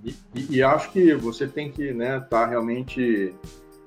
E, 0.05 0.15
e, 0.35 0.57
e 0.57 0.63
acho 0.63 0.93
que 0.93 1.15
você 1.15 1.47
tem 1.47 1.73
que 1.73 1.85
estar 1.85 1.97
né, 1.97 2.21
tá 2.21 2.47
realmente 2.47 3.35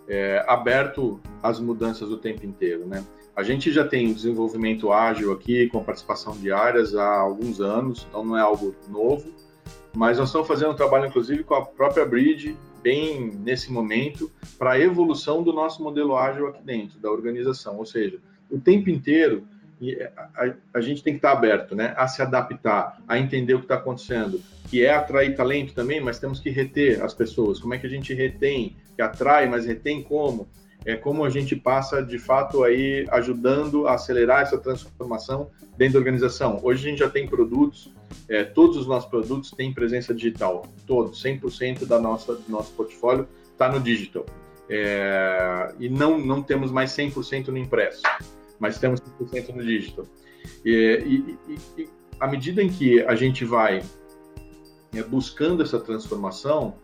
é, 0.08 0.44
aberto 0.48 1.22
às 1.42 1.60
mudanças 1.60 2.10
o 2.10 2.18
tempo 2.18 2.46
inteiro, 2.46 2.86
né? 2.88 3.06
A 3.36 3.44
gente 3.44 3.72
já 3.72 3.88
tem 3.88 4.12
desenvolvimento 4.12 4.92
ágil 4.92 5.32
aqui, 5.32 5.68
com 5.70 5.84
participação 5.84 6.36
de 6.36 6.52
áreas 6.52 6.96
há 6.96 7.20
alguns 7.20 7.62
anos, 7.62 8.06
então 8.10 8.26
não 8.26 8.38
é 8.38 8.42
algo 8.42 8.76
novo, 8.90 9.32
mas 9.96 10.18
nós 10.18 10.30
estamos 10.30 10.48
fazendo 10.48 10.72
um 10.72 10.76
trabalho, 10.76 11.08
inclusive, 11.08 11.44
com 11.44 11.54
a 11.54 11.66
própria 11.66 12.06
Bridge, 12.06 12.58
bem 12.82 13.32
nesse 13.32 13.72
momento, 13.72 14.30
para 14.58 14.72
a 14.72 14.80
evolução 14.80 15.44
do 15.44 15.54
nosso 15.54 15.82
modelo 15.82 16.18
ágil 16.18 16.48
aqui 16.48 16.62
dentro 16.62 17.00
da 17.00 17.10
organização. 17.10 17.78
Ou 17.78 17.86
seja, 17.86 18.20
o 18.52 18.60
tempo 18.60 18.89
inteiro 18.89 19.47
a, 20.36 20.54
a, 20.76 20.82
gente 20.82 21.02
tem 21.02 21.14
que 21.14 21.18
estar 21.18 21.32
aberto 21.32 21.76
né, 21.76 21.95
a 21.97 22.08
se 22.08 22.22
adaptar, 22.22 23.02
a 23.08 23.18
entender 23.18 23.56
o 23.56 23.60
que 23.60 23.66
está 23.66 23.76
acontecendo, 23.76 24.39
que 24.70 24.86
é 24.86 24.93
atrair 24.93 25.36
talento 25.36 25.74
também, 25.74 25.99
mas 25.99 26.20
temos 26.20 26.39
que 26.39 26.52
reter 26.52 27.02
as 27.02 27.16
pessoas. 27.16 27.60
Como 27.60 27.74
é 27.74 27.80
que 27.80 27.88
a 27.88 27.89
gente 27.89 28.14
retém, 28.14 28.76
que 28.95 29.02
atrai, 29.02 29.49
mas 29.49 29.66
retém 29.66 30.04
como? 30.04 30.47
é 30.86 30.95
como 30.95 31.24
a 31.24 31.30
gente 31.30 31.56
passa 31.56 32.02
de 32.02 32.18
fato 32.18 32.64
aí 32.64 33.06
ajudando 33.12 33.88
a 33.88 33.93
acelerar 33.93 34.41
essa 34.41 34.58
transformação 34.58 35.49
dentro 35.78 35.93
da 35.93 35.99
organização. 35.99 36.60
Hoje 36.64 36.88
a 36.88 36.89
gente 36.89 36.99
já 36.99 37.10
tem 37.10 37.28
produtos, 37.28 37.93
é, 38.28 38.43
todos 38.43 38.78
os 38.78 38.88
nossos 38.88 39.10
produtos 39.10 39.52
têm 39.52 39.74
presença 39.74 40.14
digital, 40.14 40.66
todos, 40.88 41.24
100% 41.24 41.86
da 41.86 41.99
nossa 41.99 42.34
do 42.34 42.49
nosso 42.49 42.72
portfólio 42.74 43.28
está 43.52 43.72
no 43.72 43.80
digital. 43.80 44.26
É, 44.70 45.74
e 45.80 45.89
não 45.89 46.18
não 46.18 46.41
temos 46.41 46.72
mais 46.72 46.91
100% 46.91 47.49
no 47.49 47.58
impresso, 47.58 48.02
mas 48.62 48.78
temos 48.78 49.01
100% 49.01 49.55
no 49.55 49.64
digital. 49.64 50.05
E, 50.64 51.36
e, 51.47 51.82
e, 51.82 51.89
à 52.20 52.28
medida 52.28 52.62
em 52.62 52.70
que 52.70 53.01
a 53.01 53.16
gente 53.16 53.43
vai 53.43 53.82
é, 54.93 55.01
buscando 55.01 55.64
essa 55.64 55.80
transformação, 55.80 56.76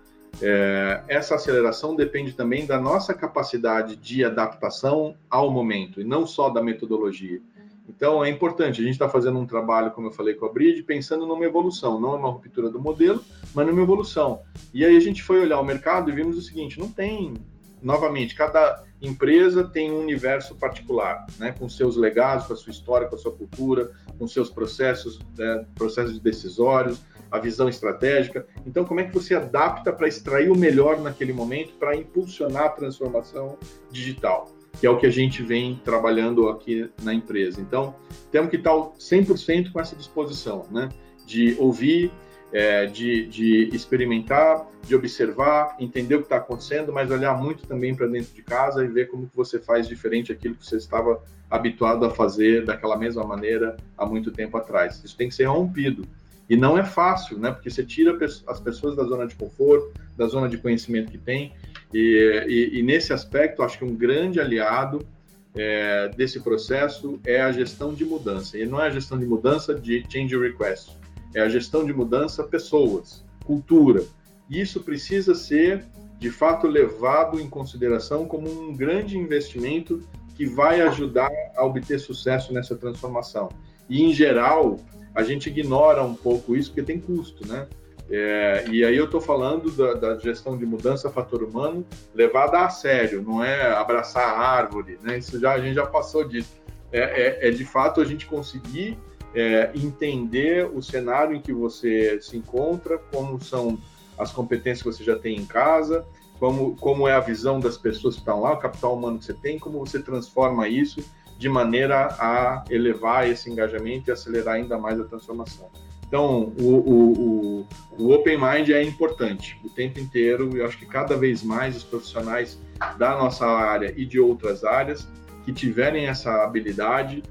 é, 0.42 1.04
essa 1.08 1.36
aceleração 1.36 1.96
depende 1.96 2.34
também 2.34 2.66
da 2.66 2.82
nossa 2.82 3.14
capacidade 3.14 3.96
de 3.96 4.26
adaptação 4.26 5.16
ao 5.30 5.52
momento 5.52 6.02
e 6.02 6.04
não 6.04 6.26
só 6.26 6.50
da 6.50 6.64
metodologia. 6.64 7.40
Então 7.88 8.26
é 8.26 8.30
importante, 8.30 8.82
a 8.82 8.84
gente 8.84 8.94
está 8.94 9.08
fazendo 9.08 9.40
um 9.40 9.46
trabalho, 9.46 9.92
como 9.92 10.08
eu 10.08 10.12
falei 10.12 10.34
com 10.34 10.48
a 10.48 10.52
Bridge, 10.52 10.82
pensando 10.82 11.28
numa 11.28 11.46
evolução, 11.46 12.02
não 12.02 12.16
uma 12.16 12.30
ruptura 12.30 12.70
do 12.72 12.82
modelo, 12.82 13.24
mas 13.54 13.68
numa 13.68 13.82
evolução. 13.82 14.42
E 14.74 14.84
aí 14.84 14.98
a 14.98 15.00
gente 15.00 15.24
foi 15.24 15.40
olhar 15.40 15.60
o 15.60 15.64
mercado 15.64 16.10
e 16.10 16.14
vimos 16.14 16.38
o 16.38 16.42
seguinte: 16.42 16.80
não 16.80 16.90
tem, 16.90 17.36
novamente, 17.82 18.36
cada 18.36 18.84
empresa 19.02 19.64
tem 19.64 19.92
um 19.92 20.00
universo 20.00 20.56
particular, 20.56 21.26
né, 21.38 21.54
com 21.58 21.70
seus 21.70 21.96
legados, 21.96 22.48
com 22.48 22.54
a 22.54 22.56
sua 22.56 22.72
história, 22.72 23.08
com 23.08 23.16
a 23.16 23.18
sua 23.18 23.32
cultura, 23.32 23.92
com 24.18 24.28
seus 24.28 24.50
processos, 24.50 25.20
né, 25.38 25.66
processos 25.76 26.20
decisórios, 26.20 27.00
a 27.30 27.40
visão 27.40 27.68
estratégica. 27.68 28.48
Então, 28.66 28.86
como 28.86 29.00
é 29.00 29.04
que 29.04 29.14
você 29.14 29.36
adapta 29.36 29.92
para 29.92 30.08
extrair 30.08 30.50
o 30.50 30.56
melhor 30.56 31.00
naquele 31.00 31.34
momento 31.34 31.74
para 31.74 31.96
impulsionar 31.96 32.66
a 32.66 32.70
transformação 32.70 33.58
digital? 33.92 34.50
Que 34.80 34.86
é 34.86 34.90
o 34.90 34.98
que 34.98 35.06
a 35.06 35.12
gente 35.12 35.42
vem 35.44 35.80
trabalhando 35.84 36.50
aqui 36.50 36.90
na 37.02 37.14
empresa. 37.14 37.60
Então, 37.60 37.96
temos 38.32 38.50
que 38.50 38.58
estar 38.58 38.72
100% 38.72 39.72
com 39.72 39.80
essa 39.80 39.96
disposição, 39.96 40.66
né? 40.72 40.90
De 41.26 41.56
ouvir, 41.60 42.12
é, 42.52 42.86
de, 42.86 43.28
de, 43.28 43.70
experimentar, 43.74 44.66
de 44.84 44.96
observar, 44.96 45.76
entender 45.80 46.16
o 46.16 46.20
que 46.20 46.26
está 46.26 46.38
acontecendo, 46.38 46.94
mas 46.94 47.12
olhar 47.12 47.38
muito 47.38 47.68
também 47.68 47.94
para 47.94 48.08
dentro 48.08 48.34
de 48.34 48.42
casa 48.42 48.84
e 48.84 48.88
ver 48.88 49.10
como 49.10 49.28
que 49.28 49.36
você 49.36 49.60
faz 49.60 49.88
diferente 49.88 50.32
aquilo 50.32 50.56
que 50.56 50.66
você 50.66 50.78
estava 50.78 51.22
habituado 51.50 52.06
a 52.06 52.10
fazer 52.10 52.66
daquela 52.66 52.98
mesma 52.98 53.24
maneira 53.24 53.78
há 53.98 54.06
muito 54.06 54.32
tempo 54.32 54.58
atrás. 54.58 55.02
Isso 55.04 55.16
tem 55.16 55.30
que 55.30 55.36
ser 55.36 55.46
rompido. 55.46 56.06
E 56.50 56.56
não 56.56 56.78
é 56.78 56.84
fácil, 56.84 57.38
né? 57.38 57.52
Porque 57.52 57.70
você 57.70 57.84
tira 57.84 58.18
as 58.48 58.60
pessoas 58.60 58.96
da 58.96 59.04
zona 59.04 59.28
de 59.28 59.36
conforto, 59.36 59.92
da 60.16 60.28
zona 60.28 60.48
de 60.48 60.58
conhecimento 60.58 61.12
que 61.12 61.18
tem. 61.18 61.52
E, 61.94 62.46
e, 62.48 62.80
e 62.80 62.84
nesse 62.84 63.12
aspecto, 63.12 63.62
acho 63.62 63.78
que 63.78 63.84
um 63.84 63.96
grande 63.96 64.40
aliado 64.40 65.06
é, 65.54 66.10
desse 66.16 66.40
processo 66.40 67.20
é 67.26 67.42
a 67.42 67.52
gestão 67.52 67.94
de 67.94 68.06
mudança. 68.06 68.58
E 68.58 68.66
não 68.66 68.82
é 68.82 68.88
a 68.88 68.90
gestão 68.90 69.20
de 69.20 69.26
mudança 69.26 69.76
de 69.76 70.06
change 70.10 70.38
request, 70.38 70.92
é 71.38 71.42
a 71.42 71.50
gestão 71.50 71.86
de 71.86 71.94
mudança 71.94 72.44
pessoas, 72.44 73.24
cultura. 73.46 74.04
E 74.50 74.60
isso 74.60 74.82
precisa 74.82 75.36
ser, 75.36 75.86
de 76.18 76.32
fato, 76.32 76.66
levado 76.66 77.40
em 77.40 77.48
consideração 77.48 78.26
como 78.26 78.50
um 78.50 78.76
grande 78.76 79.18
investimento 79.18 80.02
que 80.36 80.48
vai 80.48 80.82
ajudar 80.82 81.30
a 81.56 81.64
obter 81.64 82.00
sucesso 82.00 82.52
nessa 82.52 82.76
transformação. 82.76 83.50
E, 83.88 84.04
em 84.04 84.14
geral, 84.14 84.80
a 85.14 85.22
gente 85.22 85.48
ignora 85.50 86.04
um 86.04 86.16
pouco 86.16 86.56
isso 86.56 86.72
porque 86.72 86.84
tem 86.84 87.00
custo, 87.00 87.48
né? 87.48 87.68
É, 88.10 88.66
e 88.72 88.84
aí 88.86 88.96
eu 88.96 89.06
estou 89.06 89.20
falando 89.20 89.70
da, 89.70 89.94
da, 89.94 90.18
gestão 90.18 90.58
de 90.58 90.66
mudança 90.66 91.10
fator 91.10 91.44
humano 91.44 91.86
levada 92.16 92.62
a 92.62 92.70
sério, 92.70 93.22
não 93.22 93.44
é 93.44 93.74
abraçar 93.74 94.24
a 94.24 94.40
árvore, 94.40 94.98
né? 95.04 95.18
Isso 95.18 95.38
já 95.40 95.54
a 95.54 95.60
gente 95.60 95.76
já 95.76 95.86
passou 95.86 96.24
disso. 96.24 96.56
É, 96.92 97.02
é, 97.02 97.50
é 97.50 97.52
de 97.52 97.66
fato 97.66 98.00
a 98.00 98.06
gente 98.06 98.26
conseguir 98.26 98.98
é, 99.38 99.72
entender 99.76 100.68
o 100.74 100.82
cenário 100.82 101.36
em 101.36 101.40
que 101.40 101.54
você 101.54 102.20
se 102.20 102.36
encontra, 102.36 102.98
como 102.98 103.40
são 103.40 103.78
as 104.18 104.32
competências 104.32 104.82
que 104.82 104.92
você 104.92 105.04
já 105.04 105.16
tem 105.16 105.38
em 105.38 105.46
casa, 105.46 106.04
como, 106.40 106.76
como 106.78 107.08
é 107.08 107.14
a 107.14 107.20
visão 107.20 107.60
das 107.60 107.78
pessoas 107.78 108.16
que 108.16 108.22
estão 108.22 108.42
lá, 108.42 108.54
o 108.54 108.58
capital 108.58 108.96
humano 108.96 109.20
que 109.20 109.26
você 109.26 109.36
tem, 109.36 109.60
como 109.60 109.78
você 109.78 110.02
transforma 110.02 110.68
isso 110.68 111.06
de 111.38 111.48
maneira 111.48 112.08
a 112.20 112.66
elevar 112.68 113.30
esse 113.30 113.48
engajamento 113.48 114.10
e 114.10 114.12
acelerar 114.12 114.56
ainda 114.56 114.76
mais 114.76 115.00
a 115.00 115.04
transformação. 115.04 115.70
Então, 116.08 116.52
o, 116.60 116.64
o, 116.64 117.12
o, 117.12 117.68
o 118.00 118.14
Open 118.14 118.40
Mind 118.40 118.70
é 118.70 118.82
importante 118.82 119.60
o 119.64 119.70
tempo 119.70 120.00
inteiro, 120.00 120.50
e 120.56 120.62
eu 120.62 120.66
acho 120.66 120.80
que 120.80 120.86
cada 120.88 121.16
vez 121.16 121.44
mais 121.44 121.78
os 121.78 121.84
profissionais 121.84 122.60
da 122.98 123.12
nossa 123.12 123.46
área 123.46 123.94
e 123.96 124.04
de 124.04 124.20
outras 124.20 124.64
áreas 124.64 125.08
que 125.46 125.54
tiverem 125.54 126.08
essa 126.08 126.44
habilidade 126.44 127.22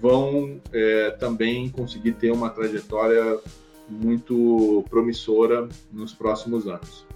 vão 0.00 0.60
é, 0.72 1.10
também 1.12 1.68
conseguir 1.68 2.12
ter 2.12 2.30
uma 2.30 2.50
trajetória 2.50 3.38
muito 3.88 4.84
promissora 4.90 5.68
nos 5.92 6.12
próximos 6.12 6.66
anos. 6.66 7.06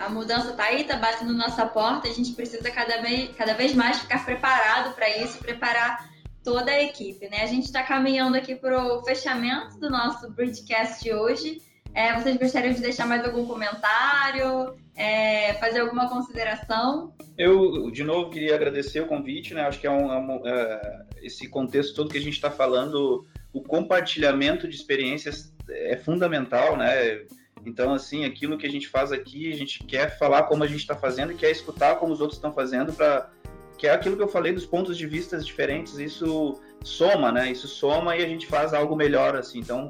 A 0.00 0.08
mudança 0.08 0.50
está 0.50 0.64
aí, 0.64 0.82
está 0.82 0.96
batendo 0.96 1.32
nossa 1.32 1.64
porta, 1.66 2.08
a 2.08 2.12
gente 2.12 2.32
precisa 2.32 2.70
cada 2.70 3.00
vez, 3.00 3.30
cada 3.36 3.54
vez 3.54 3.74
mais 3.74 3.98
ficar 3.98 4.24
preparado 4.24 4.94
para 4.94 5.08
isso, 5.18 5.38
preparar 5.38 6.08
toda 6.42 6.70
a 6.70 6.82
equipe, 6.82 7.28
né? 7.28 7.42
A 7.42 7.46
gente 7.46 7.64
está 7.64 7.82
caminhando 7.82 8.36
aqui 8.36 8.54
para 8.54 8.82
o 8.82 9.04
fechamento 9.04 9.78
do 9.78 9.90
nosso 9.90 10.30
Bridgecast 10.30 11.02
de 11.02 11.12
hoje. 11.12 11.60
É, 11.98 12.14
vocês 12.14 12.36
gostariam 12.36 12.72
de 12.72 12.80
deixar 12.80 13.06
mais 13.06 13.24
algum 13.24 13.44
comentário, 13.44 14.76
é, 14.94 15.54
fazer 15.54 15.80
alguma 15.80 16.08
consideração? 16.08 17.12
Eu, 17.36 17.90
de 17.90 18.04
novo, 18.04 18.30
queria 18.30 18.54
agradecer 18.54 19.00
o 19.00 19.08
convite, 19.08 19.52
né? 19.52 19.62
Acho 19.62 19.80
que 19.80 19.86
é, 19.88 19.90
um, 19.90 20.12
é 20.12 20.16
um 20.16 20.46
é, 20.46 21.06
esse 21.22 21.48
contexto 21.48 21.96
todo 21.96 22.08
que 22.08 22.16
a 22.16 22.20
gente 22.20 22.34
está 22.34 22.52
falando, 22.52 23.26
o 23.52 23.60
compartilhamento 23.60 24.68
de 24.68 24.76
experiências 24.76 25.52
é 25.68 25.96
fundamental, 25.96 26.76
né? 26.76 27.22
Então, 27.66 27.92
assim, 27.92 28.24
aquilo 28.24 28.56
que 28.56 28.66
a 28.68 28.70
gente 28.70 28.86
faz 28.86 29.10
aqui, 29.10 29.52
a 29.52 29.56
gente 29.56 29.82
quer 29.82 30.16
falar 30.20 30.44
como 30.44 30.62
a 30.62 30.68
gente 30.68 30.78
está 30.82 30.94
fazendo 30.94 31.32
e 31.32 31.34
quer 31.36 31.50
escutar 31.50 31.96
como 31.96 32.12
os 32.12 32.20
outros 32.20 32.38
estão 32.38 32.52
fazendo 32.52 32.92
para 32.92 33.28
que 33.76 33.88
é 33.88 33.90
aquilo 33.90 34.16
que 34.16 34.22
eu 34.22 34.28
falei 34.28 34.52
dos 34.52 34.66
pontos 34.66 34.96
de 34.96 35.06
vista 35.06 35.36
diferentes, 35.38 35.98
isso 35.98 36.60
soma, 36.84 37.32
né? 37.32 37.50
Isso 37.50 37.66
soma 37.66 38.16
e 38.16 38.24
a 38.24 38.28
gente 38.28 38.46
faz 38.46 38.72
algo 38.72 38.94
melhor, 38.94 39.34
assim. 39.34 39.58
Então, 39.58 39.88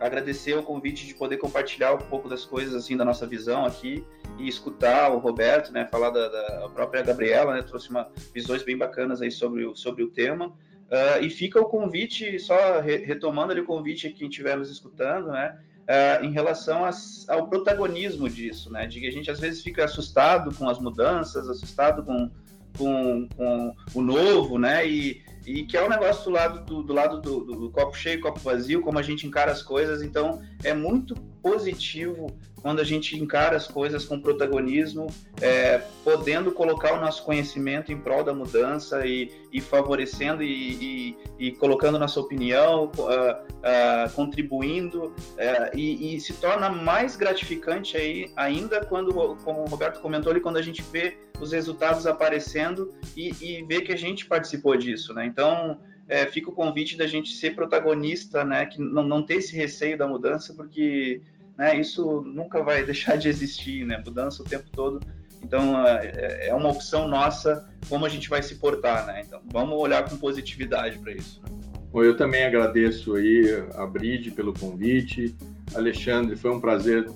agradecer 0.00 0.56
o 0.56 0.62
convite 0.62 1.06
de 1.06 1.14
poder 1.14 1.38
compartilhar 1.38 1.94
um 1.94 1.98
pouco 1.98 2.28
das 2.28 2.44
coisas 2.44 2.74
assim 2.74 2.96
da 2.96 3.04
nossa 3.04 3.26
visão 3.26 3.64
aqui 3.64 4.04
e 4.38 4.48
escutar 4.48 5.10
o 5.10 5.18
Roberto, 5.18 5.72
né, 5.72 5.86
falar 5.90 6.10
da, 6.10 6.28
da 6.28 6.68
própria 6.68 7.02
Gabriela, 7.02 7.54
né, 7.54 7.62
trouxe 7.62 7.90
uma 7.90 8.08
visões 8.34 8.62
bem 8.62 8.76
bacanas 8.76 9.22
aí 9.22 9.30
sobre 9.30 9.64
o, 9.64 9.74
sobre 9.74 10.02
o 10.02 10.08
tema. 10.08 10.48
Uh, 10.48 11.24
e 11.24 11.30
fica 11.30 11.60
o 11.60 11.64
convite, 11.64 12.38
só 12.38 12.80
re, 12.80 12.98
retomando 12.98 13.50
ali 13.50 13.60
o 13.60 13.64
convite 13.64 14.06
a 14.06 14.12
quem 14.12 14.28
estiver 14.28 14.56
nos 14.56 14.70
escutando, 14.70 15.32
né, 15.32 15.58
uh, 15.82 16.24
em 16.24 16.30
relação 16.30 16.88
ao 17.28 17.48
protagonismo 17.48 18.28
disso, 18.28 18.70
né, 18.70 18.86
de 18.86 19.00
que 19.00 19.08
a 19.08 19.10
gente 19.10 19.30
às 19.30 19.40
vezes 19.40 19.62
fica 19.62 19.84
assustado 19.84 20.54
com 20.54 20.68
as 20.68 20.78
mudanças, 20.78 21.48
assustado 21.48 22.04
com, 22.04 22.30
com, 22.76 23.28
com 23.36 23.74
o 23.94 24.00
novo, 24.00 24.58
né, 24.58 24.86
e 24.86 25.24
e 25.46 25.62
que 25.64 25.76
é 25.76 25.84
um 25.84 25.88
negócio 25.88 26.24
do 26.24 26.30
lado 26.30 26.64
do, 26.64 26.82
do 26.82 26.92
lado 26.92 27.20
do, 27.20 27.44
do, 27.44 27.60
do, 27.60 27.70
copo 27.70 27.96
cheio, 27.96 28.20
copo 28.20 28.40
vazio, 28.40 28.82
como 28.82 28.98
a 28.98 29.02
gente 29.02 29.26
encara 29.26 29.52
as 29.52 29.62
coisas. 29.62 30.02
Então, 30.02 30.42
é 30.64 30.74
muito 30.74 31.14
positivo 31.46 32.36
quando 32.60 32.80
a 32.80 32.84
gente 32.84 33.16
encara 33.16 33.56
as 33.56 33.68
coisas 33.68 34.04
com 34.04 34.20
protagonismo, 34.20 35.06
é, 35.40 35.80
podendo 36.02 36.50
colocar 36.50 36.94
o 36.94 37.00
nosso 37.00 37.22
conhecimento 37.22 37.92
em 37.92 37.96
prol 37.96 38.24
da 38.24 38.34
mudança 38.34 39.06
e, 39.06 39.30
e 39.52 39.60
favorecendo 39.60 40.42
e, 40.42 40.48
e, 40.48 41.16
e, 41.38 41.52
colocando 41.52 41.96
nossa 41.96 42.18
opinião, 42.18 42.90
uh, 42.98 43.06
uh, 43.06 44.12
contribuindo, 44.16 45.04
uh, 45.04 45.78
e, 45.78 46.18
se 46.18 46.32
torna 46.32 46.68
mais 46.68 47.14
gratificante 47.14 47.96
aí, 47.96 48.32
ainda 48.34 48.84
quando, 48.84 49.36
como 49.44 49.60
o 49.60 49.66
Roberto 49.66 50.00
comentou 50.00 50.32
ali, 50.32 50.40
quando 50.40 50.56
a 50.56 50.62
gente 50.62 50.82
vê 50.90 51.16
os 51.40 51.52
resultados 51.52 52.04
aparecendo 52.04 52.92
e, 53.16 53.64
vê 53.68 53.80
que 53.82 53.92
a 53.92 53.96
gente 53.96 54.26
participou 54.26 54.76
disso, 54.76 55.14
né? 55.14 55.24
Então, 55.24 55.78
é, 56.08 56.26
fica 56.26 56.50
o 56.50 56.52
convite 56.52 56.96
da 56.96 57.06
gente 57.06 57.32
ser 57.32 57.54
protagonista, 57.54 58.44
né? 58.44 58.66
Que 58.66 58.80
não, 58.80 59.02
não 59.02 59.22
ter 59.22 59.34
esse 59.34 59.54
receio 59.56 59.98
da 59.98 60.06
mudança, 60.06 60.54
porque 60.54 61.20
né, 61.56 61.78
isso 61.78 62.22
nunca 62.22 62.62
vai 62.62 62.82
deixar 62.86 63.16
de 63.16 63.28
existir, 63.28 63.84
né? 63.84 64.02
Mudança 64.04 64.42
o 64.42 64.46
tempo 64.46 64.66
todo. 64.70 65.00
Então, 65.42 65.86
é, 65.86 66.48
é 66.48 66.54
uma 66.54 66.70
opção 66.70 67.06
nossa 67.06 67.68
como 67.88 68.04
a 68.04 68.08
gente 68.08 68.28
vai 68.28 68.42
se 68.42 68.56
portar, 68.56 69.06
né? 69.06 69.22
Então, 69.24 69.40
vamos 69.52 69.78
olhar 69.78 70.08
com 70.08 70.16
positividade 70.16 70.98
para 70.98 71.12
isso. 71.12 71.40
Bom, 71.92 72.02
eu 72.02 72.16
também 72.16 72.44
agradeço 72.44 73.14
aí 73.14 73.64
a 73.74 73.86
Bride 73.86 74.30
pelo 74.32 74.52
convite. 74.52 75.36
Alexandre, 75.74 76.36
foi 76.36 76.50
um 76.50 76.60
prazer 76.60 77.08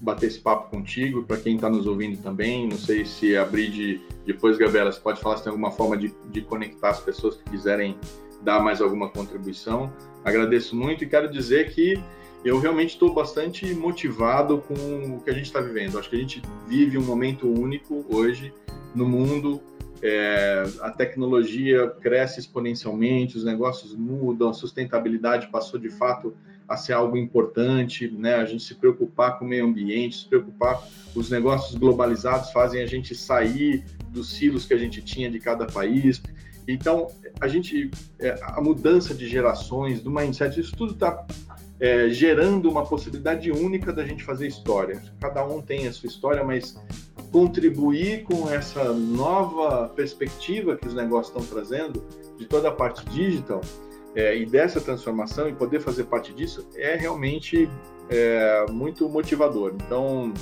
bater 0.00 0.26
esse 0.26 0.40
papo 0.40 0.70
contigo. 0.70 1.22
Para 1.22 1.38
quem 1.38 1.54
está 1.54 1.70
nos 1.70 1.86
ouvindo 1.86 2.20
também, 2.22 2.68
não 2.68 2.76
sei 2.76 3.04
se 3.04 3.36
a 3.36 3.44
Bride, 3.44 4.00
depois, 4.26 4.58
Gabriela, 4.58 4.92
você 4.92 5.00
pode 5.00 5.20
falar 5.20 5.38
se 5.38 5.44
tem 5.44 5.50
alguma 5.50 5.70
forma 5.70 5.96
de, 5.96 6.12
de 6.30 6.42
conectar 6.42 6.90
as 6.90 7.00
pessoas 7.00 7.36
que 7.36 7.50
quiserem 7.50 7.96
dar 8.42 8.60
mais 8.60 8.80
alguma 8.80 9.08
contribuição. 9.08 9.92
Agradeço 10.24 10.76
muito 10.76 11.04
e 11.04 11.08
quero 11.08 11.30
dizer 11.30 11.72
que 11.72 12.02
eu 12.44 12.58
realmente 12.58 12.90
estou 12.90 13.14
bastante 13.14 13.72
motivado 13.74 14.58
com 14.58 15.16
o 15.16 15.20
que 15.20 15.30
a 15.30 15.32
gente 15.32 15.46
está 15.46 15.60
vivendo. 15.60 15.98
Acho 15.98 16.10
que 16.10 16.16
a 16.16 16.18
gente 16.18 16.42
vive 16.66 16.98
um 16.98 17.04
momento 17.04 17.46
único 17.46 18.04
hoje 18.08 18.52
no 18.94 19.06
mundo. 19.06 19.62
É, 20.02 20.64
a 20.80 20.90
tecnologia 20.90 21.88
cresce 22.00 22.40
exponencialmente, 22.40 23.36
os 23.36 23.44
negócios 23.44 23.94
mudam, 23.94 24.50
a 24.50 24.52
sustentabilidade 24.52 25.46
passou 25.46 25.78
de 25.78 25.90
fato 25.90 26.34
a 26.68 26.76
ser 26.76 26.92
algo 26.92 27.16
importante, 27.16 28.10
né? 28.10 28.34
A 28.34 28.44
gente 28.44 28.64
se 28.64 28.74
preocupar 28.74 29.38
com 29.38 29.44
o 29.44 29.48
meio 29.48 29.64
ambiente, 29.64 30.16
se 30.16 30.28
preocupar, 30.28 30.82
os 31.14 31.30
negócios 31.30 31.76
globalizados 31.76 32.50
fazem 32.50 32.82
a 32.82 32.86
gente 32.86 33.14
sair 33.14 33.84
dos 34.08 34.32
silos 34.32 34.66
que 34.66 34.74
a 34.74 34.78
gente 34.78 35.00
tinha 35.02 35.30
de 35.30 35.38
cada 35.38 35.66
país. 35.66 36.20
Então, 36.66 37.08
a 37.40 37.46
gente, 37.46 37.90
é, 38.18 38.38
a 38.42 38.60
mudança 38.60 39.14
de 39.14 39.28
gerações, 39.28 40.00
do 40.00 40.10
mindset, 40.10 40.58
isso 40.58 40.74
tudo 40.76 40.92
está 40.92 41.24
é, 41.82 42.08
gerando 42.10 42.70
uma 42.70 42.86
possibilidade 42.86 43.50
única 43.50 43.92
da 43.92 44.04
gente 44.04 44.22
fazer 44.22 44.46
história. 44.46 45.02
Cada 45.20 45.44
um 45.44 45.60
tem 45.60 45.88
a 45.88 45.92
sua 45.92 46.06
história, 46.06 46.44
mas 46.44 46.80
contribuir 47.32 48.22
com 48.22 48.48
essa 48.48 48.92
nova 48.92 49.88
perspectiva 49.88 50.76
que 50.76 50.86
os 50.86 50.94
negócios 50.94 51.34
estão 51.36 51.44
trazendo, 51.44 52.06
de 52.38 52.46
toda 52.46 52.68
a 52.68 52.72
parte 52.72 53.04
digital, 53.06 53.60
é, 54.14 54.36
e 54.36 54.46
dessa 54.46 54.80
transformação 54.80 55.48
e 55.48 55.54
poder 55.54 55.80
fazer 55.80 56.04
parte 56.04 56.32
disso 56.32 56.64
é 56.76 56.94
realmente 56.94 57.68
é, 58.08 58.64
muito 58.70 59.08
motivador. 59.08 59.74
Então, 59.74 60.32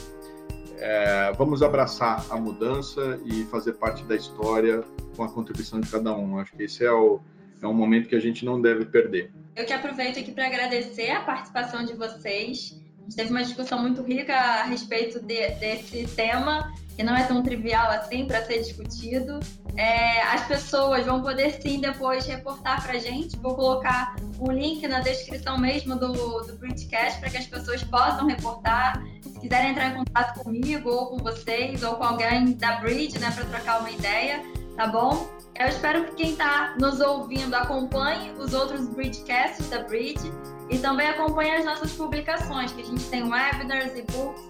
é, 0.76 1.32
vamos 1.38 1.62
abraçar 1.62 2.22
a 2.28 2.36
mudança 2.36 3.18
e 3.24 3.44
fazer 3.44 3.74
parte 3.74 4.04
da 4.04 4.14
história 4.14 4.84
com 5.16 5.24
a 5.24 5.28
contribuição 5.28 5.80
de 5.80 5.88
cada 5.88 6.12
um. 6.14 6.38
Acho 6.38 6.54
que 6.54 6.64
esse 6.64 6.84
é 6.84 6.92
o, 6.92 7.18
é 7.62 7.66
um 7.66 7.74
momento 7.74 8.08
que 8.08 8.14
a 8.14 8.20
gente 8.20 8.44
não 8.44 8.60
deve 8.60 8.84
perder. 8.86 9.30
Eu 9.54 9.66
que 9.66 9.72
aproveito 9.72 10.18
aqui 10.18 10.32
para 10.32 10.46
agradecer 10.46 11.10
a 11.10 11.20
participação 11.20 11.84
de 11.84 11.92
vocês. 11.94 12.80
A 12.98 13.02
gente 13.02 13.16
teve 13.16 13.30
uma 13.30 13.42
discussão 13.42 13.80
muito 13.80 14.02
rica 14.02 14.34
a 14.34 14.64
respeito 14.64 15.20
de, 15.20 15.48
desse 15.56 16.06
tema, 16.14 16.72
que 16.96 17.02
não 17.02 17.16
é 17.16 17.24
tão 17.24 17.42
trivial 17.42 17.90
assim 17.90 18.26
para 18.26 18.42
ser 18.44 18.58
discutido. 18.58 19.40
É, 19.76 20.22
as 20.22 20.46
pessoas 20.46 21.06
vão 21.06 21.22
poder 21.22 21.60
sim 21.60 21.80
depois 21.80 22.26
reportar 22.26 22.82
para 22.82 22.92
a 22.92 22.98
gente. 22.98 23.36
Vou 23.36 23.54
colocar 23.54 24.16
o 24.38 24.50
link 24.50 24.86
na 24.86 25.00
descrição 25.00 25.58
mesmo 25.58 25.96
do, 25.96 26.40
do 26.42 26.56
Printcast 26.58 27.20
para 27.20 27.30
que 27.30 27.36
as 27.36 27.46
pessoas 27.46 27.82
possam 27.84 28.26
reportar. 28.26 29.02
Se 29.22 29.40
quiserem 29.40 29.70
entrar 29.70 29.90
em 29.90 29.94
contato 29.94 30.40
comigo, 30.40 30.90
ou 30.90 31.06
com 31.06 31.18
vocês, 31.18 31.82
ou 31.82 31.96
com 31.96 32.04
alguém 32.04 32.52
da 32.52 32.80
Bridge, 32.80 33.18
né, 33.18 33.30
para 33.30 33.44
trocar 33.44 33.80
uma 33.80 33.90
ideia, 33.90 34.42
tá 34.80 34.86
bom? 34.86 35.28
Eu 35.58 35.66
espero 35.66 36.06
que 36.06 36.14
quem 36.14 36.30
está 36.30 36.74
nos 36.80 37.00
ouvindo 37.00 37.52
acompanhe 37.52 38.30
os 38.38 38.54
outros 38.54 38.88
Bridgecasts 38.88 39.68
da 39.68 39.82
Bridge 39.82 40.32
e 40.70 40.78
também 40.78 41.06
acompanhe 41.06 41.50
as 41.50 41.66
nossas 41.66 41.92
publicações, 41.92 42.72
que 42.72 42.80
a 42.80 42.84
gente 42.86 43.04
tem 43.10 43.22
webinars, 43.22 43.94
e-books, 43.94 44.42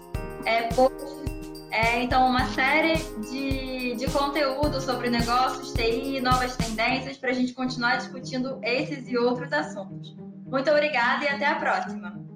é, 0.45 0.69
posts, 0.69 1.25
é, 1.73 2.05
então 2.05 2.29
uma 2.29 2.47
série 2.51 2.95
de, 3.29 3.97
de 3.97 4.07
conteúdo 4.13 4.81
sobre 4.81 5.11
negócios, 5.11 5.73
TI, 5.73 6.21
novas 6.21 6.57
tendências, 6.57 7.17
para 7.17 7.31
a 7.31 7.35
gente 7.35 7.53
continuar 7.53 7.97
discutindo 7.97 8.61
esses 8.63 9.09
e 9.09 9.19
outros 9.19 9.53
assuntos. 9.53 10.15
Muito 10.47 10.71
obrigada 10.71 11.25
e 11.25 11.29
até 11.29 11.47
a 11.47 11.57
próxima! 11.57 12.30